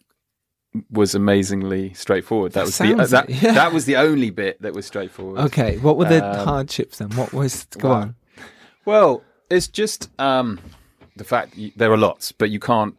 was 0.89 1.13
amazingly 1.15 1.93
straightforward. 1.93 2.53
That 2.53 2.65
was 2.65 2.78
the 2.78 2.88
Sounds 2.95 3.09
that, 3.11 3.30
yeah. 3.30 3.51
that 3.53 3.74
was 3.74 3.86
the 3.86 3.97
only 3.97 4.30
bit 4.30 4.61
that 4.61 4.74
was 4.74 4.86
straightforward. 4.86 5.39
Okay. 5.47 5.78
What 5.78 5.97
were 5.97 6.05
the 6.05 6.26
Um, 6.26 6.45
hardships 6.45 6.99
then? 6.99 7.09
What 7.11 7.34
was 7.34 7.65
go 7.78 7.89
wow. 7.89 7.95
on? 8.01 8.15
Well, 8.86 9.24
it's 9.49 9.67
just 9.67 10.09
um, 10.19 10.59
the 11.17 11.24
fact 11.26 11.55
y- 11.57 11.74
there 11.76 11.91
are 11.91 11.97
lots, 11.97 12.32
but 12.32 12.49
you 12.49 12.59
can't 12.59 12.95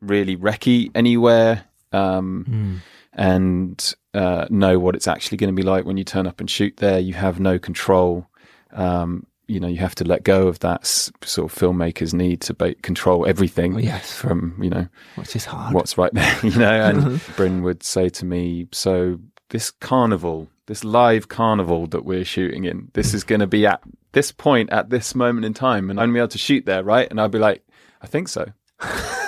really 0.00 0.36
recce 0.36 0.90
anywhere 0.94 1.64
um, 1.92 2.44
Hmm. 2.44 2.74
and 3.12 3.94
uh, 4.14 4.46
know 4.48 4.78
what 4.78 4.94
it's 4.94 5.08
actually 5.08 5.36
going 5.38 5.54
to 5.54 5.56
be 5.62 5.68
like 5.68 5.84
when 5.84 5.96
you 5.96 6.04
turn 6.04 6.26
up 6.28 6.38
and 6.40 6.48
shoot 6.48 6.76
there. 6.76 7.00
You 7.00 7.14
have 7.14 7.40
no 7.40 7.58
control. 7.58 8.28
Um, 8.72 9.26
you 9.50 9.58
know, 9.58 9.68
you 9.68 9.78
have 9.78 9.96
to 9.96 10.04
let 10.04 10.22
go 10.22 10.46
of 10.46 10.60
that 10.60 10.86
sort 10.86 11.50
of 11.52 11.58
filmmakers 11.58 12.14
need 12.14 12.40
to 12.42 12.54
ba- 12.54 12.74
control 12.76 13.26
everything. 13.26 13.74
Oh, 13.74 13.78
yes. 13.78 14.12
from 14.12 14.56
you 14.62 14.70
know 14.70 14.86
Which 15.16 15.34
is 15.34 15.44
hard. 15.44 15.74
what's 15.74 15.98
right 15.98 16.12
there, 16.14 16.38
you 16.42 16.56
know. 16.56 16.70
And 16.70 16.98
mm-hmm. 16.98 17.32
Bryn 17.36 17.62
would 17.62 17.82
say 17.82 18.08
to 18.10 18.24
me, 18.24 18.68
"So 18.72 19.18
this 19.48 19.70
carnival, 19.70 20.48
this 20.66 20.84
live 20.84 21.28
carnival 21.28 21.86
that 21.88 22.04
we're 22.04 22.24
shooting 22.24 22.64
in, 22.64 22.90
this 22.94 23.12
is 23.12 23.24
going 23.24 23.40
to 23.40 23.46
be 23.48 23.66
at 23.66 23.80
this 24.12 24.30
point 24.30 24.70
at 24.70 24.90
this 24.90 25.14
moment 25.14 25.44
in 25.44 25.54
time, 25.54 25.90
and 25.90 25.98
I'm 25.98 26.06
going 26.06 26.14
to 26.14 26.18
be 26.18 26.20
able 26.20 26.28
to 26.28 26.38
shoot 26.38 26.66
there, 26.66 26.84
right?" 26.84 27.10
And 27.10 27.20
I'd 27.20 27.32
be 27.32 27.38
like, 27.38 27.66
"I 28.00 28.06
think 28.06 28.28
so." 28.28 28.46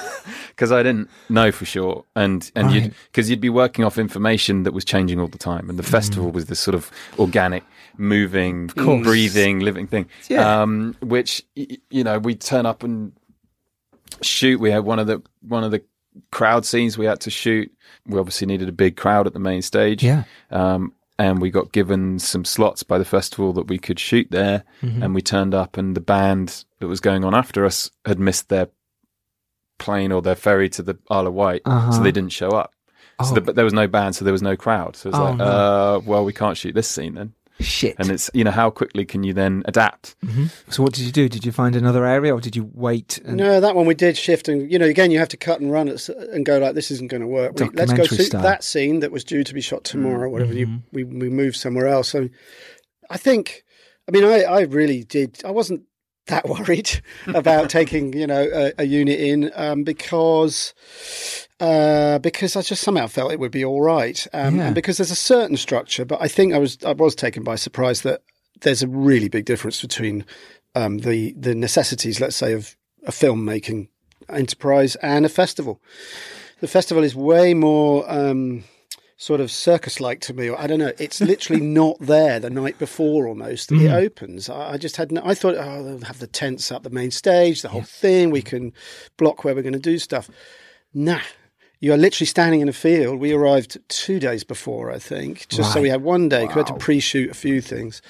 Because 0.62 0.70
I 0.70 0.84
didn't 0.84 1.10
know 1.28 1.50
for 1.50 1.64
sure, 1.64 2.04
and 2.14 2.48
and 2.54 2.70
you'd 2.70 2.94
because 3.10 3.28
you'd 3.28 3.40
be 3.40 3.50
working 3.50 3.84
off 3.84 3.98
information 3.98 4.62
that 4.62 4.72
was 4.72 4.84
changing 4.84 5.18
all 5.18 5.26
the 5.26 5.36
time, 5.36 5.68
and 5.68 5.76
the 5.76 5.82
festival 5.82 6.30
was 6.30 6.46
this 6.46 6.60
sort 6.60 6.76
of 6.76 6.88
organic, 7.18 7.64
moving, 7.98 8.68
breathing, 8.68 9.58
living 9.58 9.88
thing. 9.88 10.06
Yeah. 10.28 10.62
Um, 10.62 10.94
which 11.00 11.42
you 11.56 12.04
know, 12.04 12.20
we'd 12.20 12.40
turn 12.40 12.64
up 12.64 12.84
and 12.84 13.10
shoot. 14.20 14.60
We 14.60 14.70
had 14.70 14.84
one 14.84 15.00
of 15.00 15.08
the 15.08 15.20
one 15.40 15.64
of 15.64 15.72
the 15.72 15.82
crowd 16.30 16.64
scenes 16.64 16.96
we 16.96 17.06
had 17.06 17.18
to 17.22 17.30
shoot. 17.30 17.68
We 18.06 18.20
obviously 18.20 18.46
needed 18.46 18.68
a 18.68 18.72
big 18.72 18.96
crowd 18.96 19.26
at 19.26 19.32
the 19.32 19.40
main 19.40 19.62
stage. 19.62 20.04
Yeah. 20.04 20.22
Um, 20.52 20.92
and 21.18 21.40
we 21.40 21.50
got 21.50 21.72
given 21.72 22.20
some 22.20 22.44
slots 22.44 22.84
by 22.84 22.98
the 22.98 23.04
festival 23.04 23.52
that 23.54 23.66
we 23.66 23.78
could 23.78 23.98
shoot 23.98 24.28
there. 24.30 24.62
Mhm. 24.80 25.02
And 25.02 25.12
we 25.12 25.22
turned 25.22 25.54
up, 25.54 25.76
and 25.76 25.96
the 25.96 26.00
band 26.00 26.64
that 26.78 26.86
was 26.86 27.00
going 27.00 27.24
on 27.24 27.34
after 27.34 27.64
us 27.66 27.90
had 28.04 28.20
missed 28.20 28.48
their 28.48 28.68
plane 29.84 30.12
or 30.12 30.22
their 30.22 30.34
ferry 30.36 30.68
to 30.70 30.82
the 30.82 30.96
Isle 31.10 31.26
of 31.26 31.34
Wight, 31.34 31.62
Uh-huh. 31.64 31.92
so 31.92 32.02
they 32.02 32.12
didn't 32.12 32.32
show 32.32 32.50
up. 32.50 32.70
So 33.22 33.30
Oh. 33.30 33.34
the, 33.34 33.40
but 33.40 33.54
there 33.56 33.64
was 33.64 33.74
no 33.74 33.86
band, 33.86 34.14
so 34.16 34.24
there 34.24 34.32
was 34.32 34.42
no 34.42 34.56
crowd. 34.56 34.96
So 34.96 35.08
it's 35.10 35.18
Oh, 35.18 35.24
like, 35.24 35.36
no. 35.36 35.44
uh, 35.44 36.00
well, 36.04 36.24
we 36.24 36.32
can't 36.32 36.56
shoot 36.56 36.74
this 36.74 36.88
scene 36.88 37.14
then. 37.14 37.32
Shit. 37.60 37.94
And 37.98 38.10
it's 38.10 38.28
you 38.34 38.42
know 38.44 38.50
how 38.50 38.70
quickly 38.70 39.04
can 39.04 39.22
you 39.22 39.32
then 39.34 39.62
adapt? 39.66 40.16
hmm 40.24 40.46
So 40.68 40.82
what 40.82 40.94
did 40.94 41.04
you 41.04 41.12
do? 41.12 41.28
Did 41.28 41.44
you 41.46 41.52
find 41.52 41.76
another 41.76 42.04
area, 42.06 42.34
or 42.34 42.40
did 42.40 42.56
you 42.56 42.68
wait? 42.74 43.18
And... 43.24 43.36
No, 43.36 43.60
that 43.60 43.76
one 43.76 43.86
we 43.86 43.94
did 43.94 44.16
shift, 44.16 44.48
and 44.48 44.72
you 44.72 44.78
know, 44.80 44.86
again, 44.86 45.10
you 45.12 45.18
have 45.20 45.28
to 45.28 45.36
cut 45.36 45.60
and 45.60 45.70
run 45.70 45.86
it 45.88 46.08
and 46.32 46.44
go 46.44 46.58
like, 46.58 46.74
"This 46.74 46.90
isn't 46.90 47.10
going 47.10 47.20
to 47.20 47.28
work." 47.28 47.52
We, 47.60 47.66
let's 47.66 47.92
go 47.92 47.98
Documentary 47.98 48.16
shoot. 48.24 48.32
That 48.32 48.64
scene 48.64 49.00
that 49.00 49.12
was 49.12 49.22
due 49.22 49.44
to 49.44 49.54
be 49.54 49.60
shot 49.60 49.84
tomorrow, 49.84 50.28
whatever. 50.30 50.54
You, 50.54 50.66
Mm-hmm. 50.66 50.96
we 50.96 51.04
we 51.04 51.28
moved 51.28 51.56
somewhere 51.56 51.86
else. 51.86 52.08
So, 52.08 52.28
I 53.10 53.18
think, 53.18 53.62
I 54.08 54.10
mean, 54.12 54.24
I 54.24 54.38
I 54.42 54.60
really 54.62 55.04
did. 55.04 55.40
I 55.44 55.50
wasn't 55.52 55.82
that 56.26 56.48
worried 56.48 57.02
about 57.26 57.68
taking 57.78 58.12
you 58.12 58.26
know 58.26 58.48
a, 58.52 58.72
a 58.78 58.84
unit 58.84 59.18
in 59.20 59.50
um, 59.54 59.84
because 59.84 60.72
uh, 61.60 62.18
because 62.20 62.56
I 62.56 62.62
just 62.62 62.82
somehow 62.82 63.06
felt 63.06 63.32
it 63.32 63.38
would 63.40 63.52
be 63.52 63.64
all 63.64 63.82
right, 63.82 64.26
um, 64.32 64.56
Yeah. 64.56 64.66
and 64.66 64.74
because 64.74 64.96
there's 64.98 65.10
a 65.10 65.16
certain 65.16 65.56
structure. 65.56 66.04
But 66.04 66.20
I 66.20 66.28
think 66.28 66.54
I 66.54 66.58
was 66.58 66.78
I 66.84 66.92
was 66.92 67.14
taken 67.14 67.42
by 67.42 67.56
surprise 67.56 68.02
that 68.02 68.22
there's 68.60 68.82
a 68.82 68.88
really 68.88 69.28
big 69.28 69.44
difference 69.44 69.80
between 69.80 70.24
um, 70.74 70.98
the 70.98 71.32
the 71.36 71.54
necessities, 71.54 72.20
let's 72.20 72.36
say, 72.36 72.52
of 72.52 72.76
a 73.06 73.10
filmmaking 73.10 73.88
enterprise 74.28 74.94
and 74.96 75.26
a 75.26 75.28
festival. 75.28 75.80
The 76.60 76.68
festival 76.68 77.02
is 77.02 77.14
way 77.16 77.54
more 77.54 78.04
um, 78.08 78.62
sort 79.22 79.40
of 79.40 79.52
circus-like 79.52 80.20
to 80.20 80.34
me. 80.34 80.50
I 80.50 80.66
don't 80.66 80.80
know. 80.80 80.92
It's 80.98 81.20
literally 81.20 81.62
not 81.80 81.96
there 82.00 82.40
the 82.40 82.50
night 82.50 82.76
before. 82.78 83.28
Almost 83.28 83.70
it 83.70 83.76
Mm. 83.76 83.92
opens. 83.94 84.48
I, 84.48 84.72
I 84.72 84.76
just 84.78 84.96
had. 84.96 85.12
No, 85.12 85.22
I 85.24 85.34
thought, 85.34 85.54
oh, 85.56 85.82
they'll 85.84 86.00
have 86.06 86.18
the 86.18 86.26
tents 86.26 86.72
up, 86.72 86.82
the 86.82 86.90
main 86.90 87.12
stage, 87.12 87.62
the 87.62 87.68
whole 87.68 87.82
thing. 87.84 88.30
We 88.30 88.42
can 88.42 88.72
block 89.16 89.44
where 89.44 89.54
we're 89.54 89.62
going 89.62 89.74
to 89.74 89.78
do 89.92 89.98
stuff. 89.98 90.28
Nah. 90.92 91.20
You 91.78 91.92
are 91.92 91.96
literally 91.96 92.26
standing 92.26 92.60
in 92.60 92.68
a 92.68 92.72
field. 92.72 93.18
We 93.20 93.32
arrived 93.32 93.76
two 93.88 94.20
days 94.20 94.44
before, 94.44 94.92
I 94.92 94.98
think, 95.00 95.48
just 95.48 95.72
so 95.72 95.80
we 95.82 95.88
had 95.88 96.02
one 96.02 96.28
day. 96.28 96.46
'cause 96.46 96.54
We 96.54 96.60
had 96.60 96.66
to 96.68 96.74
pre-shoot 96.74 97.28
a 97.30 97.34
few 97.34 97.60
things, 97.60 98.00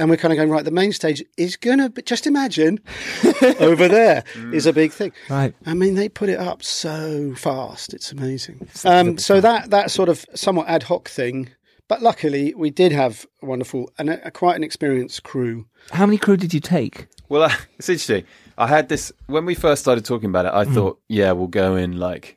and 0.00 0.10
we're 0.10 0.16
kind 0.16 0.32
of 0.32 0.36
going 0.36 0.50
right. 0.50 0.64
The 0.64 0.70
main 0.72 0.92
stage 0.92 1.22
is 1.36 1.56
gonna. 1.56 1.90
Be, 1.90 2.02
just 2.02 2.26
imagine 2.26 2.80
over 3.60 3.86
there 3.86 4.24
is 4.52 4.66
a 4.66 4.72
big 4.72 4.90
thing. 4.92 5.12
Right. 5.28 5.54
I 5.66 5.74
mean, 5.74 5.94
they 5.94 6.08
put 6.08 6.28
it 6.28 6.38
up 6.40 6.62
so 6.64 7.34
fast; 7.36 7.94
it's 7.94 8.10
amazing. 8.10 8.68
Um, 8.84 9.18
so 9.18 9.40
that 9.40 9.70
that 9.70 9.90
sort 9.92 10.08
of 10.08 10.24
somewhat 10.34 10.66
ad 10.68 10.82
hoc 10.84 11.08
thing, 11.08 11.50
but 11.86 12.02
luckily 12.02 12.52
we 12.56 12.70
did 12.70 12.90
have 12.92 13.26
a 13.42 13.46
wonderful 13.46 13.90
and 13.98 14.10
a, 14.10 14.26
a 14.26 14.30
quite 14.30 14.56
an 14.56 14.64
experienced 14.64 15.22
crew. 15.22 15.66
How 15.92 16.06
many 16.06 16.18
crew 16.18 16.36
did 16.36 16.52
you 16.52 16.60
take? 16.60 17.06
Well, 17.28 17.44
uh, 17.44 17.52
it's 17.78 17.88
interesting. 17.88 18.24
I 18.58 18.66
had 18.66 18.88
this 18.88 19.12
when 19.26 19.46
we 19.46 19.54
first 19.54 19.80
started 19.82 20.04
talking 20.04 20.28
about 20.28 20.46
it. 20.46 20.52
I 20.52 20.64
Mm. 20.64 20.74
thought, 20.74 21.00
yeah, 21.08 21.32
we'll 21.32 21.46
go 21.46 21.76
in 21.76 21.98
like 21.98 22.36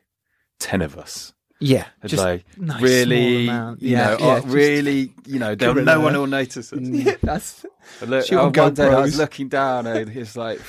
ten 0.58 0.80
of 0.82 0.96
us. 0.96 1.33
Yeah, 1.66 1.86
It's 2.02 2.10
just 2.10 2.22
like 2.22 2.44
nice, 2.58 2.82
really, 2.82 3.48
amount. 3.48 3.80
you 3.82 3.90
Yeah, 3.92 4.04
know, 4.10 4.16
yeah, 4.18 4.26
oh, 4.26 4.40
just- 4.42 4.54
really, 4.54 5.12
you 5.26 5.38
know, 5.38 5.54
there, 5.54 5.74
no 5.74 6.00
one 6.00 6.12
will 6.14 6.26
notice 6.26 6.72
us. 6.72 6.78
Yeah, 6.82 7.14
that's 7.22 7.64
But 8.00 8.08
look, 8.10 8.32
oh, 8.32 8.38
on 8.46 8.52
one 8.52 8.74
day 8.74 8.88
I 8.88 9.00
was 9.00 9.16
looking 9.16 9.48
down, 9.48 9.86
and 9.86 10.10
it's 10.14 10.36
like 10.36 10.60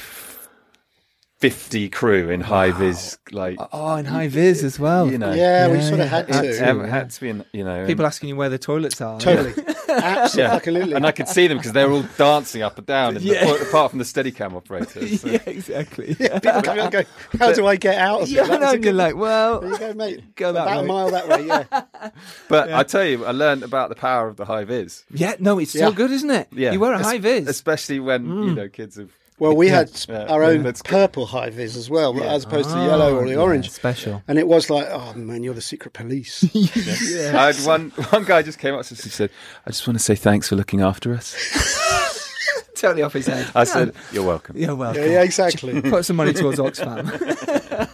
fifty 1.49 1.89
crew 1.89 2.29
in 2.31 2.41
high 2.41 2.71
vis, 2.71 3.17
like 3.31 3.57
oh, 3.59 3.67
oh, 3.71 3.95
in 3.97 4.05
high 4.05 4.27
vis 4.27 4.63
as 4.63 4.79
well. 4.79 5.11
you 5.11 5.17
know, 5.19 5.31
Yeah, 5.31 5.67
we 5.67 5.79
sort 5.81 5.99
of 5.99 6.07
had 6.07 6.27
had, 6.27 6.41
to. 6.41 6.57
had, 6.57 6.77
had 6.89 7.09
to 7.11 7.21
be, 7.21 7.29
in, 7.29 7.45
you 7.53 7.63
know, 7.63 7.85
People 7.85 8.05
asking 8.05 8.29
you 8.29 8.35
where 8.35 8.49
the 8.49 8.57
toilets 8.57 8.99
are. 8.99 9.19
Totally, 9.19 9.53
yeah. 9.87 10.51
absolutely. 10.53 10.93
and 10.93 11.05
I 11.05 11.11
could 11.11 11.27
see 11.27 11.45
them 11.47 11.57
because 11.59 11.73
they 11.73 11.85
were 11.85 11.91
all 11.91 12.05
dancing 12.17 12.63
up 12.63 12.77
and 12.79 12.87
down, 12.87 13.15
and 13.17 13.23
the- 13.25 13.67
apart 13.67 13.91
from 13.91 13.99
the 13.99 14.05
Steadicam 14.05 14.53
operators. 14.53 15.21
so- 15.21 15.29
yeah, 15.29 15.39
exactly. 15.45 16.15
People 16.15 16.61
come 16.63 16.79
and 16.79 16.91
go, 16.91 17.03
How 17.39 17.53
do 17.53 17.67
I 17.67 17.75
get 17.75 17.97
out 17.99 18.23
of 18.23 18.29
Yeah, 18.29 18.41
it? 18.41 18.45
I 18.45 18.47
That 18.47 18.51
was 18.51 18.59
know. 18.61 18.67
a 18.67 18.73
and 18.73 18.83
You're 18.83 18.93
good- 18.93 18.97
like, 18.97 19.15
well, 19.15 19.59
There 19.61 19.69
you 19.71 19.77
go, 19.77 19.93
mate. 19.93 20.35
Go 20.35 20.51
that 20.53 20.63
About 20.63 20.77
way. 20.77 20.83
a 20.83 20.87
mile 20.87 21.11
that 21.11 21.27
way. 21.27 21.45
Yeah. 21.45 22.09
But 22.49 22.73
I 22.73 22.83
tell 22.83 23.05
you, 23.05 23.23
I 23.25 23.31
learned 23.31 23.63
about 23.63 23.89
the 23.89 23.95
power 23.95 24.27
of 24.27 24.35
the 24.37 24.45
high 24.45 24.63
vis. 24.63 25.03
yeah, 25.11 25.35
no, 25.39 25.59
it's 25.59 25.71
so 25.73 25.91
good, 25.91 26.09
isn't 26.11 26.31
it? 26.31 26.47
Yeah, 26.51 26.71
you 26.71 26.79
wear 26.79 26.93
a 26.93 27.03
high 27.03 27.19
vis. 27.19 27.47
especially 27.47 27.99
when 27.99 28.25
you 28.25 28.31
mm. 28.31 28.55
know 28.55 28.69
kids 28.69 28.95
have. 28.97 29.11
Well, 29.37 29.53
we 29.55 29.67
had 29.67 29.91
Yeah. 30.07 30.25
our 30.29 30.43
own 30.43 30.63
Let's 30.63 30.81
purple 30.81 31.25
high 31.25 31.49
vis 31.49 31.75
as 31.75 31.89
well, 31.89 32.23
as 32.23 32.45
opposed 32.45 32.69
to 32.69 32.75
the 32.75 32.83
yellow 32.85 33.17
or 33.17 33.27
the 33.27 33.35
Ah, 33.35 33.41
orange. 33.41 33.69
special. 33.69 34.23
And 34.29 34.39
it 34.39 34.47
was 34.47 34.69
like, 34.69 34.87
oh 34.89 35.13
man, 35.13 35.43
you're 35.43 35.53
the 35.53 35.61
secret 35.61 35.93
police. 35.93 36.45
I 36.55 37.47
had 37.53 37.55
one 37.65 37.89
one 38.11 38.23
guy 38.23 38.41
just 38.43 38.59
came 38.59 38.73
up 38.73 38.85
to 38.85 38.93
us 38.93 39.03
and 39.03 39.11
said, 39.11 39.29
"I 39.67 39.71
just 39.71 39.85
want 39.85 39.97
to 39.97 40.03
say 40.03 40.15
thanks 40.15 40.47
for 40.49 40.55
looking 40.55 40.81
after 40.81 41.13
us." 41.13 41.35
Totally 42.75 43.03
off 43.03 43.13
his 43.13 43.25
head. 43.27 43.47
I 43.55 43.63
said, 43.63 43.93
"You're 44.11 44.23
welcome." 44.25 44.57
Yeah, 44.57 44.71
well, 44.73 44.95
yeah, 44.95 45.05
yeah, 45.05 45.21
exactly. 45.23 45.81
put 45.89 46.05
some 46.05 46.17
money 46.17 46.33
towards 46.33 46.59
Oxfam. 46.59 47.05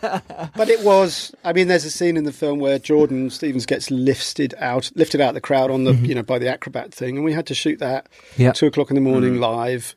But 0.01 0.51
But 0.55 0.69
it 0.69 0.81
was. 0.83 1.33
I 1.43 1.53
mean, 1.53 1.67
there's 1.67 1.85
a 1.85 1.91
scene 1.91 2.17
in 2.17 2.23
the 2.23 2.31
film 2.33 2.59
where 2.59 2.77
Jordan 2.79 3.29
Stephens 3.29 3.65
gets 3.67 3.89
lifted 3.91 4.53
out, 4.57 4.91
lifted 4.95 5.21
out 5.21 5.29
of 5.29 5.35
the 5.35 5.41
crowd 5.41 5.69
on 5.71 5.83
the, 5.85 5.93
you 5.93 6.13
know, 6.15 6.23
by 6.23 6.39
the 6.39 6.47
acrobat 6.49 6.93
thing, 6.93 7.15
and 7.15 7.23
we 7.25 7.31
had 7.31 7.45
to 7.47 7.53
shoot 7.55 7.77
that. 7.79 8.09
Yeah. 8.37 8.51
Two 8.53 8.65
o'clock 8.67 8.89
in 8.89 8.95
the 8.95 9.01
morning, 9.01 9.39
live, 9.39 9.95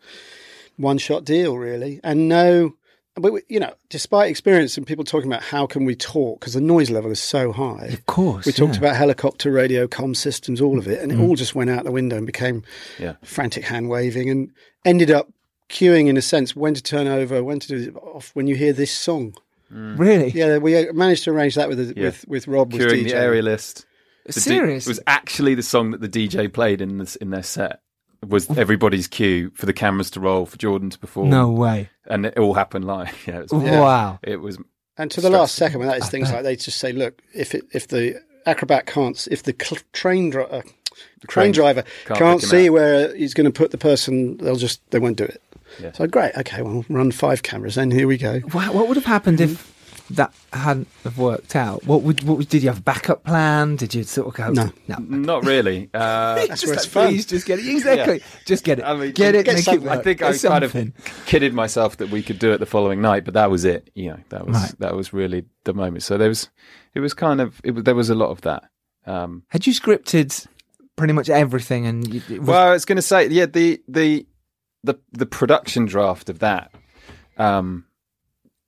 one 0.77 0.99
shot 0.99 1.25
deal, 1.25 1.57
really, 1.59 2.01
and 2.05 2.29
no. 2.29 2.75
But 3.17 3.33
we, 3.33 3.43
you 3.49 3.61
know, 3.61 3.73
despite 3.91 4.29
experience 4.29 4.77
and 4.77 4.85
people 4.85 5.05
talking 5.05 5.31
about 5.31 5.43
how 5.45 5.67
can 5.69 5.85
we 5.85 5.95
talk 5.95 6.41
because 6.41 6.55
the 6.55 6.61
noise 6.61 6.91
level 6.91 7.13
is 7.13 7.21
so 7.21 7.53
high. 7.53 7.87
Of 7.93 8.07
course, 8.07 8.45
we 8.45 8.51
talked 8.53 8.77
about 8.77 8.97
helicopter 8.97 9.53
radio 9.53 9.87
com 9.87 10.17
systems, 10.17 10.61
all 10.61 10.79
of 10.81 10.89
it, 10.89 11.01
and 11.01 11.13
it 11.13 11.19
Mm. 11.19 11.29
all 11.29 11.37
just 11.37 11.55
went 11.55 11.71
out 11.71 11.85
the 11.85 11.93
window 11.93 12.17
and 12.17 12.27
became 12.27 12.65
Yeah. 12.99 13.15
frantic 13.23 13.65
hand 13.65 13.89
waving, 13.89 14.29
and 14.31 14.51
ended 14.85 15.13
up 15.13 15.33
queuing 15.69 16.09
in 16.09 16.17
a 16.17 16.23
sense 16.23 16.57
when 16.57 16.75
to 16.75 16.83
turn 16.83 17.07
over, 17.07 17.43
when 17.45 17.61
to 17.61 17.69
do 17.69 17.77
it 17.77 17.97
off 17.97 18.33
when 18.35 18.49
you 18.49 18.57
hear 18.57 18.73
this 18.73 18.91
song. 18.91 19.35
Really? 19.71 20.31
Yeah, 20.31 20.59
we 20.59 20.91
managed 20.93 21.25
to 21.25 21.31
arrange 21.31 21.55
that 21.55 21.69
with 21.69 21.79
the, 21.79 21.95
Yeah. 21.97 22.07
with 22.07 22.25
with 22.29 22.49
Rob. 22.49 22.73
Was 22.73 22.85
Curing 22.85 23.05
DJ. 23.05 23.11
the 23.11 23.17
aerialist. 23.17 23.85
The 24.27 24.33
D- 24.33 24.41
Seriously? 24.41 24.91
was 24.91 25.01
actually 25.07 25.55
the 25.55 25.63
song 25.63 25.91
that 25.93 26.01
the 26.01 26.09
DJ 26.09 26.49
played 26.49 26.81
in 26.81 26.99
this 26.99 27.15
in 27.17 27.31
their 27.31 27.43
set. 27.45 27.81
Was 28.29 28.49
everybody's 28.51 29.09
cue 29.09 29.51
for 29.55 29.67
the 29.67 29.73
cameras 29.73 30.11
to 30.13 30.21
roll 30.21 30.47
for 30.47 30.57
Jordan 30.57 30.91
to 30.91 30.99
perform? 30.99 31.31
No 31.31 31.51
way. 31.51 31.89
and 32.07 32.27
it 32.27 32.39
all 32.39 32.55
happened 32.55 32.85
live. 32.87 33.15
Yeah, 33.27 33.41
it 33.41 33.53
was, 33.53 33.53
Wow. 33.53 34.19
It 34.23 34.37
was 34.41 34.59
And 34.97 35.11
to 35.13 35.21
the 35.21 35.31
last 35.31 35.55
second, 35.55 35.79
when 35.81 35.89
that 35.89 35.99
is 35.99 36.05
I 36.05 36.09
things 36.09 36.29
bet. 36.29 36.37
like 36.37 36.45
they 36.45 36.57
just 36.57 36.79
say, 36.79 36.93
look, 36.93 37.21
if 37.35 37.55
it, 37.55 37.65
if 37.73 37.89
the 37.89 38.21
acrobat 38.47 38.87
can't, 38.87 39.27
if 39.31 39.43
the 39.43 39.55
cl- 39.61 39.81
train 39.93 40.31
dri- 40.31 40.45
uh, 40.45 40.63
the 41.21 41.27
Train 41.27 41.47
train 41.47 41.53
driver 41.53 41.83
can't 42.07 42.19
can't, 42.19 42.43
see 42.43 42.69
out. 42.69 42.73
where 42.75 43.17
he's 43.17 43.35
going 43.35 43.47
to 43.47 43.51
put 43.51 43.71
the 43.73 43.79
person, 43.79 44.37
they'll 44.37 44.55
just 44.57 44.81
they 44.91 44.99
won't 44.99 45.17
do 45.17 45.25
it. 45.25 45.41
Yeah. 45.81 45.91
So 45.93 46.07
great, 46.07 46.37
okay, 46.37 46.63
well, 46.63 46.85
run 46.89 47.11
five 47.11 47.43
cameras, 47.43 47.75
then 47.75 47.91
here 47.91 48.07
we 48.07 48.17
go. 48.17 48.39
What, 48.53 48.73
what 48.75 48.87
would 48.87 48.97
have 48.97 49.07
happened 49.07 49.41
if 49.41 49.74
that 50.17 50.33
hadn't 50.53 50.89
have 51.05 51.19
worked 51.19 51.55
out? 51.57 51.85
What 51.87 52.03
would 52.03 52.23
what 52.25 52.39
would- 52.39 52.49
did 52.49 52.63
you 52.63 52.69
have 52.71 52.79
a 52.79 52.83
backup 52.83 53.25
plan? 53.25 53.77
Did 53.77 53.95
you 53.95 54.03
sort 54.05 54.29
of 54.29 54.35
go? 54.35 54.51
No. 54.51 54.71
no. 54.89 54.97
not 54.99 55.45
really. 55.45 55.91
Uh, 55.95 56.35
That's 56.47 56.49
Just 56.63 56.67
where 56.67 56.75
it's 56.75 56.85
like, 56.85 56.91
fun. 56.93 57.09
Please 57.09 57.27
just 57.27 57.47
get 57.47 57.59
it. 57.59 57.67
Exactly. 57.67 58.23
Just 58.47 58.65
get 58.65 58.79
it. 58.79 58.85
I 58.85 58.95
mean, 58.95 59.13
get 59.13 59.35
it. 59.35 59.45
get 59.47 59.55
make 59.57 59.69
it 59.69 59.83
work. 59.83 59.91
I 59.99 60.03
think 60.03 60.23
I 60.23 60.33
Get 60.33 60.43
kind 60.43 60.65
of 60.65 60.73
something. 60.73 60.93
kidded 61.27 61.53
myself 61.55 61.97
that 61.99 62.11
we 62.11 62.23
could 62.23 62.39
do 62.39 62.53
it 62.53 62.59
the 62.59 62.67
following 62.67 63.01
night, 63.01 63.25
but 63.25 63.35
that 63.35 63.51
was 63.51 63.65
it. 63.65 63.91
You 63.95 64.11
know, 64.11 64.19
that 64.31 64.47
was 64.47 64.57
Right. 64.57 64.75
that 64.81 64.95
was 64.95 65.13
really 65.13 65.45
the 65.65 65.75
moment. 65.75 66.03
So 66.03 66.17
there 66.19 66.29
was, 66.29 66.49
it 66.95 67.01
was 67.01 67.15
kind 67.15 67.41
of, 67.41 67.61
it 67.65 67.73
was, 67.73 67.85
there 67.85 67.95
was 67.95 68.11
a 68.11 68.15
lot 68.15 68.31
of 68.31 68.41
that. 68.43 68.65
Um, 69.07 69.43
Had 69.49 69.67
you 69.67 69.73
scripted 69.73 70.47
pretty 70.97 71.13
much 71.13 71.29
everything? 71.31 71.87
And 71.87 72.13
you, 72.13 72.23
it 72.31 72.41
was, 72.41 72.49
well, 72.49 72.69
I 72.69 72.73
was 72.73 72.85
going 72.85 72.97
to 72.97 73.03
say, 73.03 73.29
yeah, 73.29 73.47
the 73.47 73.81
the 73.89 74.27
the 74.83 74.99
the 75.13 75.27
production 75.27 75.87
draft 75.87 76.29
of 76.29 76.41
that 76.41 76.71
um, 77.39 77.85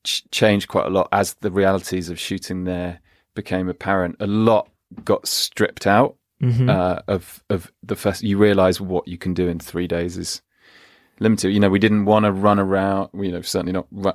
ch- 0.06 0.24
changed 0.30 0.68
quite 0.68 0.86
a 0.86 0.90
lot 0.90 1.08
as 1.12 1.34
the 1.34 1.50
realities 1.50 2.08
of 2.08 2.18
shooting 2.18 2.64
there 2.64 3.00
became 3.34 3.68
apparent. 3.68 4.16
A 4.20 4.26
lot 4.26 4.70
got 5.04 5.26
stripped 5.26 5.86
out 5.86 6.16
Mhm. 6.42 6.68
uh, 6.70 7.02
of 7.08 7.42
of 7.50 7.70
the 7.82 7.96
first. 7.96 8.22
You 8.22 8.38
realise 8.38 8.80
what 8.80 9.06
you 9.08 9.18
can 9.18 9.34
do 9.34 9.48
in 9.48 9.58
three 9.58 9.86
days 9.86 10.16
is 10.16 10.40
limited. 11.20 11.50
You 11.52 11.60
know, 11.60 11.70
we 11.70 11.78
didn't 11.78 12.04
want 12.06 12.24
to 12.24 12.32
run 12.32 12.58
around. 12.58 13.10
You 13.14 13.32
know, 13.32 13.42
certainly 13.42 13.72
not. 13.72 13.86
Ru- 13.90 14.12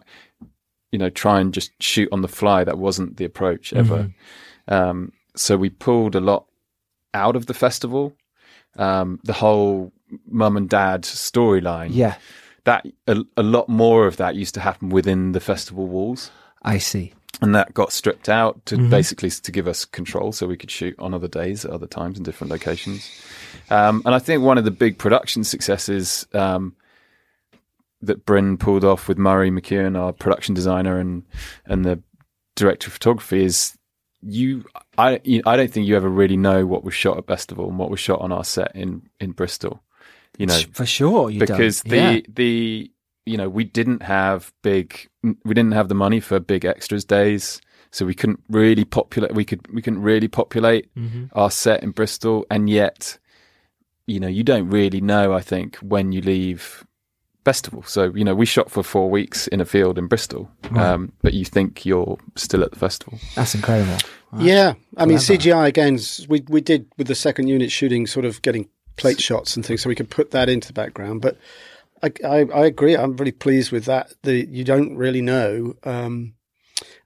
you 0.91 0.99
know, 0.99 1.09
try 1.09 1.39
and 1.39 1.53
just 1.53 1.71
shoot 1.81 2.09
on 2.11 2.21
the 2.21 2.27
fly. 2.27 2.63
That 2.63 2.77
wasn't 2.77 3.17
the 3.17 3.25
approach 3.25 3.71
ever. 3.73 4.11
Um, 4.67 5.11
so 5.35 5.55
we 5.57 5.69
pulled 5.69 6.15
a 6.15 6.19
lot 6.19 6.45
out 7.13 7.35
of 7.35 7.45
the 7.45 7.53
festival. 7.53 8.13
Um, 8.77 9.19
the 9.23 9.33
whole 9.33 9.91
mum 10.27 10.57
and 10.57 10.69
dad 10.69 11.03
storyline. 11.03 11.89
yeah, 11.91 12.15
That 12.65 12.85
a, 13.07 13.23
a 13.37 13.43
lot 13.43 13.69
more 13.69 14.05
of 14.07 14.17
that 14.17 14.35
used 14.35 14.53
to 14.53 14.59
happen 14.59 14.89
within 14.89 15.31
the 15.31 15.39
festival 15.39 15.87
walls 15.87 16.29
I 16.61 16.77
see. 16.77 17.13
and 17.41 17.55
that 17.55 17.73
got 17.73 17.91
stripped 17.91 18.29
out 18.29 18.63
to 18.67 18.77
Mhm. 18.77 18.89
basically 18.91 19.29
to 19.31 19.51
give 19.51 19.67
us 19.67 19.83
control 19.85 20.31
so 20.31 20.45
we 20.45 20.57
could 20.57 20.69
shoot 20.69 20.95
on 20.99 21.13
other 21.13 21.27
days 21.27 21.65
at 21.65 21.71
other 21.71 21.87
times 21.87 22.17
in 22.17 22.23
different 22.23 22.51
locations 22.51 23.09
um, 23.71 24.03
and 24.05 24.13
i 24.13 24.19
think 24.19 24.43
one 24.43 24.59
of 24.59 24.63
the 24.65 24.69
big 24.71 24.97
production 24.99 25.43
successes 25.43 26.27
um, 26.33 26.75
that 28.01 28.25
bryn 28.25 28.57
pulled 28.57 28.83
off 28.85 29.07
with 29.07 29.17
murray 29.17 29.49
mckeown 29.49 29.97
our 29.97 30.11
production 30.13 30.53
designer 30.53 30.99
and 30.99 31.23
and 31.65 31.83
the 31.85 32.01
director 32.55 32.87
of 32.89 32.93
photography 32.93 33.43
is 33.43 33.75
you 34.21 34.63
I, 34.99 35.19
you- 35.23 35.41
I 35.47 35.55
don't 35.57 35.71
think 35.71 35.87
you 35.87 35.95
ever 35.95 36.09
really 36.09 36.37
know 36.37 36.65
what 36.67 36.83
was 36.83 36.93
shot 36.93 37.17
at 37.17 37.25
festival 37.25 37.67
and 37.69 37.79
what 37.79 37.89
was 37.89 37.99
shot 37.99 38.21
on 38.21 38.31
our 38.31 38.43
set 38.43 38.75
in 38.75 39.09
in 39.19 39.31
bristol 39.31 39.81
you 40.41 40.47
know 40.47 40.59
for 40.73 40.85
sure. 40.85 41.29
You 41.29 41.39
because 41.39 41.81
don't. 41.81 41.89
the 41.91 41.97
yeah. 41.97 42.19
the 42.33 42.91
you 43.25 43.37
know 43.37 43.49
we 43.49 43.63
didn't 43.63 44.01
have 44.03 44.51
big 44.63 45.07
we 45.45 45.53
didn't 45.53 45.73
have 45.73 45.87
the 45.89 45.95
money 45.95 46.19
for 46.19 46.39
big 46.39 46.65
extras 46.65 47.05
days 47.05 47.61
so 47.91 48.05
we 48.05 48.13
couldn't 48.15 48.41
really 48.49 48.83
populate 48.85 49.33
we 49.35 49.45
could 49.45 49.61
we 49.73 49.81
couldn't 49.81 50.01
really 50.01 50.27
populate 50.27 50.89
Mhm. 50.95 51.29
our 51.33 51.51
set 51.51 51.83
in 51.83 51.91
Bristol 51.91 52.45
and 52.49 52.69
yet 52.69 53.19
you 54.07 54.19
know 54.19 54.27
you 54.27 54.43
don't 54.43 54.69
really 54.69 55.01
know 55.01 55.33
I 55.33 55.41
think 55.41 55.75
when 55.77 56.11
you 56.11 56.21
leave 56.21 56.83
festival 57.45 57.83
so 57.83 58.11
you 58.15 58.23
know 58.23 58.35
we 58.35 58.45
shot 58.45 58.69
for 58.69 58.83
4 58.83 59.09
weeks 59.09 59.47
in 59.47 59.61
a 59.61 59.65
field 59.65 59.97
in 59.97 60.07
Bristol 60.07 60.49
Right. 60.69 60.85
um, 60.85 61.11
but 61.23 61.33
you 61.33 61.43
think 61.45 61.85
you're 61.85 62.17
still 62.35 62.63
at 62.63 62.71
the 62.71 62.79
festival 62.79 63.19
that's 63.35 63.55
incredible. 63.55 63.97
Wow. 64.31 64.39
Yeah, 64.41 64.73
I 64.97 65.05
mean 65.05 65.17
Clever. 65.19 65.41
CGI 65.41 65.67
again. 65.67 65.99
We 66.29 66.41
we 66.47 66.61
did 66.61 66.85
with 66.97 67.07
the 67.07 67.15
second 67.15 67.47
unit 67.49 67.69
shooting, 67.71 68.07
sort 68.07 68.25
of 68.25 68.41
getting 68.41 68.69
plate 68.95 69.21
shots 69.21 69.55
and 69.55 69.65
things, 69.65 69.81
so 69.81 69.89
we 69.89 69.95
could 69.95 70.09
put 70.09 70.31
that 70.31 70.49
into 70.49 70.67
the 70.67 70.73
background. 70.73 71.21
But 71.21 71.37
I 72.03 72.11
I, 72.25 72.37
I 72.53 72.65
agree. 72.65 72.95
I'm 72.95 73.15
really 73.17 73.31
pleased 73.31 73.71
with 73.71 73.85
that. 73.85 74.13
The 74.23 74.47
you 74.49 74.63
don't 74.63 74.95
really 74.97 75.21
know, 75.21 75.75
um, 75.83 76.33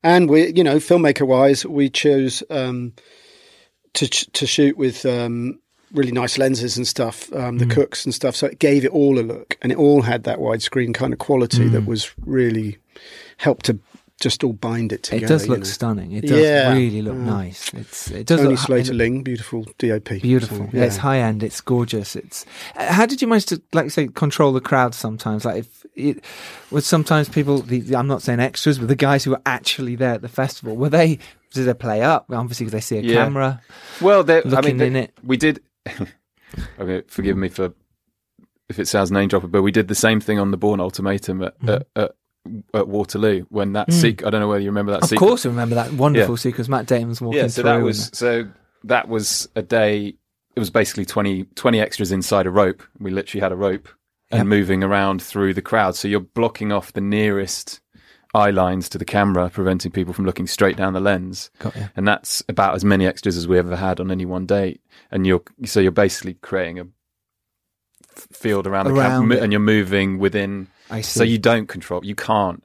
and 0.04 0.30
we 0.30 0.54
you 0.54 0.64
know 0.64 0.78
filmmaker 0.78 1.28
wise, 1.28 1.66
we 1.66 1.90
chose 1.90 2.44
um, 2.50 2.94
to 3.94 4.08
to 4.08 4.48
shoot 4.48 4.78
with. 4.78 5.06
Um, 5.06 5.60
Really 5.94 6.12
nice 6.12 6.38
lenses 6.38 6.76
and 6.76 6.86
stuff, 6.86 7.32
um, 7.32 7.58
the 7.58 7.66
Cookes 7.68 8.04
and 8.04 8.14
stuff. 8.14 8.36
So 8.36 8.48
it 8.48 8.60
gave 8.60 8.84
it 8.84 8.92
all 8.92 9.18
a 9.18 9.22
look, 9.22 9.56
and 9.62 9.72
it 9.72 9.78
all 9.78 10.02
had 10.02 10.24
that 10.24 10.40
widescreen 10.40 10.94
kind 10.94 11.14
of 11.14 11.20
quality 11.20 11.70
that 11.70 11.86
was 11.86 12.12
really 12.26 12.80
helped 13.38 13.68
to 13.68 13.80
just 14.22 14.44
all 14.44 14.54
bind 14.54 14.94
it 14.94 15.04
together. 15.04 15.26
It 15.26 15.28
does 15.28 15.44
you 15.46 15.50
look 15.52 15.60
know. 15.60 15.66
stunning. 15.66 16.12
It 16.14 16.22
does 16.28 16.40
Yeah. 16.40 16.74
really 16.74 17.02
look 17.02 17.16
Mm. 17.16 17.26
nice. 17.26 17.74
It's 17.74 18.10
it 18.12 18.26
does 18.26 18.40
Tony 18.40 18.52
look 18.52 18.60
Slater 18.60 18.94
Ling, 18.94 19.24
beautiful 19.24 19.66
DOP. 19.78 20.20
beautiful. 20.22 20.58
So, 20.58 20.70
yeah. 20.72 20.84
it's 20.86 20.98
high 20.98 21.20
end. 21.20 21.44
It's 21.44 21.60
gorgeous. 21.62 22.16
It's 22.16 22.46
uh, 22.78 22.92
how 22.94 23.06
did 23.06 23.22
you 23.22 23.28
manage 23.28 23.46
to 23.48 23.62
like 23.74 23.92
say 23.92 24.08
control 24.08 24.54
the 24.54 24.62
crowd 24.62 24.96
sometimes? 24.96 25.44
Like 25.46 25.58
if 25.58 25.86
it 25.96 26.24
was 26.72 26.86
sometimes 26.86 27.28
people. 27.30 27.60
The, 27.60 27.96
I'm 27.96 28.08
not 28.08 28.22
saying 28.22 28.40
extras, 28.40 28.80
but 28.80 28.88
the 28.88 28.96
guys 28.96 29.24
who 29.26 29.32
were 29.32 29.42
actually 29.46 29.96
there 29.96 30.14
at 30.16 30.22
the 30.22 30.30
festival 30.30 30.76
were 30.78 30.90
they? 30.90 31.20
Did 31.54 31.66
they 31.66 31.74
play 31.74 32.02
up? 32.02 32.26
Obviously, 32.32 32.66
because 32.66 32.74
they 32.74 32.82
see 32.82 32.98
a 32.98 33.02
Yeah. 33.02 33.24
camera. 33.26 33.62
Well, 34.02 34.24
there, 34.24 34.42
I 34.46 34.50
looking 34.50 34.78
mean, 34.78 34.88
in 34.88 34.96
it. 34.98 35.14
we 35.24 35.38
did. 35.38 35.62
okay, 36.80 37.04
forgive 37.08 37.38
me 37.38 37.50
for 37.50 37.74
if 38.70 38.80
it 38.80 38.88
sounds 38.88 39.12
name 39.12 39.28
dropping, 39.30 39.52
but 39.52 39.62
we 39.62 39.72
did 39.72 39.88
the 39.88 39.96
same 39.96 40.20
thing 40.20 40.40
on 40.40 40.52
the 40.52 40.58
Bourne 40.58 40.80
Ultimatum 40.80 41.44
at, 41.44 41.54
at, 41.68 41.88
at, 41.96 42.12
at 42.74 42.88
Waterloo 42.88 43.46
when 43.50 43.74
that 43.74 43.90
Mm. 43.90 44.16
sequ- 44.16 44.26
I 44.26 44.30
don't 44.30 44.42
know 44.42 44.48
whether 44.48 44.62
you 44.62 44.70
remember 44.70 44.92
that. 44.92 45.04
Of 45.04 45.10
sequence. 45.10 45.30
course, 45.30 45.46
I 45.46 45.50
remember 45.50 45.76
that 45.76 45.94
wonderful 45.94 46.36
Yeah. 46.36 46.40
sequence. 46.40 46.70
Matt 46.70 46.86
Damon's 46.86 47.22
walking 47.22 47.40
Yeah, 47.40 47.48
so 47.48 47.62
through. 47.62 47.70
that 47.70 47.76
and- 47.78 47.84
was 47.86 48.10
so 48.14 48.48
that 48.84 49.08
was 49.10 49.50
a 49.56 49.62
day. 49.62 50.16
It 50.56 50.60
was 50.60 50.70
basically 50.70 51.06
20, 51.06 51.44
20 51.56 51.80
extras 51.82 52.12
inside 52.12 52.46
a 52.46 52.52
rope. 52.52 52.82
We 53.00 53.12
literally 53.12 53.42
had 53.42 53.52
a 53.52 53.56
rope 53.56 53.90
and 54.32 54.48
moving 54.48 54.84
around 54.84 55.22
through 55.22 55.54
the 55.54 55.62
crowd. 55.62 55.96
So 55.96 56.08
you're 56.08 56.20
blocking 56.20 56.72
off 56.72 56.94
the 56.94 57.02
nearest 57.02 57.82
eye 58.34 58.52
lines 58.52 58.90
to 58.90 58.98
the 58.98 59.06
camera, 59.06 59.50
preventing 59.50 59.92
people 59.92 60.14
from 60.14 60.26
looking 60.26 60.46
straight 60.48 60.76
down 60.78 60.94
the 60.94 61.00
lens. 61.00 61.50
And 61.96 62.08
that's 62.08 62.44
about 62.50 62.76
as 62.76 62.84
many 62.86 63.06
extras 63.08 63.38
as 63.38 63.48
we 63.48 63.58
ever 63.58 63.76
had 63.76 64.00
on 64.00 64.12
any 64.12 64.26
one 64.26 64.46
day. 64.46 64.80
And 65.12 65.26
you're 65.26 65.42
so 65.66 65.80
you're 65.80 65.92
basically 65.92 66.36
creating 66.36 66.80
a 66.80 66.86
field 68.34 68.68
around, 68.68 68.88
the 68.88 68.94
camera, 69.02 69.38
and 69.38 69.52
you're 69.52 69.60
moving 69.60 70.20
within. 70.20 70.68
I 70.90 71.02
see. 71.02 71.20
So 71.20 71.24
you 71.24 71.38
don't 71.38 71.68
control. 71.68 72.04
You 72.06 72.16
can't. 72.16 72.64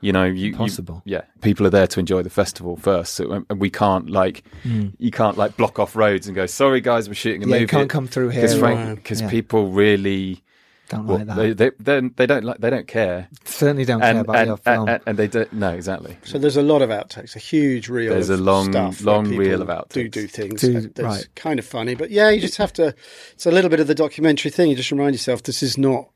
You 0.00 0.12
know, 0.12 0.24
you, 0.24 0.32
you 0.34 0.52
Impossible. 0.52 1.02
yeah, 1.04 1.22
people 1.40 1.66
are 1.66 1.70
there 1.70 1.88
to 1.88 1.98
enjoy 1.98 2.22
the 2.22 2.30
festival 2.30 2.76
first, 2.76 3.14
so 3.14 3.32
um, 3.32 3.46
we 3.58 3.68
can't 3.68 4.08
like 4.08 4.44
Mm. 4.64 4.92
you 4.98 5.10
can't 5.10 5.36
like 5.36 5.56
block 5.56 5.80
off 5.80 5.96
roads 5.96 6.28
and 6.28 6.36
go, 6.36 6.46
sorry 6.46 6.80
guys, 6.80 7.08
we're 7.08 7.14
shooting 7.14 7.42
a 7.42 7.46
Yeah, 7.46 7.50
movie. 7.54 7.60
you 7.62 7.66
can't 7.66 7.90
come 7.90 8.06
through 8.06 8.28
here. 8.28 8.42
because 8.42 8.60
Right. 8.62 8.96
Yeah. 9.10 9.28
people 9.28 9.72
really 9.72 10.44
Don't 10.88 11.04
well, 11.08 11.18
like 11.18 11.26
that. 11.26 11.36
they, 11.36 11.52
they 11.52 11.70
they 12.00 12.08
they 12.14 12.26
don't 12.26 12.44
like 12.44 12.58
they 12.58 12.70
don't 12.70 12.86
care 12.86 13.26
Certainly 13.44 13.86
don't 13.86 14.00
care 14.00 14.10
and 14.10 14.18
about 14.20 14.36
and, 14.36 14.46
your 14.46 14.56
film. 14.58 14.88
and, 14.88 15.02
and 15.04 15.18
they 15.18 15.26
don't 15.26 15.52
no 15.52 15.70
exactly. 15.74 16.16
So 16.22 16.38
there's 16.38 16.56
a 16.56 16.62
lot 16.62 16.80
of 16.80 16.90
outtakes, 16.90 17.34
a 17.34 17.40
huge 17.40 17.88
reel. 17.88 18.12
There's 18.12 18.28
of 18.30 18.38
a 18.38 18.42
long- 18.42 18.70
stuff 18.70 19.00
long 19.02 19.26
reel 19.34 19.60
of 19.62 19.66
Do 19.88 20.04
outtakes. 20.08 20.10
do 20.12 20.26
things. 20.28 20.60
Do- 20.60 20.76
and 20.76 20.94
That's 20.94 21.16
right. 21.16 21.28
kind 21.34 21.58
of 21.58 21.66
funny, 21.66 21.96
but 21.96 22.12
yeah, 22.12 22.30
you 22.30 22.40
just 22.40 22.58
have 22.58 22.72
to. 22.74 22.94
It's 23.32 23.46
a 23.46 23.50
little 23.50 23.68
bit 23.68 23.80
of 23.80 23.88
the 23.88 23.96
documentary 23.96 24.52
thing. 24.52 24.70
You 24.70 24.76
just 24.76 24.92
remind 24.92 25.16
yourself 25.16 25.42
this 25.42 25.60
is 25.60 25.76
not 25.76 26.08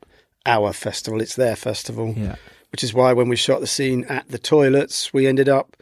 our 0.45 0.73
festival; 0.73 1.21
it's 1.21 1.35
their 1.35 1.55
festival. 1.55 2.13
yeah. 2.17 2.35
Which 2.71 2.83
is 2.83 2.91
why 2.93 3.13
when 3.13 3.29
we 3.29 3.35
shot 3.35 3.61
the 3.61 3.67
scene 3.67 4.03
at 4.05 4.27
the 4.29 4.39
toilets, 4.39 5.13
we 5.13 5.27
ended 5.27 5.47
up 5.47 5.77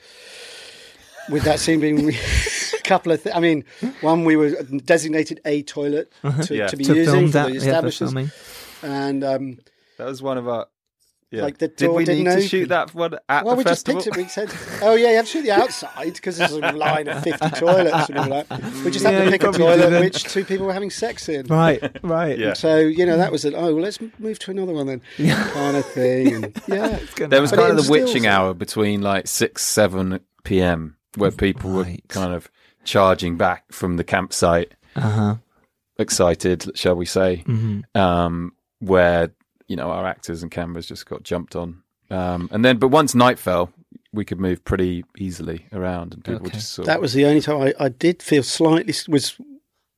with 1.29 1.43
that 1.43 1.59
scene 1.59 1.79
being 1.79 2.09
a 2.13 2.81
couple 2.83 3.13
of. 3.13 3.23
Th- 3.23 3.33
I 3.33 3.39
mean, 3.39 3.63
one 4.01 4.25
we 4.25 4.35
were 4.35 4.49
designated 4.85 5.39
a 5.45 5.63
toilet 5.63 6.11
to, 6.43 6.53
Yeah. 6.55 6.67
to 6.67 6.75
be 6.77 6.83
Uh-huh. 6.83 6.93
To 6.93 6.99
using 6.99 7.13
film 7.13 7.25
for 7.27 7.31
that, 7.31 7.47
the 7.47 7.53
yeah, 7.65 7.81
for 7.81 8.85
and 8.85 9.23
um, 9.23 9.59
That 9.97 10.05
was 10.07 10.21
one 10.21 10.37
of 10.37 10.47
our 10.49 10.67
Yeah. 11.31 11.43
Like 11.43 11.59
the 11.59 11.69
Did 11.69 11.85
door 11.85 11.95
we 11.95 12.03
didn't 12.03 12.25
need 12.25 12.29
to 12.31 12.35
open. 12.35 12.47
shoot 12.47 12.67
that 12.69 12.93
one 12.93 13.13
at 13.29 13.45
well, 13.45 13.55
the 13.55 13.59
we 13.59 13.63
festival? 13.63 14.01
just 14.01 14.13
picked 14.13 14.17
it. 14.17 14.21
We 14.21 14.27
said, 14.27 14.81
"Oh 14.81 14.95
yeah, 14.95 15.11
you 15.11 15.15
have 15.15 15.25
to 15.25 15.31
shoot 15.31 15.43
the 15.43 15.51
outside 15.51 16.13
because 16.13 16.37
there's 16.37 16.51
a 16.51 16.59
line 16.73 17.07
of 17.07 17.23
fifty 17.23 17.49
toilets 17.51 18.09
and 18.09 18.17
all 18.19 18.29
that." 18.29 18.49
We 18.83 18.91
just 18.91 19.05
Yeah, 19.05 19.11
had 19.11 19.19
you 19.25 19.31
to 19.31 19.31
pick 19.31 19.43
a 19.43 19.51
toilet 19.57 19.77
didn't. 19.77 20.01
which 20.01 20.23
two 20.25 20.43
people 20.43 20.65
were 20.65 20.73
having 20.73 20.89
sex 20.89 21.29
in. 21.29 21.47
Right, 21.47 21.81
right. 22.03 22.37
Yeah. 22.37 22.53
So 22.61 22.79
you 22.79 23.05
know 23.05 23.15
that 23.15 23.31
was 23.31 23.45
it. 23.45 23.53
Oh, 23.55 23.73
well, 23.73 23.81
let's 23.83 23.99
move 24.19 24.39
to 24.39 24.51
another 24.51 24.73
one 24.73 24.87
then, 24.87 25.01
kind 25.53 25.77
of 25.77 25.85
thing. 25.85 26.33
And 26.35 26.61
yeah, 26.67 26.99
There 27.15 27.39
was 27.41 27.51
But 27.51 27.59
kind 27.59 27.79
of 27.79 27.85
the 27.85 27.89
witching 27.91 28.25
it. 28.25 28.27
hour 28.27 28.53
between 28.53 29.01
like 29.01 29.27
six, 29.27 29.61
seven 29.63 30.19
p.m. 30.43 30.97
where 31.15 31.31
people 31.31 31.71
were 31.71 31.87
kind 32.09 32.33
of 32.33 32.51
charging 32.83 33.37
back 33.37 33.71
from 33.71 33.95
the 33.95 34.03
campsite, 34.03 34.73
Uh 34.97 34.99
huh. 35.01 35.35
excited, 35.97 36.71
shall 36.75 36.95
we 36.95 37.05
say? 37.05 37.43
Mhm. 37.47 37.83
Um, 37.95 38.53
where 38.79 39.31
you 39.71 39.77
know 39.77 39.89
our 39.89 40.05
actors 40.05 40.43
and 40.43 40.51
cameras 40.51 40.85
just 40.85 41.05
got 41.05 41.23
jumped 41.23 41.55
on, 41.55 41.81
um, 42.09 42.49
and 42.51 42.63
then 42.65 42.77
but 42.77 42.89
once 42.89 43.15
night 43.15 43.39
fell, 43.39 43.71
we 44.13 44.23
could 44.25 44.39
move 44.39 44.63
pretty 44.65 45.03
easily 45.17 45.65
around, 45.71 46.13
and 46.13 46.23
people 46.23 46.49
just 46.49 46.73
sort 46.73 46.85
that 46.87 47.01
was 47.01 47.13
the 47.13 47.25
only 47.25 47.41
time 47.41 47.61
I, 47.61 47.73
I 47.85 47.89
did 47.89 48.21
feel 48.21 48.43
slightly 48.43 48.93
was 49.07 49.35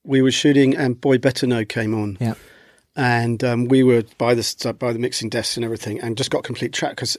we 0.05 0.21
were 0.21 0.31
shooting 0.31 0.75
and 0.75 0.99
Boy 1.01 1.17
Better 1.17 1.47
Know 1.47 1.63
came 1.65 1.93
on. 1.93 2.17
Yeah. 2.19 2.35
and 2.95 3.43
um, 3.43 3.67
we 3.67 3.83
were 3.83 4.03
by 4.17 4.33
the 4.35 4.75
by 4.79 4.93
the 4.93 4.99
mixing 4.99 5.29
desks 5.29 5.57
and 5.57 5.63
everything, 5.65 5.99
and 6.01 6.17
just 6.17 6.29
got 6.31 6.43
complete 6.43 6.73
track 6.73 6.91
because 6.91 7.17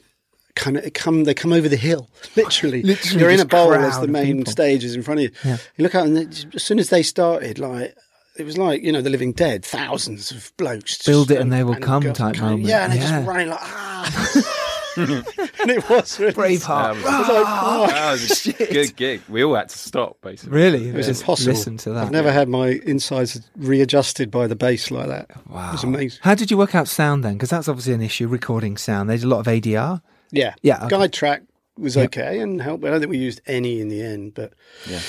kind 0.55 0.77
of 0.77 0.93
come 0.93 1.25
they 1.25 1.33
come 1.33 1.51
over 1.51 1.67
the 1.67 1.75
hill 1.89 2.09
literally. 2.37 2.81
Literally 2.91 3.19
You're 3.19 3.29
in 3.31 3.39
a 3.41 3.43
just 3.43 3.49
bowl 3.49 3.73
as 3.73 3.99
the 3.99 4.07
main 4.07 4.45
stage 4.45 4.85
is 4.85 4.95
in 4.95 5.01
front 5.03 5.19
of 5.19 5.23
you. 5.25 5.31
Yeah. 5.43 5.57
You 5.75 5.83
look 5.83 5.95
out, 5.95 6.05
and 6.07 6.17
it- 6.17 6.45
as 6.55 6.63
soon 6.63 6.79
as 6.79 6.89
they 6.89 7.03
started, 7.03 7.59
like 7.59 7.93
it 8.37 8.43
was 8.45 8.57
like 8.57 8.81
you 8.83 8.91
know 8.91 9.01
the 9.01 9.09
Living 9.09 9.31
Dead, 9.33 9.63
thousands 9.65 10.31
of 10.31 10.51
blokes 10.57 10.97
just- 10.97 11.05
Build 11.05 11.31
it 11.31 11.39
and 11.39 11.51
they 11.51 11.63
will 11.63 11.75
come 11.75 12.03
got- 12.03 12.15
type 12.15 12.35
kind 12.35 12.37
of- 12.37 12.41
moment. 12.59 12.67
Yeah, 12.69 12.83
and 12.85 12.93
they 12.93 12.97
Yeah. 12.97 13.11
just 13.11 13.27
running 13.27 13.49
like 13.49 13.59
ah. 13.61 14.51
and 14.97 15.71
it 15.71 15.89
was 15.89 16.17
really 16.21 16.31
Braveheart. 16.33 16.95
It 16.95 17.03
was 17.03 17.27
like, 17.27 17.45
oh, 17.47 17.87
that 17.87 18.11
was 18.13 18.47
a 18.47 18.53
good 18.73 18.95
gig. 18.95 19.21
We 19.27 19.43
all 19.43 19.53
had 19.55 19.67
to 19.67 19.77
stop 19.77 20.17
basically. 20.21 20.55
Really? 20.55 20.87
It 20.89 20.95
was 20.95 21.07
Just 21.07 21.21
impossible. 21.23 21.51
listen 21.53 21.77
to 21.79 21.91
that. 21.91 22.05
I've 22.05 22.11
never 22.11 22.31
had 22.31 22.47
my 22.47 22.79
insides 22.85 23.41
readjusted 23.57 24.31
by 24.31 24.47
the 24.47 24.55
bass 24.55 24.91
like 24.91 25.07
that. 25.09 25.29
Wow. 25.49 25.69
It 25.69 25.71
was 25.73 25.83
amazing. 25.83 26.19
How 26.23 26.33
did 26.33 26.49
you 26.49 26.57
work 26.57 26.75
out 26.75 26.87
sound 26.87 27.25
then? 27.25 27.33
Because 27.33 27.49
that's 27.49 27.67
obviously 27.67 27.91
an 27.93 28.01
issue, 28.01 28.27
recording 28.29 28.77
sound. 28.77 29.09
There's 29.09 29.23
a 29.23 29.27
lot 29.27 29.39
of 29.39 29.47
ADR. 29.47 30.01
Yeah. 30.31 30.53
Yeah, 30.61 30.77
okay. 30.85 30.87
Guide 30.97 31.11
track 31.13 31.41
was 31.77 31.97
Yep. 31.97 32.05
okay 32.05 32.39
and 32.39 32.61
helped. 32.61 32.85
I 32.85 32.89
don't 32.89 33.01
think 33.01 33.09
we 33.11 33.17
used 33.17 33.41
any 33.47 33.81
in 33.81 33.89
the 33.89 34.01
end, 34.01 34.33
but 34.33 34.53
Yeah. 34.89 35.01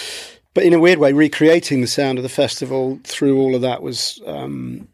But 0.57 0.65
in 0.65 0.73
a 0.73 0.81
weird 0.81 0.99
way, 0.99 1.13
recreating 1.13 1.83
the 1.83 1.87
sound 1.87 2.19
of 2.19 2.23
the 2.23 2.31
festival 2.31 2.99
through 3.05 3.39
all 3.39 3.55
of 3.55 3.61
that 3.61 3.83
was, 3.83 4.23
um, 4.27 4.89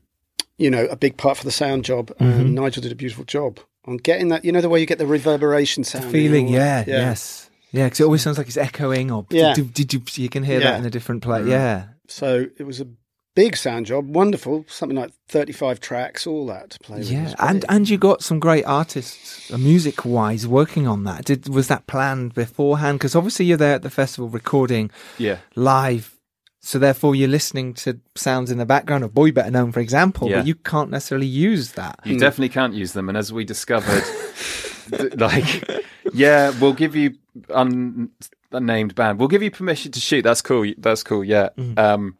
you 0.58 0.68
know, 0.68 0.86
a 0.86 0.96
big 0.96 1.16
part 1.16 1.36
for 1.38 1.44
the 1.44 1.52
sound 1.52 1.84
job. 1.84 2.10
Mhm. 2.18 2.40
And 2.40 2.54
Nigel 2.56 2.82
did 2.82 2.90
a 2.90 2.96
beautiful 2.96 3.24
job 3.24 3.60
on 3.86 3.96
getting 3.98 4.26
that. 4.28 4.44
You 4.44 4.50
know, 4.50 4.60
the 4.60 4.68
way 4.68 4.80
you 4.80 4.86
get 4.86 4.98
the 4.98 5.06
reverberation 5.06 5.84
sound, 5.84 6.06
and 6.06 6.12
Feeling, 6.12 6.46
all 6.48 6.52
yeah, 6.54 6.82
yes. 6.84 7.48
Yeah, 7.70 7.84
because 7.86 8.00
it 8.00 8.04
always 8.04 8.22
sounds 8.22 8.38
like 8.38 8.48
it's 8.48 8.56
echoing 8.56 9.12
or 9.12 9.24
Yeah. 9.30 9.54
you 9.56 10.28
can 10.28 10.42
hear 10.42 10.58
Yeah. 10.60 10.72
that 10.72 10.80
in 10.80 10.84
a 10.84 10.90
different 10.90 11.22
place. 11.22 11.44
Mhm. 11.44 11.50
Yeah. 11.50 11.84
So 12.08 12.46
it 12.58 12.64
was 12.64 12.80
a 12.80 12.86
big 13.34 13.56
sound 13.56 13.86
job, 13.86 14.14
wonderful, 14.14 14.64
something 14.68 14.96
like 14.96 15.12
thirty-five 15.28 15.80
tracks, 15.80 16.26
all 16.26 16.46
that 16.46 16.70
to 16.70 16.78
play 16.80 16.98
with. 16.98 17.10
Yeah, 17.10 17.24
was 17.24 17.34
and 17.38 17.64
and 17.68 17.88
you 17.88 17.98
got 17.98 18.22
some 18.22 18.38
great 18.38 18.64
artists, 18.64 19.50
music 19.52 20.04
wise, 20.04 20.46
working 20.46 20.86
on 20.86 21.04
that. 21.04 21.24
Did 21.24 21.48
was 21.48 21.68
that 21.68 21.86
planned 21.86 22.34
beforehand? 22.34 22.98
Because 22.98 23.14
obviously 23.16 23.46
you're 23.46 23.56
there 23.56 23.74
at 23.74 23.82
the 23.82 23.90
festival 23.90 24.28
recording 24.28 24.90
Yeah. 25.18 25.38
live, 25.54 26.18
so 26.60 26.78
therefore 26.78 27.14
you're 27.14 27.28
listening 27.28 27.74
to 27.74 28.00
sounds 28.14 28.50
in 28.50 28.58
the 28.58 28.66
background 28.66 29.04
of 29.04 29.14
Boy 29.14 29.32
Better 29.32 29.50
Know, 29.50 29.70
for 29.72 29.80
example, 29.80 30.28
Yeah. 30.28 30.38
but 30.38 30.46
you 30.46 30.54
can't 30.54 30.90
necessarily 30.90 31.26
use 31.26 31.72
that. 31.72 31.98
You 32.04 32.18
definitely 32.18 32.50
can't 32.50 32.74
use 32.74 32.92
them. 32.92 33.08
And 33.08 33.16
as 33.18 33.32
we 33.32 33.44
discovered, 33.44 34.04
th- 34.90 35.14
like, 35.16 35.82
yeah, 36.12 36.52
we'll 36.60 36.72
give 36.74 36.94
you 36.94 37.14
un- 37.50 38.10
unnamed 38.50 38.94
band. 38.94 39.18
We'll 39.18 39.28
give 39.28 39.42
you 39.42 39.50
permission 39.50 39.90
to 39.92 40.00
shoot. 40.00 40.22
That's 40.22 40.42
cool. 40.42 40.70
That's 40.78 41.02
cool. 41.02 41.24
Yeah. 41.24 41.48
Mm. 41.56 41.78
Um, 41.78 42.16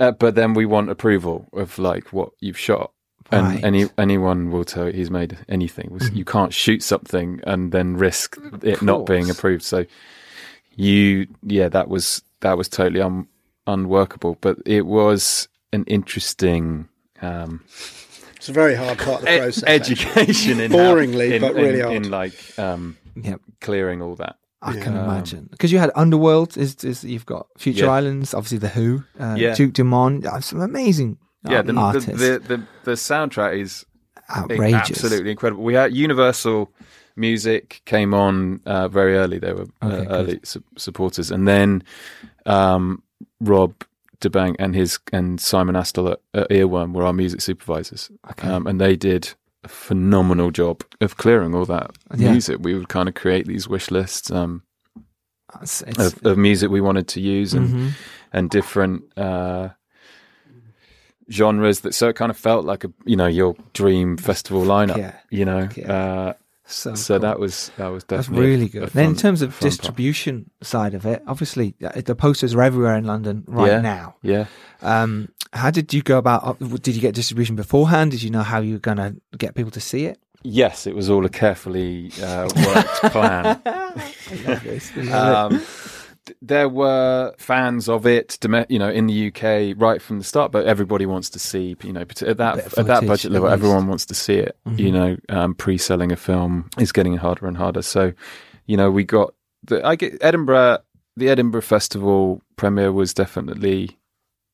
uh, 0.00 0.10
but 0.12 0.34
then 0.34 0.54
we 0.54 0.66
want 0.66 0.90
approval 0.90 1.48
of 1.52 1.78
like 1.78 2.12
what 2.12 2.30
you've 2.40 2.58
shot. 2.58 2.90
And 3.32 3.46
Right. 3.46 3.64
any 3.64 3.88
anyone 3.96 4.50
will 4.50 4.64
tell 4.64 4.86
you 4.86 4.92
he's 4.92 5.10
made 5.10 5.38
anything. 5.48 5.96
You 6.12 6.24
can't 6.24 6.52
shoot 6.52 6.82
something 6.82 7.40
and 7.44 7.70
then 7.70 7.96
risk 7.96 8.36
it 8.62 8.82
not 8.82 9.06
being 9.06 9.30
approved. 9.30 9.62
So 9.62 9.86
you, 10.74 11.28
yeah, 11.44 11.68
that 11.68 11.88
was 11.88 12.22
that 12.40 12.56
was 12.58 12.68
totally 12.68 13.00
un- 13.00 13.28
unworkable. 13.68 14.36
But 14.40 14.58
it 14.66 14.84
was 14.86 15.46
an 15.72 15.84
interesting 15.84 16.88
um, 17.22 17.62
it's 18.34 18.48
a 18.48 18.52
very 18.52 18.74
hard 18.74 18.98
part 18.98 19.20
of 19.20 19.26
the 19.26 19.36
e- 19.36 19.38
process. 19.38 19.64
education 19.68 20.58
in 20.58 20.72
Boringly, 20.72 21.28
how, 21.28 21.34
in, 21.36 21.40
but 21.42 21.50
in- 21.56 21.62
really 21.64 21.80
hard. 21.82 21.94
in 21.96 22.10
like 22.10 22.34
um, 22.58 22.96
Yep. 23.14 23.40
clearing 23.60 24.02
all 24.02 24.16
that. 24.16 24.36
I 24.62 24.72
can 24.74 24.96
Um, 24.96 25.04
imagine 25.04 25.48
because 25.50 25.72
you 25.72 25.78
had 25.78 25.90
Underworld. 25.94 26.56
Is, 26.56 26.74
is 26.84 27.02
you've 27.04 27.26
got 27.26 27.46
Future 27.58 27.86
Yeah. 27.86 27.92
Islands, 27.92 28.34
obviously 28.34 28.58
the 28.58 28.68
Who, 28.68 29.04
uh, 29.18 29.34
Yeah. 29.38 29.54
Duke 29.54 29.72
Dumont, 29.72 30.26
uh, 30.26 30.40
some 30.40 30.60
amazing 30.60 31.16
Yeah, 31.48 31.62
the, 31.62 31.72
the, 31.72 31.78
artists. 31.80 32.06
the, 32.10 32.38
the 32.46 32.62
the 32.84 32.92
soundtrack 32.92 33.58
is 33.58 33.86
Outrageous. 34.36 35.02
absolutely 35.02 35.30
incredible. 35.30 35.64
We 35.64 35.74
had 35.74 35.94
Universal 35.94 36.70
Music 37.16 37.82
came 37.86 38.14
on 38.14 38.60
uh, 38.66 38.88
very 38.88 39.16
early. 39.16 39.38
They 39.38 39.52
were 39.52 39.66
uh, 39.82 39.86
Okay, 39.86 40.06
early 40.10 40.40
su- 40.44 40.62
supporters, 40.76 41.30
and 41.30 41.48
then 41.48 41.82
um, 42.46 43.02
Rob 43.40 43.72
da 44.20 44.28
Bank 44.28 44.56
and 44.58 44.74
his 44.74 44.98
and 45.12 45.40
Simon 45.40 45.74
Astle 45.74 46.12
at, 46.12 46.20
at 46.34 46.48
Earworm 46.50 46.92
were 46.92 47.04
our 47.04 47.12
music 47.12 47.40
supervisors, 47.40 48.10
Okay. 48.32 48.48
um, 48.48 48.66
and 48.66 48.80
they 48.80 48.94
did 48.96 49.34
a 49.64 49.68
phenomenal 49.68 50.50
job 50.50 50.82
of 51.00 51.16
clearing 51.16 51.54
all 51.54 51.66
that 51.66 51.90
Yeah. 52.16 52.32
music. 52.32 52.58
We 52.60 52.74
would 52.74 52.88
kind 52.88 53.08
of 53.08 53.14
create 53.14 53.46
these 53.46 53.68
wish 53.68 53.90
lists. 53.90 54.30
Um, 54.30 54.62
It's- 55.54 55.82
it's- 55.82 56.12
of, 56.12 56.26
of 56.26 56.38
music 56.38 56.70
we 56.70 56.80
wanted 56.80 57.08
to 57.08 57.20
use 57.20 57.54
and 57.54 57.68
Mhm. 57.68 57.90
and 58.32 58.50
different 58.50 59.02
uh, 59.18 59.70
genres 61.30 61.80
that 61.80 61.94
so 61.94 62.08
it 62.08 62.16
kind 62.16 62.30
of 62.30 62.36
felt 62.36 62.64
like 62.64 62.84
a 62.84 62.92
you 63.04 63.16
know 63.16 63.26
your 63.26 63.54
dream 63.72 64.16
festival 64.16 64.62
lineup 64.64 64.96
Yeah. 64.96 65.14
you 65.30 65.44
know 65.44 65.68
Yeah. 65.76 65.92
uh, 65.92 66.32
So 66.70 66.94
so 66.94 67.14
cool. 67.14 67.20
that 67.22 67.38
was 67.40 67.70
that 67.76 67.88
was 67.88 68.04
That's 68.04 68.28
really 68.28 68.68
good. 68.68 68.88
then 68.90 69.10
in 69.10 69.16
terms 69.16 69.42
of 69.42 69.52
fun 69.52 69.60
part. 69.60 69.70
distribution 69.70 70.50
side 70.62 70.94
of 70.94 71.04
it, 71.04 71.22
obviously 71.26 71.74
uh, 71.84 72.00
the 72.00 72.14
posters 72.14 72.54
are 72.54 72.62
everywhere 72.62 72.96
in 72.96 73.04
London 73.04 73.44
right 73.46 73.72
Yeah. 73.72 73.80
now. 73.80 74.14
yeah 74.22 74.44
Um, 74.82 75.28
how 75.52 75.70
did 75.70 75.92
you 75.92 76.02
go 76.02 76.16
about? 76.18 76.44
uh, 76.46 76.54
Did 76.86 76.94
you 76.94 77.00
get 77.00 77.14
distribution 77.14 77.56
beforehand? 77.56 78.12
Did 78.12 78.22
you 78.22 78.30
know 78.30 78.42
how 78.44 78.60
you 78.60 78.74
were 78.74 78.78
going 78.80 78.98
to 78.98 79.16
get 79.36 79.54
people 79.54 79.72
to 79.72 79.80
see 79.80 80.04
it? 80.06 80.18
yes 80.42 80.86
it 80.86 80.94
was 80.94 81.10
all 81.10 81.26
a 81.26 81.28
carefully 81.28 82.10
uh, 82.22 82.48
worked 82.66 83.12
plan 83.12 83.60
I 83.66 84.02
love 84.46 84.62
this. 84.64 84.90
I 84.96 85.00
love 85.02 85.52
it. 85.52 85.56
um, 85.58 85.62
there 86.42 86.68
were 86.68 87.34
fans 87.38 87.88
of 87.88 88.06
it, 88.06 88.38
you 88.68 88.78
know, 88.78 88.88
in 88.90 89.06
the 89.06 89.28
UK 89.28 89.74
right 89.80 90.00
from 90.02 90.18
the 90.18 90.24
start. 90.24 90.52
But 90.52 90.66
everybody 90.66 91.06
wants 91.06 91.30
to 91.30 91.38
see, 91.38 91.76
you 91.82 91.92
know, 91.92 92.00
at 92.02 92.08
that 92.38 92.66
of 92.66 92.78
at 92.78 92.86
that 92.86 93.06
budget 93.06 93.32
level, 93.32 93.48
everyone 93.48 93.86
wants 93.86 94.06
to 94.06 94.14
see 94.14 94.34
it. 94.34 94.56
You 94.76 94.90
Mhm. 94.90 94.92
know, 94.92 95.16
um, 95.28 95.54
pre-selling 95.54 96.12
a 96.12 96.16
film 96.16 96.70
is 96.78 96.92
getting 96.92 97.16
harder 97.16 97.46
and 97.46 97.56
harder. 97.56 97.82
So, 97.82 98.12
you 98.66 98.76
know, 98.76 98.90
we 98.90 99.04
got 99.04 99.34
the 99.64 99.84
I 99.86 99.96
get 99.96 100.18
Edinburgh. 100.20 100.78
The 101.16 101.28
Edinburgh 101.28 101.62
Festival 101.62 102.40
premiere 102.56 102.92
was 102.92 103.12
definitely 103.12 103.98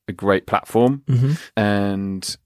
a 0.08 0.12
great 0.12 0.46
platform, 0.46 1.02
Mhm. 1.08 1.38
and 1.56 2.36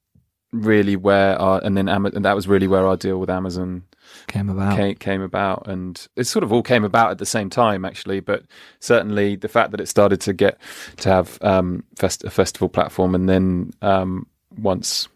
really 0.53 0.97
where 0.97 1.39
our 1.39 1.61
and 1.63 1.77
then 1.77 1.89
Ama- 1.89 2.11
and 2.15 2.25
that 2.25 2.35
was 2.35 2.49
really 2.49 2.67
where 2.67 2.87
our 2.87 2.97
deal 2.97 3.19
with 3.21 3.31
Amazon 3.31 3.85
Came 4.27 4.49
about. 4.49 4.77
came, 4.77 4.95
came 4.97 5.23
about 5.23 5.67
and 5.67 6.07
it 6.17 6.25
sort 6.25 6.43
of 6.43 6.53
all 6.53 6.63
came 6.63 6.85
about 6.85 7.11
at 7.11 7.19
the 7.19 7.27
same 7.27 7.51
time 7.51 7.85
actually 7.85 8.21
but 8.21 8.45
certainly 8.79 9.37
the 9.37 9.49
fact 9.49 9.71
that 9.71 9.81
it 9.81 9.87
started 9.87 10.21
to 10.23 10.33
get 10.33 10.59
to 10.99 11.09
have 11.09 11.39
um 11.43 11.85
fest- 11.97 12.25
a 12.25 12.31
festival 12.31 12.69
platform 12.69 13.15
and 13.15 13.29
then 13.29 13.73
um 13.83 14.27
once 14.59 15.09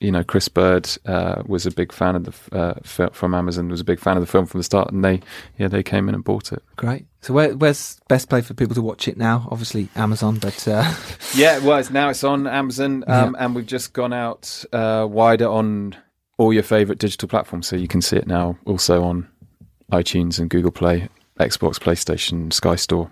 you 0.00 0.10
know 0.10 0.24
Chris 0.24 0.48
Bird 0.48 0.88
uh, 1.06 1.42
was 1.46 1.64
a 1.64 1.70
big 1.70 1.92
fan 1.92 2.16
of 2.16 2.24
the 2.24 2.56
uh, 2.58 2.74
fil- 2.82 3.10
from 3.10 3.34
Amazon 3.34 3.68
was 3.68 3.80
a 3.80 3.84
big 3.84 4.00
fan 4.00 4.16
of 4.16 4.20
the 4.20 4.26
film 4.26 4.46
from 4.46 4.58
the 4.58 4.64
start 4.64 4.90
and 4.90 5.04
they 5.04 5.20
yeah 5.58 5.68
they 5.68 5.82
came 5.82 6.08
in 6.08 6.14
and 6.14 6.24
bought 6.24 6.52
it 6.52 6.62
Great. 6.76 7.06
So 7.20 7.32
where, 7.32 7.56
where's 7.56 8.00
best 8.08 8.28
place 8.28 8.46
for 8.48 8.54
people 8.54 8.74
to 8.74 8.82
watch 8.82 9.06
it 9.06 9.16
now? 9.16 9.46
Obviously 9.48 9.88
Amazon, 9.94 10.38
but 10.38 10.66
uh, 10.66 10.92
yeah 11.34 11.58
well 11.58 11.78
it's, 11.78 11.90
now 11.90 12.08
it's 12.08 12.24
on 12.24 12.48
Amazon 12.48 13.04
um, 13.08 13.36
and 13.38 13.54
we've 13.54 13.66
just 13.66 13.92
gone 13.92 14.12
out 14.12 14.64
uh, 14.72 15.06
wider 15.08 15.46
on 15.48 15.96
all 16.38 16.52
your 16.52 16.62
favorite 16.62 16.98
digital 16.98 17.28
platforms 17.28 17.66
so 17.66 17.76
you 17.76 17.88
can 17.88 18.00
see 18.02 18.16
it 18.16 18.26
now 18.26 18.56
also 18.64 19.02
on 19.04 19.28
iTunes 19.92 20.38
and 20.38 20.48
Google 20.50 20.70
Play 20.72 21.08
Xbox 21.38 21.74
PlayStation 21.78 22.52
Sky 22.52 22.76
Store. 22.76 23.10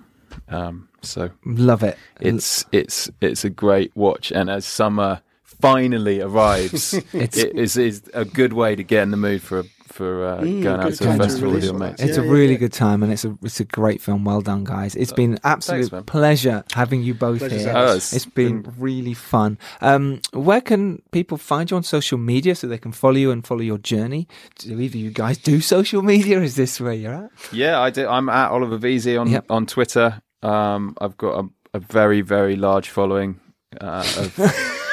Um, 0.49 0.89
so 1.03 1.31
love 1.45 1.83
it. 1.83 1.99
it's 2.21 2.65
it's 2.73 3.11
it's 3.21 3.45
a 3.45 3.51
great 3.51 3.95
watch. 3.97 4.31
And 4.33 4.49
as 4.51 4.65
summer 4.65 5.21
finally 5.43 6.21
arrives 6.21 6.95
It's- 7.13 7.37
it 7.37 7.55
is 7.57 7.77
is 7.77 8.03
a 8.15 8.25
good 8.25 8.53
way 8.53 8.75
to 8.77 8.83
get 8.83 9.03
in 9.03 9.11
the 9.11 9.17
mood 9.17 9.43
for 9.43 9.61
a 9.61 9.65
for 9.93 10.25
uh, 10.27 10.41
Mm, 10.41 10.63
going 10.63 10.81
out 10.81 10.93
to 10.95 11.05
the 11.05 11.17
festival 11.17 11.53
with 11.53 11.65
your 11.65 11.75
mates. 11.75 12.01
It's 12.03 12.17
Yeah, 12.17 12.25
a 12.25 12.27
really 12.29 12.53
yeah. 12.53 12.59
good 12.59 12.73
time, 12.73 13.03
and 13.03 13.13
it's 13.13 13.25
a 13.25 13.37
it's 13.43 13.61
a 13.61 13.65
great 13.65 14.01
film. 14.01 14.25
Well 14.25 14.41
done, 14.41 14.65
guys! 14.65 14.95
It's 14.95 15.13
been 15.13 15.33
an 15.35 15.39
absolute 15.45 15.91
man. 15.93 16.05
pleasure 16.05 16.65
having 16.73 17.03
you 17.03 17.15
both 17.15 17.41
Pleasure's 17.41 17.65
here. 17.65 17.73
Oh, 17.77 17.95
it's 17.97 18.13
it's 18.13 18.27
been 18.27 18.73
really 18.79 19.15
fun. 19.15 19.59
Um, 19.81 20.21
where 20.33 20.61
can 20.61 21.03
people 21.13 21.37
find 21.39 21.71
you 21.71 21.77
on 21.77 21.83
social 21.83 22.19
media 22.19 22.55
so 22.55 22.67
they 22.67 22.79
can 22.79 22.93
follow 22.93 23.17
you 23.17 23.31
and 23.31 23.47
follow 23.47 23.63
your 23.63 23.79
journey? 23.79 24.29
Do 24.59 24.79
either 24.81 24.99
you 24.99 25.11
guys 25.11 25.39
do 25.39 25.61
social 25.61 26.03
media? 26.03 26.41
Is 26.41 26.55
this 26.57 26.81
where 26.81 26.93
you're 26.93 27.15
at? 27.15 27.31
Yeah, 27.53 27.81
I 27.81 27.91
do. 27.91 28.09
I'm 28.09 28.29
at 28.29 28.51
Oliver 28.51 28.79
Veysey 28.79 29.21
on 29.21 29.29
Yep. 29.29 29.47
on 29.51 29.67
Twitter. 29.67 30.23
Um, 30.43 30.97
I've 31.01 31.17
got 31.17 31.45
a, 31.45 31.49
a 31.75 31.81
very 31.81 32.21
very 32.23 32.57
large 32.57 32.89
following. 32.89 33.41
Uh, 33.81 34.05
of, 34.19 34.37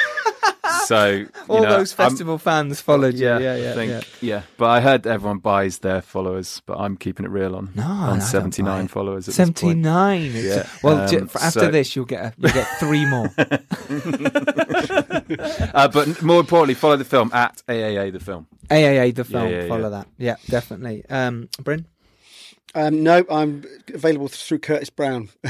so 0.88 1.08
you 1.16 1.30
All 1.50 1.62
know, 1.64 1.70
those 1.78 1.98
I'm- 2.00 2.10
festival 2.10 2.38
fans 2.38 2.82
followed 2.82 3.16
you. 3.16 3.26
Yeah, 3.28 3.40
Yeah, 3.40 3.56
yeah, 3.58 3.72
I 3.72 3.74
think- 3.76 3.92
yeah. 3.92 4.02
yeah. 4.36 4.42
But 4.58 4.70
I 4.70 4.80
heard 4.82 5.06
everyone 5.08 5.40
buys 5.40 5.80
their 5.80 6.02
followers, 6.02 6.62
but 6.66 6.78
I'm 6.78 6.96
keeping 6.98 7.26
it 7.26 7.30
real 7.30 7.56
on 7.56 7.72
No, 7.76 7.84
on 7.84 8.20
don't 8.20 8.22
79 8.22 8.88
followers. 8.88 9.28
At 9.28 9.34
Seventy 9.36 9.54
This 9.54 9.74
point. 9.74 9.80
nine. 9.80 10.32
Yeah, 10.34 10.68
Well, 10.84 10.98
um, 11.16 11.30
after 11.36 11.50
so- 11.60 11.72
this, 11.72 11.96
you'll 11.96 12.06
get 12.06 12.24
a, 12.26 12.34
you'll 12.38 12.52
get 12.54 12.68
three 12.80 13.06
more. 13.06 13.30
uh, 15.74 15.88
but 15.88 16.22
more 16.22 16.40
importantly, 16.40 16.74
follow 16.74 16.96
the 16.98 17.06
film 17.06 17.32
at 17.34 17.62
AAA 17.68 18.12
the 18.14 18.20
film. 18.20 18.48
AAA 18.70 19.16
the 19.16 19.24
film. 19.24 19.50
yeah, 19.50 19.68
follow 19.68 19.84
yeah. 19.84 19.90
that. 19.90 20.08
Yeah, 20.18 20.36
definitely. 20.50 21.04
Um, 21.10 21.50
Bryn. 21.64 21.86
Um, 22.78 23.02
no, 23.02 23.26
I'm 23.28 23.64
available 23.92 24.28
through 24.28 24.60
Curtis 24.60 24.92
Brown. 24.92 25.30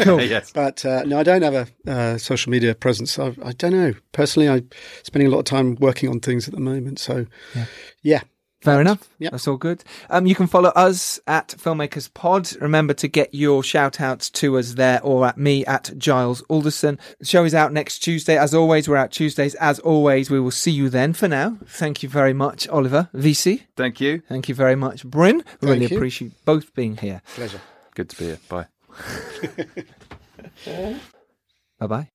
Cool. 0.00 0.20
yes. 0.22 0.52
But 0.52 0.84
uh, 0.84 1.02
no, 1.04 1.18
I 1.18 1.22
don't 1.22 1.40
have 1.40 1.54
a 1.54 1.90
uh, 1.90 2.18
social 2.18 2.50
media 2.50 2.74
presence. 2.74 3.18
I, 3.18 3.34
I 3.42 3.52
don't 3.52 3.72
know. 3.72 3.94
Personally, 4.12 4.48
I'm 4.48 4.68
spending 5.02 5.28
a 5.28 5.30
lot 5.30 5.38
of 5.38 5.44
time 5.46 5.76
working 5.76 6.10
on 6.10 6.20
things 6.20 6.46
at 6.46 6.54
the 6.54 6.60
moment. 6.60 6.98
So, 6.98 7.24
yeah. 8.02 8.20
Fair 8.62 8.80
enough. 8.80 9.08
Yep. 9.18 9.32
That's 9.32 9.46
all 9.46 9.56
good. 9.58 9.84
Um, 10.10 10.26
you 10.26 10.34
can 10.34 10.46
follow 10.46 10.70
us 10.70 11.20
at 11.26 11.48
Filmmakers 11.48 12.12
Pod. 12.12 12.50
Remember 12.60 12.94
to 12.94 13.06
get 13.06 13.32
your 13.34 13.62
shout 13.62 14.00
outs 14.00 14.30
to 14.30 14.58
us 14.58 14.74
there 14.74 15.00
or 15.02 15.26
at 15.26 15.38
me 15.38 15.64
at 15.66 15.92
Giles 15.98 16.42
Alderson. 16.48 16.98
The 17.20 17.26
show 17.26 17.44
is 17.44 17.54
out 17.54 17.72
next 17.72 17.98
Tuesday. 18.00 18.36
As 18.38 18.54
always, 18.54 18.88
we're 18.88 18.96
out 18.96 19.12
Tuesdays. 19.12 19.54
As 19.56 19.78
always, 19.80 20.30
we 20.30 20.40
will 20.40 20.50
see 20.50 20.70
you 20.72 20.88
then. 20.88 21.12
For 21.12 21.28
now, 21.28 21.58
thank 21.66 22.02
you 22.02 22.08
very 22.08 22.32
much, 22.32 22.66
Oliver. 22.68 23.08
Veysey. 23.14 23.62
Thank 23.76 24.00
you. 24.00 24.22
Thank 24.28 24.48
you 24.48 24.54
very 24.54 24.76
much, 24.76 25.04
Bryn. 25.04 25.44
We 25.60 25.68
really 25.70 25.86
you. 25.86 25.96
appreciate 25.96 26.32
both 26.44 26.74
being 26.74 26.96
here. 26.96 27.22
Pleasure. 27.34 27.60
Good 27.94 28.08
to 28.10 28.16
be 28.16 28.24
here. 28.24 28.38
Bye. 28.48 28.66
Bye 31.78 31.86
bye. 31.86 32.08